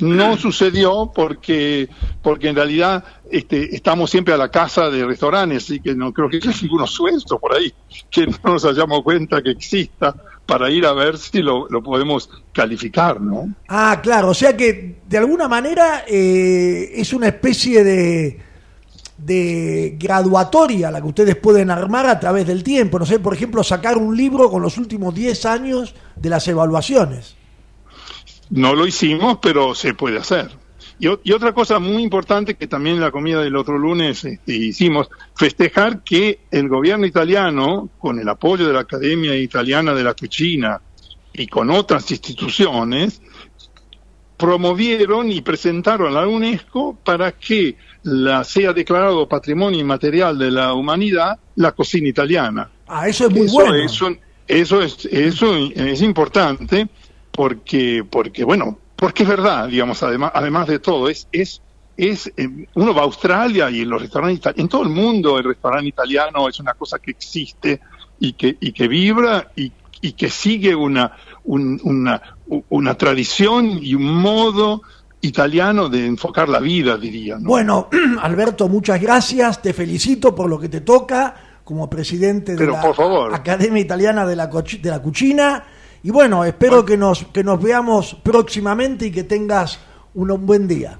No 0.00 0.36
sucedió 0.36 1.12
porque 1.14 1.88
porque 2.22 2.48
en 2.48 2.56
realidad 2.56 3.04
este, 3.30 3.74
estamos 3.74 4.10
siempre 4.10 4.34
a 4.34 4.36
la 4.36 4.50
casa 4.50 4.90
de 4.90 5.04
restaurantes, 5.04 5.64
así 5.64 5.80
que 5.80 5.94
no 5.94 6.12
creo 6.12 6.28
que 6.28 6.38
haya 6.38 6.52
ninguno 6.62 6.86
suelto 6.86 7.38
por 7.38 7.54
ahí 7.54 7.72
que 8.10 8.26
no 8.26 8.38
nos 8.54 8.64
hayamos 8.64 9.02
cuenta 9.02 9.42
que 9.42 9.50
exista 9.50 10.14
para 10.46 10.70
ir 10.70 10.84
a 10.84 10.92
ver 10.92 11.16
si 11.16 11.40
lo, 11.40 11.68
podemos 11.82 12.28
calificar, 12.52 13.20
¿no? 13.20 13.54
Ah, 13.68 14.00
claro, 14.02 14.30
o 14.30 14.34
sea 14.34 14.56
que 14.56 14.96
de 15.08 15.18
alguna 15.18 15.48
manera 15.48 16.04
eh, 16.06 16.92
es 16.94 17.12
una 17.12 17.28
especie 17.28 17.82
de, 17.82 18.40
de 19.16 19.96
graduatoria 19.98 20.90
la 20.90 21.00
que 21.00 21.06
ustedes 21.06 21.36
pueden 21.36 21.70
armar 21.70 22.06
a 22.06 22.20
través 22.20 22.46
del 22.46 22.62
tiempo. 22.62 22.98
No 22.98 23.06
sé, 23.06 23.18
por 23.18 23.34
ejemplo, 23.34 23.62
sacar 23.62 23.96
un 23.96 24.16
libro 24.16 24.50
con 24.50 24.60
los 24.60 24.76
últimos 24.76 25.14
10 25.14 25.46
años 25.46 25.94
de 26.16 26.28
las 26.28 26.46
evaluaciones. 26.46 27.36
No 28.54 28.76
lo 28.76 28.86
hicimos, 28.86 29.38
pero 29.42 29.74
se 29.74 29.94
puede 29.94 30.18
hacer. 30.18 30.48
Y, 31.00 31.08
otra 31.08 31.52
cosa 31.52 31.80
muy 31.80 32.04
importante 32.04 32.54
que 32.54 32.68
también 32.68 32.96
en 32.96 33.02
la 33.02 33.10
comida 33.10 33.42
del 33.42 33.56
otro 33.56 33.76
lunes 33.76 34.24
este, 34.24 34.54
hicimos, 34.54 35.08
festejar 35.34 36.04
que 36.04 36.38
el 36.52 36.68
gobierno 36.68 37.04
italiano, 37.04 37.90
con 37.98 38.20
el 38.20 38.28
apoyo 38.28 38.68
de 38.68 38.72
la 38.72 38.80
Academia 38.80 39.34
Italiana 39.34 39.92
de 39.92 40.04
la 40.04 40.14
Cucina 40.14 40.80
y 41.32 41.48
con 41.48 41.68
otras 41.68 42.08
instituciones, 42.12 43.20
promovieron 44.36 45.32
y 45.32 45.40
presentaron 45.40 46.16
a 46.16 46.20
la 46.20 46.28
UNESCO 46.28 46.96
para 47.02 47.32
que 47.32 47.76
la, 48.04 48.44
sea 48.44 48.72
declarado 48.72 49.28
patrimonio 49.28 49.80
inmaterial 49.80 50.38
de 50.38 50.52
la 50.52 50.74
humanidad 50.74 51.40
la 51.56 51.72
cocina 51.72 52.08
italiana. 52.08 52.70
Ah, 52.86 53.08
eso 53.08 53.26
es 53.26 53.32
muy 53.32 53.48
bueno. 53.48 53.74
Eso, 53.74 54.14
eso, 54.46 54.80
es, 54.80 55.06
eso 55.06 55.56
es 55.56 56.02
importante 56.02 56.88
porque, 57.34 58.04
porque 58.08 58.44
bueno, 58.44 58.78
porque 58.96 59.24
es 59.24 59.28
verdad, 59.28 59.68
digamos, 59.68 60.02
además, 60.02 60.32
además 60.34 60.68
de 60.68 60.78
todo, 60.78 61.08
es, 61.08 61.26
es, 61.32 61.60
es, 61.96 62.32
eh, 62.36 62.68
uno 62.74 62.94
va 62.94 63.02
a 63.02 63.04
Australia 63.04 63.70
y 63.70 63.82
en 63.82 63.90
los 63.90 64.00
restaurantes, 64.00 64.54
en 64.56 64.68
todo 64.68 64.84
el 64.84 64.90
mundo 64.90 65.36
el 65.38 65.44
restaurante 65.44 65.88
italiano 65.88 66.48
es 66.48 66.60
una 66.60 66.74
cosa 66.74 66.98
que 66.98 67.10
existe 67.10 67.80
y 68.20 68.34
que, 68.34 68.56
y 68.60 68.72
que 68.72 68.86
vibra 68.86 69.50
y, 69.56 69.72
y 70.00 70.12
que 70.12 70.30
sigue 70.30 70.74
una, 70.74 71.12
una, 71.44 72.22
una 72.68 72.94
tradición 72.94 73.78
y 73.82 73.94
un 73.94 74.14
modo 74.14 74.82
italiano 75.20 75.88
de 75.88 76.06
enfocar 76.06 76.48
la 76.48 76.60
vida, 76.60 76.96
diría. 76.96 77.36
Bueno, 77.40 77.88
Alberto, 78.22 78.68
muchas 78.68 79.00
gracias, 79.00 79.60
te 79.60 79.72
felicito 79.72 80.34
por 80.34 80.48
lo 80.48 80.60
que 80.60 80.68
te 80.68 80.82
toca 80.82 81.34
como 81.64 81.88
presidente 81.90 82.54
de 82.54 82.66
la 82.66 82.82
Academia 83.32 83.80
Italiana 83.80 84.26
de 84.26 84.36
la, 84.36 84.46
de 84.46 84.90
la 84.90 85.02
Cucina 85.02 85.64
y 86.04 86.10
bueno, 86.10 86.44
espero 86.44 86.84
que 86.84 86.98
nos, 86.98 87.24
que 87.32 87.42
nos 87.42 87.60
veamos 87.62 88.14
próximamente 88.22 89.06
y 89.06 89.10
que 89.10 89.24
tengas 89.24 89.78
un 90.12 90.44
buen 90.44 90.68
día. 90.68 90.98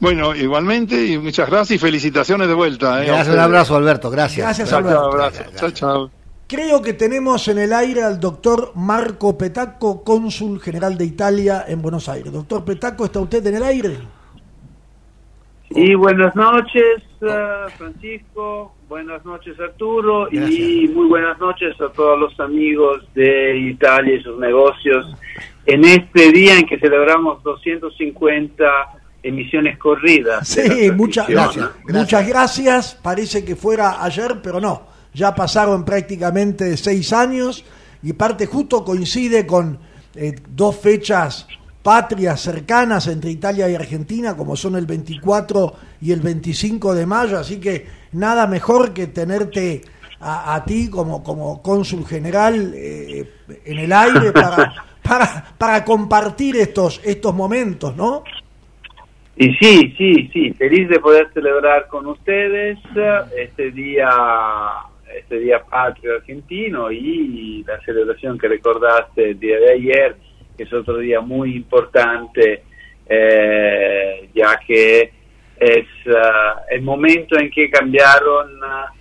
Bueno, 0.00 0.34
igualmente, 0.34 1.06
y 1.06 1.18
muchas 1.18 1.50
gracias 1.50 1.76
y 1.76 1.78
felicitaciones 1.78 2.48
de 2.48 2.54
vuelta. 2.54 3.02
¿eh? 3.02 3.08
Gracias, 3.08 3.34
un 3.34 3.40
abrazo, 3.40 3.76
Alberto, 3.76 4.10
gracias. 4.10 4.46
Gracias, 4.46 4.72
Alberto. 4.72 5.30
Chao, 5.54 5.70
chao. 5.72 6.10
Creo 6.46 6.80
que 6.80 6.94
tenemos 6.94 7.46
en 7.48 7.58
el 7.58 7.74
aire 7.74 8.04
al 8.04 8.18
doctor 8.18 8.72
Marco 8.74 9.36
Petaco, 9.36 10.02
cónsul 10.02 10.62
general 10.62 10.96
de 10.96 11.04
Italia 11.04 11.66
en 11.68 11.82
Buenos 11.82 12.08
Aires. 12.08 12.32
Doctor 12.32 12.64
Petaco, 12.64 13.04
¿está 13.04 13.20
usted 13.20 13.46
en 13.46 13.56
el 13.56 13.62
aire? 13.62 13.98
Y 15.74 15.94
buenas 15.94 16.34
noches, 16.36 17.02
uh, 17.20 17.68
Francisco, 17.78 18.74
buenas 18.88 19.24
noches, 19.24 19.58
Arturo, 19.58 20.28
y 20.30 20.88
muy 20.88 21.08
buenas 21.08 21.38
noches 21.38 21.80
a 21.80 21.88
todos 21.90 22.18
los 22.18 22.38
amigos 22.40 23.02
de 23.14 23.56
Italia 23.58 24.16
y 24.16 24.22
sus 24.22 24.38
negocios 24.38 25.06
en 25.64 25.84
este 25.84 26.30
día 26.32 26.58
en 26.58 26.66
que 26.66 26.78
celebramos 26.78 27.42
250 27.42 28.64
emisiones 29.22 29.78
corridas. 29.78 30.46
Sí, 30.48 30.90
muchas 30.90 31.28
gracias. 31.28 31.70
Muchas 31.84 32.28
gracias. 32.28 32.98
Parece 33.02 33.44
que 33.44 33.56
fuera 33.56 34.04
ayer, 34.04 34.40
pero 34.42 34.60
no. 34.60 34.82
Ya 35.14 35.34
pasaron 35.34 35.84
prácticamente 35.84 36.76
seis 36.76 37.12
años 37.12 37.64
y 38.02 38.12
parte 38.12 38.46
justo 38.46 38.84
coincide 38.84 39.46
con 39.46 39.78
eh, 40.14 40.34
dos 40.48 40.76
fechas 40.76 41.46
patrias 41.82 42.40
cercanas 42.40 43.08
entre 43.08 43.30
Italia 43.30 43.68
y 43.68 43.74
Argentina, 43.74 44.36
como 44.36 44.56
son 44.56 44.76
el 44.76 44.86
24 44.86 45.74
y 46.00 46.12
el 46.12 46.20
25 46.20 46.94
de 46.94 47.06
mayo, 47.06 47.38
así 47.38 47.60
que 47.60 47.86
nada 48.12 48.46
mejor 48.46 48.92
que 48.92 49.08
tenerte 49.08 49.82
a, 50.20 50.62
ti 50.64 50.88
como, 50.88 51.22
como 51.24 51.60
cónsul 51.60 52.06
general 52.06 52.72
eh, 52.76 53.28
en 53.64 53.78
el 53.78 53.92
aire 53.92 54.30
para, 54.32 54.72
para, 55.02 55.44
para 55.58 55.84
compartir 55.84 56.56
estos, 56.56 57.00
estos 57.04 57.34
momentos, 57.34 57.96
¿no? 57.96 58.22
Y 59.36 59.52
sí, 59.54 59.94
sí, 59.96 60.30
sí, 60.32 60.52
feliz 60.52 60.88
de 60.88 61.00
poder 61.00 61.28
celebrar 61.32 61.88
con 61.88 62.06
ustedes 62.06 62.78
este 63.36 63.70
día, 63.72 64.08
este 65.16 65.38
día 65.38 65.64
patrio 65.68 66.16
argentino 66.16 66.92
y 66.92 67.64
la 67.66 67.80
celebración 67.80 68.38
que 68.38 68.46
recordaste 68.46 69.30
el 69.30 69.40
día 69.40 69.58
de 69.58 69.72
ayer 69.72 70.16
que 70.56 70.64
es 70.64 70.72
otro 70.72 70.98
día 70.98 71.20
muy 71.20 71.56
importante, 71.56 72.62
eh, 73.08 74.28
ya 74.34 74.58
que 74.66 75.12
es 75.58 75.86
uh, 76.06 76.60
el 76.70 76.82
momento 76.82 77.38
en 77.38 77.50
que 77.50 77.70
cambiaron 77.70 78.58
uh, 78.58 78.92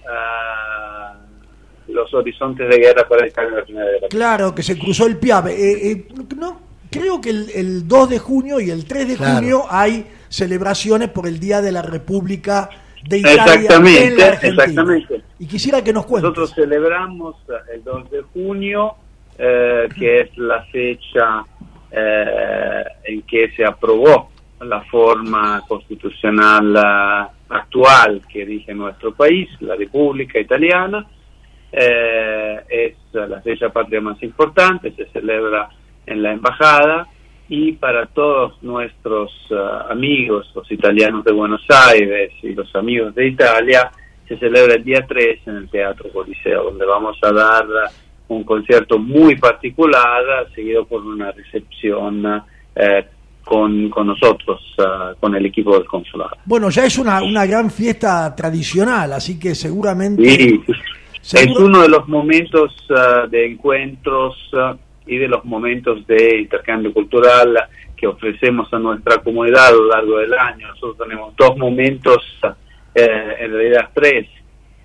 los 1.91 2.13
horizontes 2.13 2.69
de 2.69 2.77
guerra 2.77 3.07
para 3.07 3.25
el 3.25 3.33
cambio 3.33 3.55
de 3.55 3.61
la 3.61 3.65
Primera 3.65 3.91
Guerra. 3.91 4.07
Claro, 4.09 4.55
que 4.55 4.63
se 4.63 4.77
cruzó 4.77 5.07
el 5.07 5.17
Piave. 5.17 5.53
Eh, 5.53 5.91
eh, 5.91 6.07
no, 6.37 6.59
creo 6.89 7.19
que 7.19 7.29
el, 7.29 7.87
2 7.87 8.09
de 8.09 8.19
junio 8.19 8.59
y 8.59 8.69
el 8.69 8.85
3 8.85 9.07
de 9.07 9.17
junio 9.17 9.63
hay 9.69 10.05
celebraciones 10.29 11.09
por 11.09 11.27
el 11.27 11.39
Día 11.39 11.61
de 11.61 11.71
la 11.71 11.81
República 11.81 12.69
de 13.07 13.19
Italia 13.19 13.43
exactamente, 13.43 14.07
en 14.07 14.17
la 14.17 14.27
Argentina. 14.27 14.63
Exactamente. 14.63 15.21
Y 15.39 15.47
quisiera 15.47 15.83
que 15.83 15.93
nos 15.93 16.05
cuentes. 16.05 16.29
Nosotros 16.29 16.53
celebramos 16.53 17.35
el 17.73 17.83
2 17.83 18.11
de 18.11 18.21
junio 18.33 18.95
eh, 19.43 19.89
que 19.97 20.19
es 20.19 20.37
la 20.37 20.61
fecha 20.65 21.43
eh, 21.89 22.83
en 23.05 23.23
que 23.23 23.49
se 23.55 23.65
aprobó 23.65 24.29
la 24.59 24.81
forma 24.81 25.63
constitucional 25.67 26.75
eh, 26.75 27.31
actual 27.49 28.21
que 28.31 28.45
rige 28.45 28.71
nuestro 28.75 29.15
país, 29.15 29.49
la 29.61 29.75
República 29.75 30.39
Italiana. 30.39 31.07
es 31.71 32.95
la 33.13 33.41
fecha 33.41 33.69
patria 33.69 33.99
más 33.99 34.21
importante, 34.21 34.91
se 34.91 35.07
celebra 35.07 35.69
en 36.05 36.21
la 36.21 36.33
embajada 36.33 37.07
y 37.49 37.71
para 37.71 38.05
todos 38.05 38.61
nuestros 38.61 39.31
amigos, 39.89 40.51
los 40.53 40.71
italianos 40.71 41.25
de 41.25 41.31
Buenos 41.31 41.65
Aires 41.89 42.31
y 42.43 42.53
los 42.53 42.75
amigos 42.75 43.15
de 43.15 43.25
Italia, 43.27 43.91
se 44.27 44.37
celebra 44.37 44.75
el 44.75 44.83
día 44.83 45.03
3 45.07 45.47
en 45.47 45.55
el 45.55 45.69
Teatro 45.69 46.09
Coliseo, 46.13 46.65
donde 46.65 46.85
vamos 46.85 47.17
a 47.23 47.31
dar 47.31 47.65
un 48.35 48.43
concierto 48.43 48.97
muy 48.97 49.35
particular, 49.35 50.47
seguido 50.55 50.85
por 50.85 51.05
una 51.05 51.31
recepción 51.31 52.43
eh, 52.75 53.05
con, 53.43 53.89
con, 53.89 54.07
nosotros, 54.07 54.61
uh, 54.77 55.19
con 55.19 55.35
el 55.35 55.45
equipo 55.45 55.77
del 55.77 55.85
consulado. 55.85 56.37
Bueno, 56.45 56.69
ya 56.69 56.85
es 56.85 56.97
una, 56.97 57.21
una 57.21 57.45
gran 57.45 57.69
fiesta 57.69 58.33
tradicional, 58.35 59.13
así 59.13 59.39
que 59.39 59.55
seguramente... 59.55 60.23
Sí, 60.23 60.61
es 61.33 61.55
uno 61.57 61.81
de 61.81 61.89
los 61.89 62.07
momentos 62.07 62.75
uh, 62.89 63.29
de 63.29 63.51
encuentros 63.51 64.35
uh, 64.53 64.75
y 65.05 65.17
de 65.17 65.27
los 65.27 65.43
momentos 65.45 66.05
de 66.07 66.39
intercambio 66.39 66.93
cultural 66.93 67.57
que 67.95 68.07
ofrecemos 68.07 68.73
a 68.73 68.79
nuestra 68.79 69.17
comunidad 69.19 69.67
a 69.67 69.71
lo 69.71 69.87
largo 69.87 70.17
del 70.17 70.33
año. 70.33 70.69
Nosotros 70.69 70.97
tenemos 70.97 71.35
dos 71.35 71.55
momentos, 71.57 72.17
eh, 72.95 73.35
en 73.39 73.51
realidad 73.51 73.89
tres, 73.93 74.27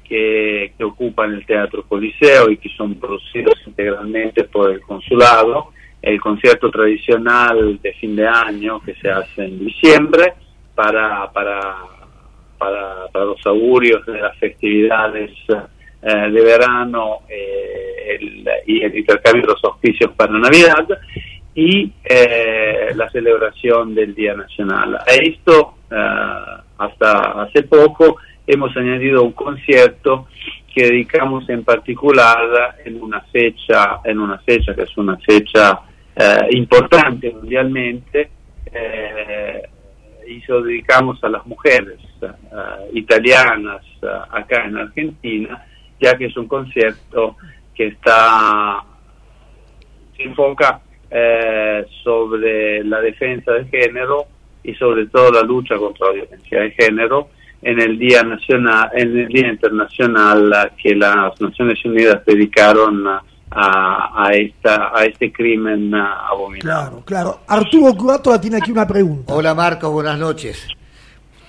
que, 0.08 0.72
ocupan 0.82 1.34
el 1.34 1.46
Teatro 1.46 1.84
Coliseo 1.84 2.50
y 2.50 2.56
que 2.58 2.68
son 2.70 2.94
producidos 2.94 3.54
integralmente 3.66 4.44
por 4.44 4.70
el 4.70 4.80
consulado, 4.80 5.72
el 6.00 6.20
concierto 6.20 6.70
tradicional 6.70 7.80
de 7.82 7.92
fin 7.94 8.14
de 8.14 8.26
año 8.26 8.80
que 8.80 8.94
se 8.94 9.10
hace 9.10 9.44
en 9.44 9.58
diciembre 9.58 10.34
para, 10.74 11.30
para, 11.32 11.76
para, 12.58 13.24
los 13.24 13.44
augurios 13.46 14.04
de 14.06 14.20
las 14.20 14.36
festividades 14.38 15.30
eh, 16.02 16.30
de 16.30 16.44
verano 16.44 17.22
eh, 17.28 18.18
y 18.66 18.82
el 18.82 18.96
intercambio 18.96 19.42
de 19.42 19.48
los 19.48 19.64
auspicios 19.64 20.12
para 20.12 20.38
Navidad 20.38 20.86
y 21.54 21.90
eh, 22.04 22.92
la 22.94 23.08
celebración 23.10 23.94
del 23.94 24.14
Día 24.14 24.34
Nacional. 24.34 24.98
Esto, 25.06 25.74
hasta 26.78 27.42
hace 27.42 27.62
poco, 27.62 28.18
hemos 28.46 28.76
añadido 28.76 29.24
un 29.24 29.32
concierto 29.32 30.28
que 30.72 30.84
dedicamos 30.84 31.48
en 31.48 31.64
particular 31.64 32.76
en 32.84 33.02
una 33.02 33.20
fecha, 33.22 34.00
en 34.04 34.20
una 34.20 34.38
fecha 34.38 34.74
que 34.74 34.82
es 34.82 34.96
una 34.98 35.16
fecha 35.16 35.80
eh, 36.14 36.48
importante 36.50 37.30
mundialmente, 37.30 38.30
eh, 38.72 39.62
y 40.28 40.42
lo 40.48 40.62
dedicamos 40.62 41.22
a 41.24 41.28
las 41.28 41.46
mujeres 41.46 41.98
eh, 42.20 42.26
italianas 42.92 43.82
acá 44.30 44.66
en 44.66 44.76
Argentina, 44.76 45.64
ya 46.00 46.16
que 46.16 46.26
es 46.26 46.36
un 46.36 46.46
concierto 46.46 47.36
que 47.74 47.88
está 47.88 48.84
se 50.16 50.22
enfoca 50.22 50.80
sobre 52.02 52.82
la 52.84 53.00
defensa 53.00 53.52
del 53.52 53.68
género 53.68 54.26
y 54.62 54.74
sobre 54.74 55.06
todo 55.06 55.30
la 55.30 55.42
lucha 55.42 55.76
contra 55.76 56.08
la 56.08 56.14
violencia 56.14 56.60
de 56.60 56.70
género 56.72 57.28
en 57.62 57.80
el 57.80 57.98
Día 57.98 58.22
Nacional, 58.22 58.90
en 58.94 59.18
el 59.18 59.28
Día 59.28 59.48
Internacional 59.48 60.72
que 60.80 60.94
las 60.94 61.40
Naciones 61.40 61.84
Unidas 61.84 62.22
dedicaron 62.26 63.06
a, 63.06 63.22
a, 63.50 64.30
esta, 64.32 64.92
a 64.94 65.04
este 65.04 65.32
crimen 65.32 65.94
abominable. 65.94 66.60
Claro, 66.60 67.02
claro. 67.04 67.40
Arturo 67.46 67.94
Curato 67.94 68.38
tiene 68.40 68.58
aquí 68.58 68.70
una 68.70 68.86
pregunta. 68.86 69.34
Hola 69.34 69.54
Marcos, 69.54 69.90
buenas 69.90 70.18
noches. 70.18 70.68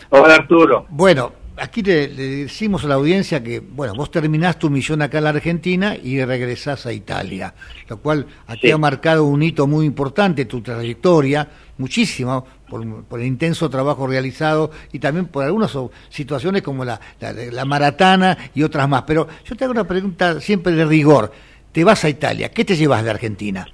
Hola 0.10 0.36
Arturo. 0.36 0.86
Bueno, 0.90 1.34
aquí 1.58 1.82
le, 1.82 2.08
decimos 2.08 2.86
a 2.86 2.88
la 2.88 2.96
audiencia 2.96 3.44
que, 3.44 3.60
bueno, 3.60 3.94
vos 3.96 4.12
terminás 4.12 4.58
tu 4.58 4.70
misión 4.70 5.02
acá 5.02 5.18
en 5.18 5.24
la 5.26 5.32
Argentina 5.32 5.96
y 6.02 6.24
regresás 6.24 6.86
a 6.86 6.94
Italia, 6.94 7.54
lo 7.90 7.98
cual 7.98 8.26
aquí 8.48 8.72
ha 8.72 8.78
marcado 8.78 9.26
un 9.26 9.44
hito 9.44 9.68
muy 9.68 9.86
importante 9.86 10.46
tu 10.46 10.62
trayectoria, 10.62 11.48
muchísimo, 11.78 12.46
por, 12.70 12.84
el 13.20 13.26
intenso 13.26 13.70
trabajo 13.70 14.08
realizado 14.08 14.72
y 14.92 15.00
también 15.00 15.28
por 15.28 15.44
algunas 15.44 15.76
situaciones 16.10 16.62
como 16.62 16.86
la, 16.86 17.00
la, 17.20 17.66
maratana 17.66 18.38
y 18.54 18.64
otras 18.64 18.88
más. 18.88 19.04
Pero 19.04 19.28
yo 19.46 19.56
te 19.56 19.64
hago 19.64 19.72
una 19.72 19.88
pregunta 19.88 20.40
siempre 20.40 20.74
de 20.74 20.86
rigor. 20.86 21.32
Te 21.72 21.84
vas 21.84 22.04
a 22.06 22.10
Italia, 22.10 22.50
¿qué 22.50 22.66
te 22.66 22.76
llevas 22.76 23.04
de 23.04 23.10
Argentina? 23.12 23.68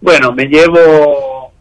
Bueno, 0.00 0.32
me 0.32 0.46
llevo 0.46 1.52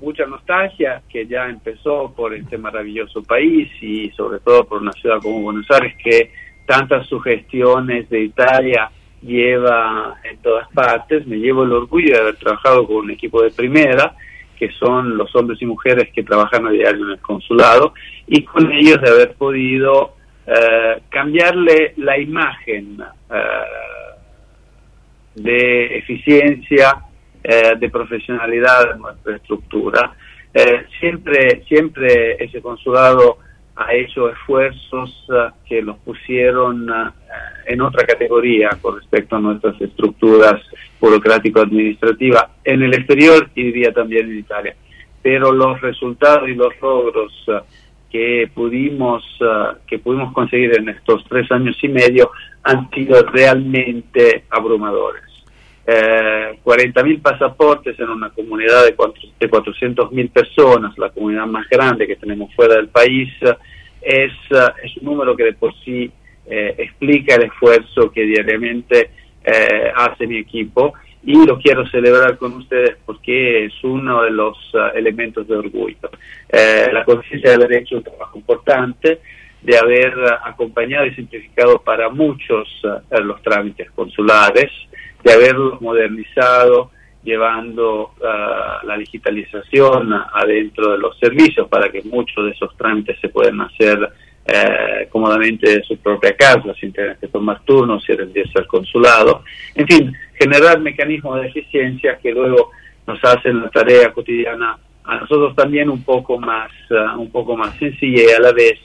mucha 0.00 0.26
nostalgia 0.26 1.02
que 1.08 1.26
ya 1.26 1.48
empezó 1.48 2.12
por 2.14 2.34
este 2.34 2.58
maravilloso 2.58 3.22
país 3.22 3.70
y 3.80 4.10
sobre 4.10 4.40
todo 4.40 4.64
por 4.64 4.82
una 4.82 4.92
ciudad 4.92 5.20
como 5.22 5.42
Buenos 5.42 5.66
Aires 5.70 5.94
que 6.02 6.30
tantas 6.66 7.06
sugestiones 7.06 8.08
de 8.10 8.24
Italia 8.24 8.90
lleva 9.22 10.16
en 10.24 10.38
todas 10.38 10.68
partes. 10.72 11.26
Me 11.26 11.36
llevo 11.36 11.64
el 11.64 11.72
orgullo 11.72 12.12
de 12.12 12.20
haber 12.20 12.36
trabajado 12.36 12.86
con 12.86 12.96
un 12.96 13.10
equipo 13.10 13.42
de 13.42 13.50
primera, 13.50 14.14
que 14.58 14.70
son 14.72 15.16
los 15.16 15.34
hombres 15.36 15.60
y 15.62 15.66
mujeres 15.66 16.10
que 16.12 16.22
trabajan 16.22 16.66
a 16.66 16.70
diario 16.70 17.04
en 17.04 17.12
el 17.12 17.20
consulado, 17.20 17.94
y 18.26 18.42
con 18.42 18.70
ellos 18.72 19.00
de 19.00 19.10
haber 19.10 19.34
podido 19.34 20.14
eh, 20.46 21.02
cambiarle 21.08 21.94
la 21.98 22.18
imagen 22.18 22.98
eh, 23.30 23.42
de 25.36 25.98
eficiencia 25.98 27.02
eh, 27.44 27.74
de 27.78 27.90
profesionalidad 27.90 28.92
de 28.92 28.98
nuestra 28.98 29.36
estructura. 29.36 30.14
Eh, 30.52 30.86
siempre, 30.98 31.62
siempre 31.68 32.42
ese 32.42 32.60
consulado 32.60 33.38
ha 33.76 33.94
hecho 33.94 34.30
esfuerzos 34.30 35.26
eh, 35.28 35.50
que 35.68 35.82
los 35.82 35.98
pusieron 35.98 36.86
en 37.66 37.80
otra 37.80 38.06
categoría 38.06 38.70
con 38.80 38.96
respecto 38.96 39.36
a 39.36 39.40
nuestras 39.40 39.80
estructuras 39.80 40.60
burocrático-administrativas 41.00 42.44
en 42.64 42.82
el 42.82 42.94
exterior 42.94 43.50
y 43.54 43.64
diría 43.64 43.92
también 43.92 44.30
en 44.30 44.38
Italia. 44.38 44.76
pero 45.22 45.52
los 45.52 45.80
resultados 45.80 46.48
y 46.48 46.54
los 46.54 46.72
logros 46.80 47.32
que 48.10 48.48
pudimos 48.54 49.24
que 49.86 49.98
pudimos 49.98 50.32
conseguir 50.32 50.78
en 50.78 50.88
estos 50.88 51.24
tres 51.28 51.50
años 51.50 51.76
y 51.82 51.88
medio 51.88 52.30
han 52.62 52.88
sido 52.90 53.20
realmente 53.24 54.44
abrumadores. 54.50 55.35
Eh, 55.86 56.58
40.000 56.64 57.22
pasaportes 57.22 57.98
en 58.00 58.08
una 58.08 58.30
comunidad 58.30 58.84
de, 58.84 58.90
de 58.90 59.50
400.000 59.50 60.30
personas, 60.30 60.98
la 60.98 61.10
comunidad 61.10 61.46
más 61.46 61.68
grande 61.68 62.06
que 62.06 62.16
tenemos 62.16 62.52
fuera 62.54 62.74
del 62.74 62.88
país, 62.88 63.32
es, 64.02 64.32
es 64.82 64.96
un 64.98 65.04
número 65.04 65.36
que 65.36 65.44
de 65.44 65.52
por 65.52 65.72
sí 65.84 66.10
eh, 66.48 66.74
explica 66.78 67.34
el 67.34 67.44
esfuerzo 67.44 68.10
que 68.12 68.22
diariamente 68.22 69.10
eh, 69.44 69.92
hace 69.94 70.26
mi 70.26 70.38
equipo 70.38 70.94
y 71.24 71.44
lo 71.44 71.58
quiero 71.58 71.84
celebrar 71.88 72.38
con 72.38 72.52
ustedes 72.52 72.96
porque 73.04 73.64
es 73.64 73.72
uno 73.82 74.22
de 74.22 74.30
los 74.30 74.56
uh, 74.74 74.96
elementos 74.96 75.48
de 75.48 75.56
orgullo. 75.56 76.08
Eh, 76.48 76.88
la 76.92 77.04
conciencia 77.04 77.50
de 77.50 77.56
haber 77.56 77.82
hecho 77.82 77.96
un 77.96 78.04
trabajo 78.04 78.38
importante, 78.38 79.20
de 79.62 79.76
haber 79.76 80.14
acompañado 80.44 81.06
y 81.06 81.14
simplificado 81.14 81.80
para 81.80 82.08
muchos 82.08 82.68
uh, 82.84 83.20
los 83.22 83.42
trámites 83.42 83.90
consulares, 83.92 84.70
de 85.24 85.32
haberlos 85.32 85.80
modernizado, 85.80 86.90
llevando 87.24 88.12
uh, 88.20 88.86
la 88.86 88.96
digitalización 88.96 90.12
adentro 90.32 90.92
de 90.92 90.98
los 90.98 91.18
servicios 91.18 91.68
para 91.68 91.90
que 91.90 92.02
muchos 92.02 92.44
de 92.44 92.52
esos 92.52 92.76
trámites 92.76 93.18
se 93.20 93.28
puedan 93.28 93.60
hacer 93.60 94.12
eh, 94.48 95.08
cómodamente 95.10 95.68
de 95.68 95.82
su 95.82 95.96
propia 95.96 96.36
casa, 96.36 96.72
sin 96.78 96.92
tener 96.92 97.16
que 97.16 97.26
tomar 97.26 97.62
turnos 97.64 98.08
y 98.08 98.12
rendirse 98.12 98.56
al 98.56 98.68
consulado. 98.68 99.42
En 99.74 99.88
fin, 99.88 100.16
generar 100.38 100.78
mecanismos 100.78 101.40
de 101.40 101.48
eficiencia 101.48 102.16
que 102.22 102.30
luego 102.30 102.70
nos 103.08 103.18
hacen 103.24 103.60
la 103.60 103.70
tarea 103.70 104.12
cotidiana 104.12 104.78
a 105.02 105.16
nosotros 105.16 105.56
también 105.56 105.90
un 105.90 106.04
poco 106.04 106.38
más, 106.38 106.70
uh, 106.90 107.20
un 107.20 107.30
poco 107.32 107.56
más 107.56 107.76
sencilla 107.76 108.22
y 108.22 108.34
a 108.34 108.40
la 108.40 108.52
vez 108.52 108.78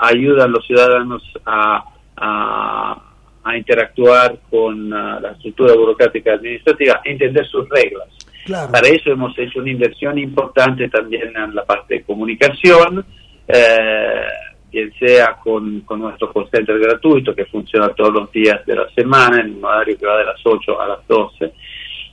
ayudan 0.00 0.48
a 0.48 0.48
los 0.48 0.66
ciudadanos 0.66 1.22
a, 1.46 1.84
a, 2.16 3.02
a 3.44 3.56
interactuar 3.56 4.38
con 4.50 4.92
uh, 4.92 5.20
la 5.20 5.32
estructura 5.32 5.74
burocrática 5.74 6.32
administrativa, 6.32 7.00
entender 7.04 7.46
sus 7.46 7.68
reglas. 7.68 8.08
Claro. 8.46 8.72
Para 8.72 8.88
eso 8.88 9.10
hemos 9.10 9.38
hecho 9.38 9.60
una 9.60 9.70
inversión 9.70 10.18
importante 10.18 10.88
también 10.88 11.34
en 11.36 11.54
la 11.54 11.64
parte 11.64 11.94
de 11.94 12.02
comunicación, 12.02 13.04
eh, 13.46 14.22
bien 14.70 14.92
sea 14.98 15.36
con, 15.42 15.80
con 15.80 16.00
nuestro 16.00 16.32
call 16.32 16.48
center 16.50 16.78
gratuito 16.78 17.34
que 17.34 17.44
funciona 17.46 17.88
todos 17.90 18.12
los 18.12 18.32
días 18.32 18.64
de 18.66 18.76
la 18.76 18.88
semana 18.94 19.40
en 19.40 19.56
un 19.56 19.64
horario 19.64 19.96
que 19.98 20.06
va 20.06 20.18
de 20.18 20.24
las 20.24 20.40
8 20.42 20.80
a 20.80 20.88
las 20.88 21.06
12 21.06 21.52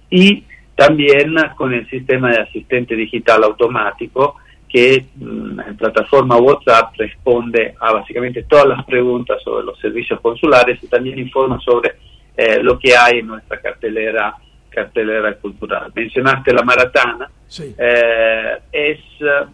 y 0.10 0.44
también 0.76 1.36
con 1.56 1.74
el 1.74 1.90
sistema 1.90 2.32
de 2.32 2.42
asistente 2.42 2.96
digital 2.96 3.44
automático 3.44 4.38
que 4.72 5.06
mm, 5.16 5.60
en 5.60 5.78
plataforma 5.78 6.38
WhatsApp 6.38 6.94
responde 6.98 7.76
a 7.80 7.92
básicamente 7.94 8.44
todas 8.44 8.66
las 8.68 8.86
preguntas 8.86 9.42
sobre 9.44 9.66
los 9.66 9.78
servicios 9.80 10.20
consulares 10.22 10.82
y 10.82 10.88
también 10.88 11.20
informa 11.20 11.60
sobre 11.60 11.96
eh, 12.38 12.62
lo 12.64 12.80
que 12.80 12.96
hay 12.96 13.20
en 13.20 13.28
nuestra 13.28 13.60
cartelera 13.60 14.36
cartelera 14.70 15.34
cultural. 15.36 15.92
Mencionaste 15.94 16.54
la 16.54 16.64
maratana, 16.64 17.30
Sí. 17.48 17.76
eh, 17.78 18.58
es 18.72 19.00
eh, 19.20 19.46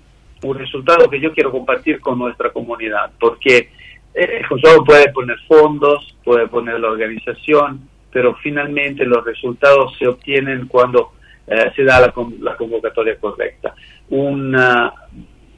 un 0.44 0.60
resultado 0.60 1.10
que 1.10 1.20
yo 1.20 1.34
quiero 1.34 1.52
compartir 1.52 2.00
con 2.00 2.20
nuestra 2.20 2.52
comunidad, 2.52 3.10
porque 3.20 3.72
eh, 4.14 4.38
el 4.40 4.48
consulado 4.48 4.84
puede 4.86 5.12
poner 5.12 5.38
fondos, 5.48 6.16
puede 6.24 6.48
poner 6.48 6.80
la 6.80 6.90
organización, 6.90 7.90
pero 8.12 8.36
finalmente 8.36 9.06
los 9.06 9.26
resultados 9.26 9.98
se 9.98 10.08
obtienen 10.08 10.68
cuando 10.68 11.14
eh, 11.48 11.72
se 11.76 11.84
da 11.84 12.00
la, 12.00 12.14
la 12.42 12.56
convocatoria 12.56 13.18
correcta. 13.18 13.74
Una, 14.10 14.94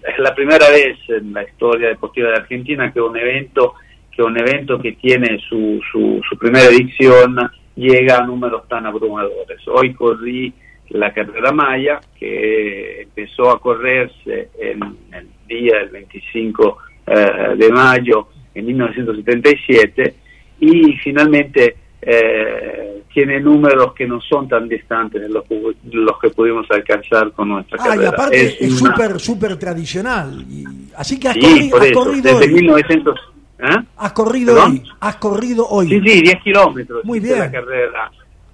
es 0.08 0.20
la 0.20 0.34
primera 0.34 0.70
vez 0.70 0.98
en 1.10 1.34
la 1.34 1.44
historia 1.44 1.90
deportiva 1.90 2.30
de 2.30 2.38
Argentina 2.38 2.92
que 2.92 3.02
un 3.02 3.18
evento 3.18 3.74
que 4.12 4.24
un 4.24 4.38
evento 4.38 4.80
que 4.80 4.94
tiene 4.94 5.40
su, 5.48 5.80
su, 5.92 6.22
su 6.28 6.38
primera 6.38 6.66
edición 6.66 7.38
llega 7.76 8.18
a 8.18 8.26
números 8.26 8.68
tan 8.68 8.86
abrumadores. 8.86 9.66
Hoy 9.68 9.94
corrí 9.94 10.54
la 10.90 11.14
carrera 11.14 11.52
Maya, 11.52 12.00
que 12.18 13.04
empezó 13.04 13.50
a 13.50 13.60
correrse 13.60 14.50
en 14.60 14.82
el 15.14 15.28
día 15.48 15.78
del 15.80 15.90
25 15.90 16.78
eh, 17.08 17.56
de 17.56 17.70
mayo 17.70 18.28
en 18.54 18.66
1977 18.66 20.16
y 20.60 20.94
finalmente 20.98 21.76
eh, 22.02 23.04
tiene 23.14 23.40
números 23.40 23.94
que 23.94 24.08
no 24.08 24.22
son 24.22 24.48
tan 24.48 24.68
distantes 24.70 25.22
de 25.22 25.30
los, 25.30 25.44
que- 25.46 25.74
los 25.92 26.20
que 26.20 26.30
pudimos 26.30 26.66
alcanzar 26.72 27.32
con 27.32 27.50
nuestra 27.50 27.78
Ah, 27.82 27.86
y 27.86 27.90
carrera. 27.90 28.10
aparte 28.10 28.66
es 28.66 28.82
una- 28.82 28.92
súper, 28.96 29.20
súper 29.20 29.58
tradicional. 29.58 30.46
Y- 30.50 30.64
así 30.96 31.20
que 31.20 31.28
has, 31.30 31.34
Sí, 31.36 31.42
corri- 31.42 31.70
por 31.72 31.82
has 31.82 31.88
eso, 31.88 32.00
corrido 32.04 32.40
desde 32.40 32.46
hoy. 32.54 32.62
1900... 32.62 33.20
¿eh? 33.60 33.76
Has 33.98 34.14
corrido 34.14 34.54
¿Perdón? 34.56 34.72
hoy. 34.72 34.84
Has 35.02 35.16
corrido 35.18 35.68
hoy. 35.68 35.88
Sí, 35.90 36.00
sí, 36.00 36.22
10 36.22 36.42
kilómetros. 36.44 37.04
Muy 37.06 37.18
hice 37.20 37.28
bien. 37.28 37.40
La 37.40 37.52
carrera, 37.52 38.12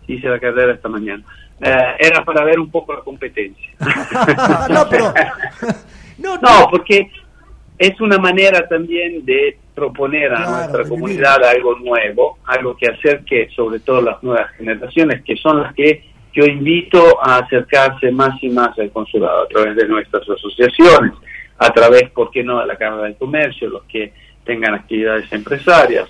hice 0.07 0.27
la 0.27 0.39
carrera 0.39 0.73
esta 0.73 0.89
mañana. 0.89 1.23
Eh, 1.61 1.77
era 1.99 2.23
para 2.25 2.43
ver 2.43 2.59
un 2.59 2.69
poco 2.71 2.93
la 2.93 3.01
competencia. 3.01 3.69
no, 4.69 4.89
pero. 4.89 5.13
no, 6.17 6.37
No, 6.37 6.67
porque 6.71 7.09
es 7.77 7.99
una 7.99 8.17
manera 8.17 8.67
también 8.67 9.25
de 9.25 9.57
proponer 9.73 10.33
a 10.33 10.37
Claro, 10.37 10.51
nuestra 10.51 10.83
comunidad 10.89 11.43
algo 11.43 11.75
nuevo, 11.79 12.37
algo 12.45 12.75
que 12.77 12.87
acerque 12.87 13.49
sobre 13.55 13.79
todo 13.79 14.01
las 14.01 14.23
nuevas 14.23 14.51
generaciones, 14.51 15.23
que 15.23 15.35
son 15.35 15.61
las 15.61 15.73
que 15.73 16.03
yo 16.33 16.45
invito 16.45 17.19
a 17.21 17.37
acercarse 17.37 18.11
más 18.11 18.41
y 18.41 18.49
más 18.49 18.77
al 18.79 18.91
consulado 18.91 19.43
a 19.43 19.47
través 19.47 19.75
de 19.75 19.87
nuestras 19.87 20.29
asociaciones, 20.29 21.13
a 21.57 21.71
través, 21.71 22.09
¿por 22.11 22.31
qué 22.31 22.43
no?, 22.43 22.59
de 22.59 22.67
la 22.67 22.75
Cámara 22.75 23.07
de 23.07 23.15
Comercio, 23.15 23.69
los 23.69 23.83
que 23.83 24.13
tengan 24.43 24.73
actividades 24.73 25.31
empresarias. 25.31 26.09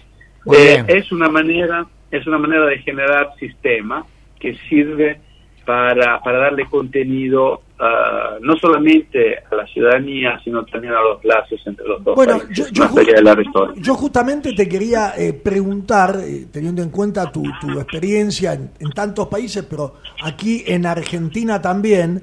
Eh, 0.52 0.84
es 0.88 1.12
una 1.12 1.30
manera, 1.30 1.86
es 2.12 2.26
una 2.28 2.38
manera 2.38 2.66
de 2.66 2.80
generar 2.80 3.34
sistema 3.40 4.06
que 4.40 4.56
sirve 4.70 5.20
para, 5.66 6.20
para 6.22 6.38
darle 6.40 6.66
contenido 6.70 7.62
ah, 7.80 8.36
no 8.42 8.56
solamente 8.58 9.38
a 9.52 9.56
la 9.56 9.66
ciudadanía, 9.68 10.40
sino 10.44 10.64
también 10.66 10.94
a 10.94 11.02
los 11.02 11.24
lazos 11.26 11.60
entre 11.66 11.88
los 11.88 12.04
dos 12.04 12.16
Bueno, 12.16 12.38
países, 12.40 12.56
yo, 12.56 12.68
yo 12.72 12.84
más 12.84 12.98
allá 12.98 13.12
ju- 13.12 13.16
de 13.16 13.22
la 13.24 13.36
retórica. 13.36 13.82
yo 13.82 13.96
justamente 13.96 14.54
te 14.54 14.70
quería 14.70 15.14
eh, 15.18 15.34
preguntar, 15.34 16.20
eh, 16.24 16.46
teniendo 16.52 16.82
en 16.84 16.90
cuenta 16.90 17.32
tu, 17.32 17.44
tu 17.60 17.80
experiencia 17.80 18.54
en, 18.54 18.70
en 18.80 18.92
tantos 18.92 19.28
países, 19.28 19.66
pero 19.70 19.96
aquí 20.24 20.64
en 20.68 20.86
Argentina 20.86 21.62
también, 21.62 22.22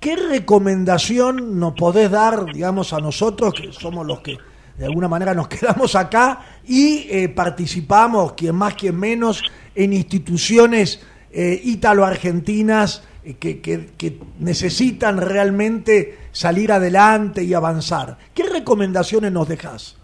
¿qué 0.00 0.16
recomendación 0.16 1.58
nos 1.58 1.72
podés 1.74 2.10
dar, 2.10 2.46
digamos, 2.52 2.92
a 2.92 2.98
nosotros, 3.00 3.52
que 3.54 3.72
somos 3.72 4.06
los 4.06 4.20
que 4.20 4.38
de 4.78 4.84
alguna 4.84 5.08
manera 5.08 5.34
nos 5.34 5.48
quedamos 5.54 5.94
acá 5.96 6.40
y 6.66 7.06
eh, 7.10 7.28
participamos, 7.30 8.34
quien 8.34 8.54
más, 8.54 8.74
quien 8.74 8.98
menos, 8.98 9.42
en 9.74 9.92
instituciones 9.92 11.04
eh, 11.32 11.60
ítalo-argentinas 11.64 13.06
eh, 13.24 13.34
que, 13.38 13.60
que- 13.60 13.86
que 13.98 14.18
necesitan 14.40 15.18
realmente 15.20 16.16
salir 16.32 16.72
adelante 16.72 17.42
y 17.42 17.54
avanzar. 17.54 18.16
¿Qué 18.34 18.44
recomendaciones 18.44 19.32
nos 19.32 19.48
dejas? 19.48 19.98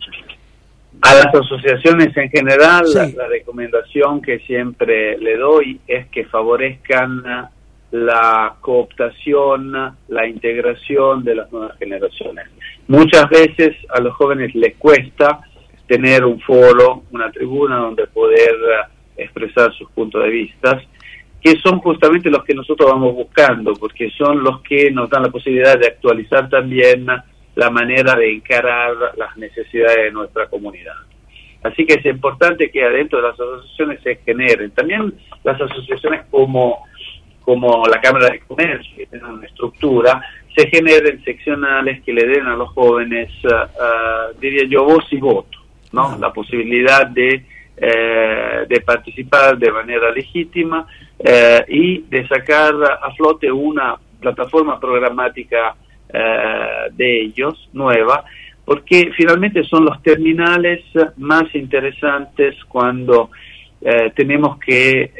A 1.02 1.14
las 1.14 1.34
asociaciones 1.34 2.16
en 2.16 2.30
general, 2.30 2.86
Sí. 2.86 2.94
la, 2.94 3.24
la 3.24 3.28
recomendación 3.28 4.22
que 4.22 4.38
siempre 4.40 5.18
le 5.18 5.36
doy 5.36 5.80
es 5.86 6.06
que 6.08 6.24
favorezcan 6.26 7.22
la 7.90 8.54
cooptación, 8.60 9.72
la 10.08 10.26
integración 10.26 11.24
de 11.24 11.34
las 11.34 11.52
nuevas 11.52 11.76
generaciones. 11.78 12.46
Muchas 12.88 13.28
veces 13.28 13.76
a 13.90 14.00
los 14.00 14.14
jóvenes 14.14 14.54
les 14.54 14.76
cuesta 14.76 15.40
tener 15.86 16.24
un 16.24 16.40
foro, 16.40 17.02
una 17.10 17.30
tribuna 17.30 17.76
donde 17.76 18.06
poder 18.06 18.54
expresar 19.16 19.72
sus 19.74 19.90
puntos 19.90 20.22
de 20.22 20.30
vista, 20.30 20.80
que 21.42 21.58
son 21.58 21.80
justamente 21.80 22.30
los 22.30 22.44
que 22.44 22.54
nosotros 22.54 22.90
vamos 22.90 23.14
buscando, 23.14 23.72
porque 23.74 24.10
son 24.10 24.44
los 24.44 24.60
que 24.62 24.90
nos 24.90 25.10
dan 25.10 25.24
la 25.24 25.30
posibilidad 25.30 25.78
de 25.78 25.88
actualizar 25.88 26.48
también 26.48 27.06
la 27.54 27.70
manera 27.70 28.14
de 28.14 28.32
encarar 28.32 28.94
las 29.16 29.36
necesidades 29.36 30.04
de 30.04 30.10
nuestra 30.12 30.46
comunidad. 30.46 30.94
Así 31.64 31.84
que 31.84 31.94
es 31.94 32.06
importante 32.06 32.70
que 32.70 32.84
adentro 32.84 33.20
de 33.20 33.28
las 33.28 33.34
asociaciones 33.34 34.00
se 34.02 34.16
generen. 34.24 34.70
También 34.70 35.14
las 35.44 35.60
asociaciones 35.60 36.22
como, 36.30 36.84
como 37.42 37.86
la 37.86 38.00
Cámara 38.00 38.30
de 38.30 38.40
Comercio, 38.40 38.96
que 38.96 39.06
tienen 39.06 39.28
una 39.28 39.46
estructura, 39.46 40.22
se 40.56 40.68
generen 40.68 41.22
seccionales 41.24 42.02
que 42.02 42.12
le 42.12 42.26
den 42.26 42.46
a 42.46 42.56
los 42.56 42.70
jóvenes, 42.70 43.30
ah, 43.50 44.28
diría 44.40 44.64
yo, 44.68 44.84
voz 44.84 45.04
y 45.12 45.18
voto, 45.18 45.58
¿no? 45.92 46.16
La 46.18 46.32
posibilidad 46.32 47.06
de, 47.06 47.44
eh, 47.84 48.64
de 48.68 48.80
participar 48.82 49.58
de 49.58 49.72
manera 49.72 50.12
legítima 50.12 50.86
eh, 51.18 51.64
y 51.66 52.02
de 52.02 52.28
sacar 52.28 52.74
a 52.80 53.10
flote 53.16 53.50
una 53.50 53.96
plataforma 54.20 54.78
programática 54.78 55.74
eh, 56.14 56.90
de 56.92 57.22
ellos, 57.22 57.68
nueva, 57.72 58.24
porque 58.64 59.10
finalmente 59.16 59.64
son 59.64 59.84
los 59.84 60.00
terminales 60.00 60.84
más 61.16 61.52
interesantes 61.54 62.54
cuando 62.68 63.30
eh, 63.80 64.12
tenemos 64.14 64.58
que 64.60 65.10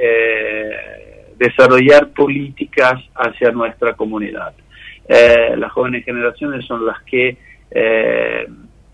desarrollar 1.37 2.11
políticas 2.11 3.03
hacia 3.17 3.51
nuestra 3.51 3.95
comunidad. 3.95 4.55
eh, 5.09 5.57
las 5.57 5.73
jóvenes 5.73 6.05
generaciones 6.05 6.65
son 6.65 6.87
las 6.87 7.03
que 7.03 7.37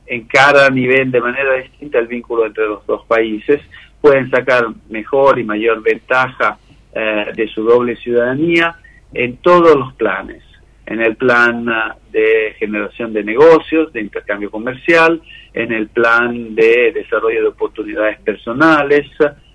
encaran 0.09 0.76
y 0.76 0.86
ven 0.86 1.11
de 1.11 1.20
manera 1.20 1.54
distinta 1.54 1.98
el 1.98 2.06
vínculo 2.06 2.46
entre 2.46 2.66
los 2.66 2.86
dos 2.86 3.04
países, 3.06 3.61
pueden 4.00 4.30
sacar 4.30 4.66
mejor 4.88 5.38
y 5.38 5.44
mayor 5.44 5.82
ventaja 5.82 6.59
eh, 6.94 7.26
de 7.34 7.48
su 7.48 7.62
doble 7.62 7.96
ciudadanía 7.96 8.76
en 9.12 9.36
todos 9.38 9.76
los 9.76 9.92
planes, 9.94 10.42
en 10.86 11.00
el 11.00 11.16
plan 11.16 11.66
de 12.11 12.54
generación 12.59 13.12
de 13.12 13.24
negocios, 13.24 13.92
de 13.92 14.00
intercambio 14.00 14.50
comercial, 14.50 15.20
en 15.52 15.72
el 15.72 15.88
plan 15.88 16.54
de 16.54 16.92
desarrollo 16.92 17.42
de 17.42 17.48
oportunidades 17.48 18.20
personales, 18.20 19.06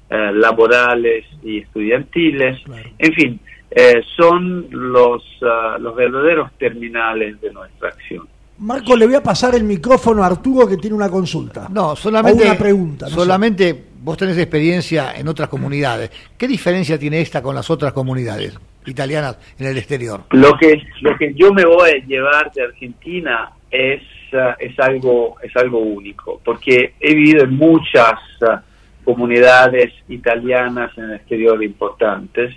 eh, 0.09 0.31
laborales 0.33 1.25
y 1.43 1.59
estudiantiles, 1.59 2.61
en 2.99 3.13
fin, 3.13 3.39
eh, 3.71 4.03
son 4.15 4.67
los, 4.69 5.23
ah, 5.41 5.77
los 5.79 5.95
verdaderos 5.95 6.51
terminales 6.59 7.41
de 7.41 7.51
nuestra 7.51 7.89
acción. 7.89 8.27
Marco, 8.63 8.95
le 8.95 9.05
voy 9.05 9.15
a 9.15 9.21
pasar 9.21 9.55
el 9.55 9.63
micrófono 9.65 10.23
a 10.23 10.27
Arturo 10.27 10.65
que 10.65 10.77
tiene 10.77 10.95
una 10.95 11.09
consulta. 11.09 11.67
No, 11.69 11.97
solamente 11.97 12.45
una 12.45 12.57
pregunta. 12.57 13.09
solamente 13.09 13.87
vos 14.01 14.17
tenés 14.17 14.37
experiencia 14.37 15.13
en 15.17 15.27
otras 15.27 15.49
comunidades. 15.49 16.09
¿Qué 16.37 16.47
diferencia 16.47 16.97
tiene 16.97 17.19
esta 17.19 17.41
con 17.41 17.55
las 17.55 17.69
otras 17.69 17.91
comunidades 17.91 18.57
italianas 18.85 19.37
en 19.59 19.67
el 19.67 19.77
exterior? 19.77 20.23
Lo 20.31 20.57
que 20.57 20.81
lo 21.01 21.17
que 21.17 21.33
yo 21.33 21.51
me 21.51 21.65
voy 21.65 21.89
a 21.89 22.05
llevar 22.05 22.53
de 22.53 22.63
Argentina 22.63 23.51
es 23.69 24.01
ah, 24.31 24.55
es 24.57 24.79
algo 24.79 25.35
es 25.43 25.53
algo 25.57 25.79
único, 25.79 26.39
porque 26.43 26.93
he 27.01 27.13
vivido 27.13 27.43
en 27.43 27.55
muchas 27.55 28.13
ah, 28.47 28.61
comunidades 29.03 29.91
italianas 30.07 30.97
en 30.97 31.03
el 31.03 31.15
exterior 31.15 31.61
importantes 31.61 32.55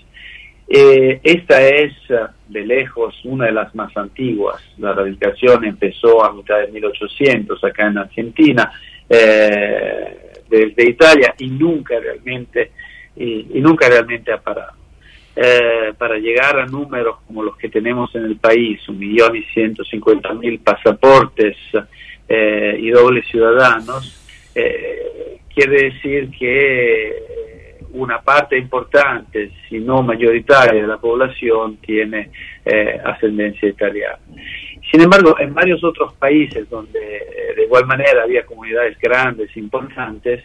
eh, 0.68 1.20
esta 1.22 1.64
es 1.64 1.92
eh, 2.08 2.26
de 2.48 2.66
lejos 2.66 3.14
una 3.24 3.46
de 3.46 3.52
las 3.52 3.74
más 3.74 3.96
antiguas. 3.96 4.62
La 4.78 4.92
radicación 4.92 5.64
empezó 5.64 6.24
a 6.24 6.32
mitad 6.32 6.58
de 6.58 6.68
1800 6.68 7.62
acá 7.62 7.86
en 7.86 7.98
Argentina, 7.98 8.72
eh, 9.08 10.32
desde 10.48 10.90
Italia 10.90 11.34
y 11.38 11.48
nunca 11.48 11.98
realmente 12.00 12.72
y, 13.16 13.60
nunca 13.60 13.88
realmente 13.88 14.32
ha 14.32 14.38
parado. 14.38 14.74
para 15.98 16.16
llegar 16.18 16.58
a 16.58 16.66
números 16.66 17.18
como 17.26 17.42
los 17.42 17.56
que 17.56 17.68
tenemos 17.68 18.14
en 18.14 18.24
el 18.24 18.36
país, 18.36 18.88
un 18.88 18.98
millón 18.98 19.36
y 19.36 19.42
ciento 19.54 19.84
cincuenta 19.84 20.32
mil 20.34 20.58
pasaportes 20.60 21.56
y 22.28 22.90
dobles 22.90 23.26
ciudadanos, 23.28 24.02
quiere 25.54 25.90
decir 25.90 26.30
que 26.38 27.12
una 27.96 28.20
parte 28.20 28.58
importante, 28.58 29.50
si 29.68 29.78
no 29.78 30.02
mayoritaria, 30.02 30.82
de 30.82 30.86
la 30.86 30.98
población 30.98 31.78
tiene 31.78 32.30
eh, 32.64 33.00
ascendencia 33.04 33.68
italiana. 33.68 34.18
Sin 34.90 35.00
embargo, 35.00 35.36
en 35.38 35.54
varios 35.54 35.82
otros 35.82 36.14
países 36.14 36.68
donde 36.68 36.98
eh, 36.98 37.54
de 37.56 37.64
igual 37.64 37.86
manera 37.86 38.22
había 38.22 38.44
comunidades 38.44 38.98
grandes, 38.98 39.56
importantes, 39.56 40.44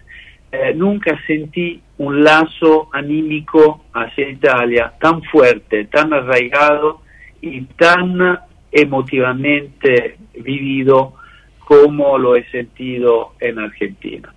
eh, 0.51 0.73
nunca 0.73 1.19
sentí 1.27 1.81
un 1.97 2.23
lazo 2.23 2.89
anímico 2.93 3.85
hacia 3.93 4.29
Italia 4.29 4.93
tan 4.99 5.21
fuerte, 5.23 5.85
tan 5.85 6.13
arraigado 6.13 7.01
y 7.41 7.61
tan 7.61 8.39
emotivamente 8.71 10.17
vivido 10.33 11.13
como 11.59 12.17
lo 12.17 12.35
he 12.35 12.43
sentido 12.49 13.33
en 13.39 13.59
Argentina. 13.59 14.33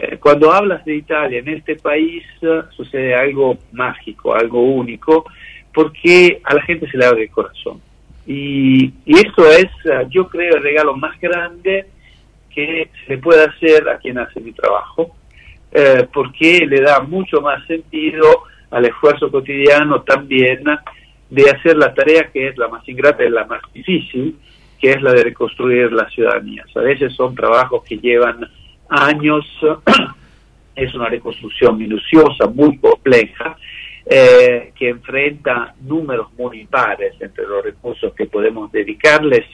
Eh, 0.00 0.16
cuando 0.18 0.52
hablas 0.52 0.84
de 0.84 0.94
Italia 0.94 1.40
en 1.40 1.48
este 1.48 1.74
país 1.74 2.22
eh, 2.40 2.62
sucede 2.70 3.16
algo 3.16 3.58
mágico, 3.72 4.32
algo 4.32 4.62
único, 4.62 5.24
porque 5.74 6.40
a 6.44 6.54
la 6.54 6.62
gente 6.62 6.88
se 6.88 6.96
le 6.96 7.04
abre 7.04 7.24
el 7.24 7.30
corazón. 7.30 7.80
Y, 8.24 8.92
y 9.04 9.14
eso 9.14 9.50
es, 9.50 9.66
eh, 9.86 10.06
yo 10.08 10.28
creo, 10.28 10.54
el 10.54 10.62
regalo 10.62 10.94
más 10.96 11.18
grande 11.20 11.86
que 12.54 12.88
se 13.04 13.14
le 13.14 13.18
puede 13.18 13.42
hacer 13.42 13.88
a 13.88 13.98
quien 13.98 14.18
hace 14.18 14.40
mi 14.40 14.52
trabajo, 14.52 15.16
porque 16.14 16.64
le 16.66 16.80
da 16.80 17.00
mucho 17.00 17.42
más 17.42 17.64
sentido 17.66 18.44
al 18.70 18.86
esfuerzo 18.86 19.30
cotidiano 19.30 20.00
también 20.00 20.64
de 21.28 21.50
hacer 21.50 21.76
la 21.76 21.92
tarea 21.92 22.30
que 22.32 22.48
es 22.48 22.56
la 22.56 22.68
más 22.68 22.88
ingrata 22.88 23.22
y 23.22 23.28
la 23.28 23.44
más 23.44 23.60
difícil, 23.74 24.38
que 24.80 24.92
es 24.92 25.02
la 25.02 25.12
de 25.12 25.24
reconstruir 25.24 25.92
las 25.92 26.12
ciudadanías. 26.12 26.66
A 26.74 26.80
veces 26.80 27.14
son 27.14 27.34
trabajos 27.34 27.84
que 27.84 27.98
llevan 27.98 28.48
años. 28.88 29.46
Es 30.76 30.94
una 30.94 31.08
reconstrucción 31.08 31.76
minuciosa, 31.76 32.46
muy 32.46 32.78
compleja, 32.78 33.56
eh, 34.08 34.72
que 34.78 34.90
enfrenta 34.90 35.74
números 35.80 36.28
muy 36.38 36.60
impares 36.60 37.14
entre 37.20 37.48
los 37.48 37.64
recursos 37.64 38.14
que 38.14 38.26
podemos 38.26 38.70
dedicarles 38.70 39.44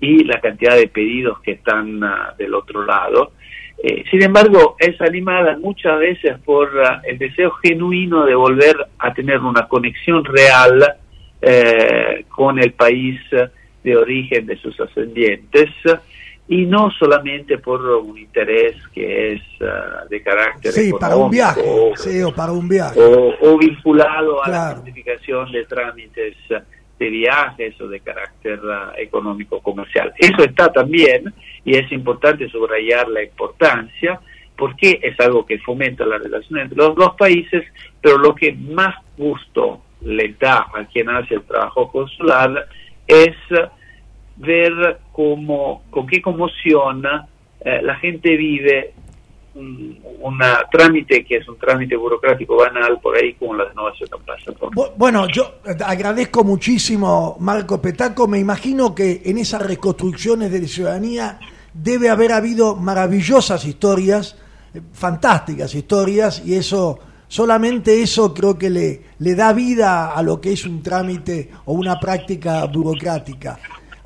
y 0.00 0.24
la 0.24 0.40
cantidad 0.40 0.76
de 0.76 0.88
pedidos 0.88 1.40
que 1.40 1.52
están 1.52 2.02
ah, 2.02 2.34
del 2.36 2.52
otro 2.52 2.84
lado. 2.84 3.32
Eh, 3.80 4.02
sin 4.10 4.22
embargo, 4.24 4.76
es 4.78 5.00
animada 5.00 5.56
muchas 5.56 6.00
veces 6.00 6.36
por 6.44 6.68
ah, 6.84 7.00
el 7.04 7.16
deseo 7.16 7.52
genuino 7.52 8.26
de 8.26 8.34
volver 8.34 8.76
a 8.98 9.14
tener 9.14 9.38
una 9.38 9.68
conexión 9.68 10.24
real 10.24 10.96
eh, 11.40 12.24
con 12.28 12.58
el 12.58 12.72
país 12.72 13.20
de 13.84 13.96
origen 13.96 14.46
de 14.46 14.56
sus 14.56 14.78
ascendientes 14.80 15.70
y 16.52 16.66
no 16.66 16.90
solamente 16.90 17.56
por 17.56 17.80
un 17.80 18.18
interés 18.18 18.76
que 18.92 19.32
es 19.32 19.42
uh, 19.62 20.06
de 20.10 20.22
carácter 20.22 20.70
sí, 20.70 20.92
para 21.00 21.16
un 21.16 21.30
viaje, 21.30 21.62
o, 21.64 21.96
sí, 21.96 22.20
o 22.20 22.30
para 22.34 22.52
un 22.52 22.68
viaje. 22.68 23.00
O, 23.00 23.32
o 23.40 23.56
vinculado 23.56 24.44
a 24.44 24.50
la 24.50 24.74
simplificación 24.74 25.50
de 25.50 25.64
trámites 25.64 26.36
de 26.98 27.08
viajes 27.08 27.80
o 27.80 27.88
de 27.88 28.00
carácter 28.00 28.60
uh, 28.62 28.92
económico 28.98 29.62
comercial. 29.62 30.12
Eso 30.18 30.44
está 30.44 30.70
también 30.70 31.32
y 31.64 31.74
es 31.74 31.90
importante 31.90 32.46
subrayar 32.50 33.08
la 33.08 33.22
importancia 33.22 34.20
porque 34.54 35.00
es 35.02 35.18
algo 35.20 35.46
que 35.46 35.58
fomenta 35.60 36.04
la 36.04 36.18
relación 36.18 36.58
entre 36.58 36.76
los 36.76 36.94
dos 36.94 37.14
países, 37.16 37.64
pero 38.02 38.18
lo 38.18 38.34
que 38.34 38.52
más 38.52 38.94
gusto 39.16 39.80
le 40.02 40.34
da 40.38 40.66
a 40.74 40.84
quien 40.84 41.08
hace 41.08 41.36
el 41.36 41.42
trabajo 41.44 41.90
consular 41.90 42.68
es 43.06 43.36
ver 44.36 44.98
cómo, 45.12 45.84
con 45.90 46.06
qué 46.06 46.20
conmoción 46.20 47.04
eh, 47.64 47.82
la 47.82 47.96
gente 47.96 48.36
vive 48.36 48.94
un 49.54 50.38
trámite 50.70 51.24
que 51.24 51.36
es 51.36 51.48
un 51.48 51.58
trámite 51.58 51.96
burocrático 51.96 52.56
banal 52.56 52.98
por 53.00 53.16
ahí 53.16 53.34
como 53.34 53.54
la 53.54 53.64
renovación 53.64 54.08
de 54.08 54.16
un 54.16 54.22
pasaporte. 54.22 54.92
Bueno, 54.96 55.26
yo 55.28 55.56
agradezco 55.84 56.42
muchísimo 56.42 57.36
Marco 57.40 57.80
Petaco, 57.80 58.26
me 58.26 58.38
imagino 58.38 58.94
que 58.94 59.22
en 59.24 59.38
esas 59.38 59.62
reconstrucciones 59.62 60.50
de 60.50 60.66
ciudadanía 60.66 61.38
debe 61.74 62.08
haber 62.08 62.32
habido 62.32 62.76
maravillosas 62.76 63.64
historias, 63.64 64.38
eh, 64.74 64.80
fantásticas 64.92 65.74
historias, 65.74 66.42
y 66.44 66.54
eso, 66.54 66.98
solamente 67.28 68.02
eso 68.02 68.32
creo 68.32 68.56
que 68.56 68.70
le, 68.70 69.02
le 69.18 69.34
da 69.34 69.52
vida 69.52 70.12
a 70.12 70.22
lo 70.22 70.40
que 70.40 70.52
es 70.52 70.64
un 70.64 70.82
trámite 70.82 71.50
o 71.66 71.74
una 71.74 71.98
práctica 72.00 72.64
burocrática. 72.66 73.58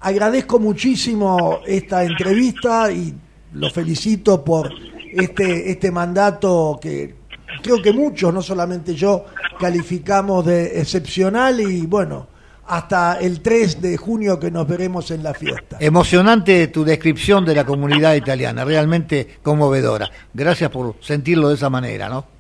Agradezco 0.07 0.61
muchísimo 0.61 1.63
esta 1.67 2.05
entrevista 2.05 2.93
y 2.93 3.13
lo 3.55 3.69
felicito 3.71 4.45
por 4.45 4.73
este, 5.13 5.69
este 5.69 5.91
mandato 5.91 6.79
que 6.81 7.17
creo 7.61 7.83
que 7.83 7.93
muchos, 7.93 8.33
no 8.33 8.41
solamente 8.41 8.95
yo, 8.95 9.25
calificamos 9.59 10.47
de 10.47 10.79
excepcional 10.79 11.61
y 11.61 11.87
bueno, 11.87 12.29
hasta 12.69 13.19
el 13.19 13.41
3 13.41 13.83
de 13.83 13.97
junio 13.97 14.39
que 14.39 14.49
nos 14.49 14.69
veremos 14.69 15.11
en 15.11 15.25
la 15.25 15.35
fiesta. 15.35 15.79
Emocionante 15.81 16.69
tu 16.69 16.85
descripción 16.85 17.45
de 17.45 17.57
la 17.57 17.67
comunidad 17.67 18.15
italiana, 18.15 18.65
realmente 18.65 19.39
conmovedora. 19.43 20.09
Gracias 20.33 20.71
por 20.71 20.95
sentirlo 21.01 21.49
de 21.49 21.57
esa 21.57 21.69
manera, 21.69 22.09
¿no? 22.09 22.36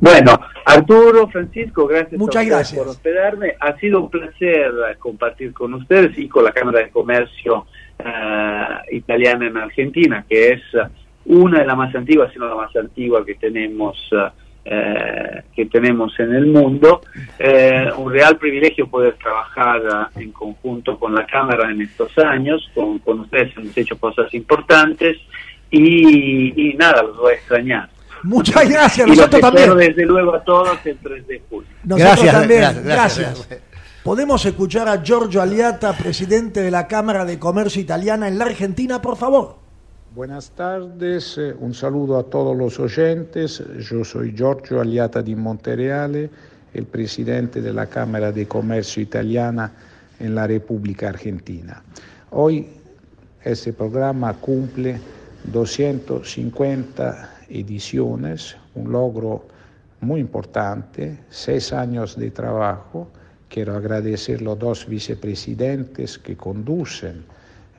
Bueno, 0.00 0.38
Arturo, 0.64 1.28
Francisco, 1.28 1.86
gracias, 1.86 2.18
Muchas 2.20 2.46
gracias. 2.46 2.78
por 2.78 2.88
hospedarme. 2.88 3.54
Ha 3.58 3.76
sido 3.78 4.00
un 4.00 4.10
placer 4.10 4.70
eh, 4.90 4.96
compartir 4.98 5.52
con 5.52 5.74
ustedes 5.74 6.16
y 6.18 6.28
con 6.28 6.44
la 6.44 6.52
Cámara 6.52 6.80
de 6.80 6.90
Comercio 6.90 7.66
eh, 7.98 8.64
Italiana 8.92 9.46
en 9.46 9.56
Argentina, 9.56 10.24
que 10.28 10.52
es 10.52 10.60
eh, 10.74 10.86
una 11.26 11.60
de 11.60 11.66
las 11.66 11.76
más 11.76 11.94
antiguas, 11.94 12.32
sino 12.32 12.48
la 12.48 12.54
más 12.54 12.74
antigua 12.76 13.24
que 13.24 13.34
tenemos. 13.34 13.96
que 15.56 15.64
tenemos 15.72 16.12
en 16.20 16.34
el 16.34 16.46
mundo. 16.46 17.00
un 17.96 18.12
real 18.12 18.36
privilegio 18.36 18.86
poder 18.86 19.14
trabajar 19.14 20.10
en 20.16 20.30
conjunto 20.30 20.98
con 20.98 21.14
la 21.14 21.24
Cámara 21.24 21.70
en 21.70 21.80
estos 21.80 22.16
años, 22.18 22.70
con, 22.74 22.98
con 22.98 23.20
ustedes 23.20 23.56
hemos 23.56 23.74
hecho 23.78 23.98
cosas 23.98 24.32
importantes 24.34 25.16
y, 25.70 26.68
y 26.70 26.74
nada, 26.74 27.02
los 27.02 27.16
voy 27.16 27.32
a 27.32 27.36
extrañar. 27.36 27.88
Muchas 28.22 28.68
gracias, 28.68 29.06
y 29.06 29.10
nosotros 29.10 29.40
también. 29.40 29.76
desde 29.76 30.04
luego 30.04 30.34
a 30.34 30.42
todos 30.42 30.78
el 30.84 30.98
3 30.98 31.26
de 31.26 31.42
julio. 31.48 31.68
gracias, 31.84 32.32
también, 32.32 32.82
gracias, 32.84 33.48
Podemos 34.02 34.44
escuchar 34.46 34.88
a 34.88 35.02
Giorgio 35.02 35.42
Aliata, 35.42 35.92
presidente 35.92 36.62
de 36.62 36.70
la 36.70 36.86
Cámara 36.86 37.24
de 37.24 37.38
Comercio 37.38 37.82
Italiana 37.82 38.26
en 38.28 38.38
la 38.38 38.46
Argentina, 38.46 39.02
por 39.02 39.16
favor. 39.16 39.56
Buenas 40.14 40.50
tardes, 40.52 41.36
eh, 41.36 41.54
un 41.58 41.74
saludo 41.74 42.18
a 42.18 42.22
todos 42.22 42.56
los 42.56 42.80
oyentes. 42.80 43.62
Yo 43.78 44.04
soy 44.04 44.34
Giorgio 44.34 44.80
Aliata 44.80 45.20
di 45.20 45.36
Montereale, 45.36 46.30
el 46.72 46.86
presidente 46.86 47.60
de 47.60 47.72
la 47.72 47.86
Cámara 47.86 48.32
de 48.32 48.48
Comercio 48.48 49.02
Italiana 49.02 49.72
en 50.18 50.34
la 50.34 50.46
República 50.46 51.10
Argentina. 51.10 51.82
Hoy 52.30 52.66
este 53.44 53.72
programa 53.72 54.32
cumple 54.34 54.98
250 55.44 57.37
ediciones, 57.48 58.56
un 58.74 58.92
logro 58.92 59.46
muy 60.00 60.20
importante, 60.20 61.18
seis 61.30 61.72
años 61.72 62.16
de 62.16 62.30
trabajo. 62.30 63.08
Quiero 63.48 63.76
agradecer 63.76 64.40
a 64.40 64.42
los 64.42 64.58
dos 64.58 64.86
vicepresidentes 64.86 66.18
que 66.18 66.36
conducen 66.36 67.24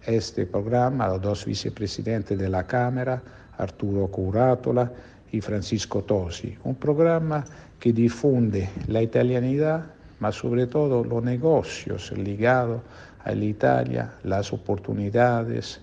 este 0.06 0.46
programa, 0.46 1.08
los 1.08 1.22
dos 1.22 1.46
vicepresidentes 1.46 2.38
de 2.38 2.50
la 2.50 2.66
Cámara, 2.66 3.22
Arturo 3.58 4.08
Curatola 4.08 4.92
y 5.32 5.42
Francisco 5.42 6.04
Tosi. 6.04 6.58
Un 6.64 6.76
programa 6.76 7.46
que 7.80 7.94
difunde 7.94 8.70
la 8.88 9.02
italianidad, 9.02 9.86
pero 10.20 10.32
sobre 10.32 10.68
todo 10.68 11.04
los 11.04 11.24
negocios 11.24 12.12
ligados 12.12 12.82
a 13.24 13.32
la 13.32 13.46
Italia, 13.46 14.12
las 14.24 14.52
oportunidades, 14.52 15.80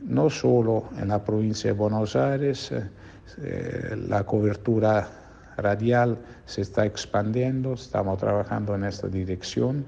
no 0.00 0.28
solo 0.28 0.84
en 1.00 1.08
la 1.08 1.22
provincia 1.22 1.70
de 1.70 1.78
Buenos 1.78 2.16
Aires, 2.16 2.72
eh, 3.42 3.96
la 4.08 4.24
cobertura 4.24 5.08
radial 5.56 6.18
se 6.46 6.62
está 6.62 6.84
expandiendo, 6.86 7.74
estamos 7.74 8.18
trabajando 8.18 8.74
en 8.74 8.84
esta 8.84 9.08
dirección. 9.08 9.84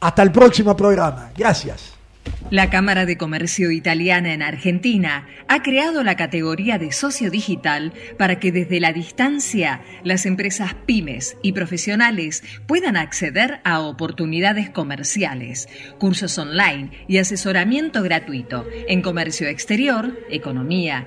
Hasta 0.00 0.22
el 0.22 0.30
próximo 0.30 0.76
programa. 0.76 1.30
Gracias. 1.36 1.96
La 2.50 2.70
Cámara 2.70 3.06
de 3.06 3.16
Comercio 3.16 3.70
Italiana 3.70 4.32
en 4.32 4.42
Argentina 4.42 5.26
ha 5.48 5.62
creado 5.62 6.04
la 6.04 6.16
categoría 6.16 6.78
de 6.78 6.92
socio 6.92 7.30
digital 7.30 7.92
para 8.18 8.38
que 8.38 8.52
desde 8.52 8.78
la 8.78 8.92
distancia 8.92 9.80
las 10.04 10.26
empresas 10.26 10.74
pymes 10.86 11.36
y 11.42 11.52
profesionales 11.52 12.44
puedan 12.66 12.96
acceder 12.96 13.60
a 13.64 13.80
oportunidades 13.80 14.70
comerciales, 14.70 15.68
cursos 15.98 16.38
online 16.38 16.90
y 17.08 17.18
asesoramiento 17.18 18.02
gratuito 18.02 18.64
en 18.88 19.02
comercio 19.02 19.48
exterior, 19.48 20.16
economía, 20.30 21.06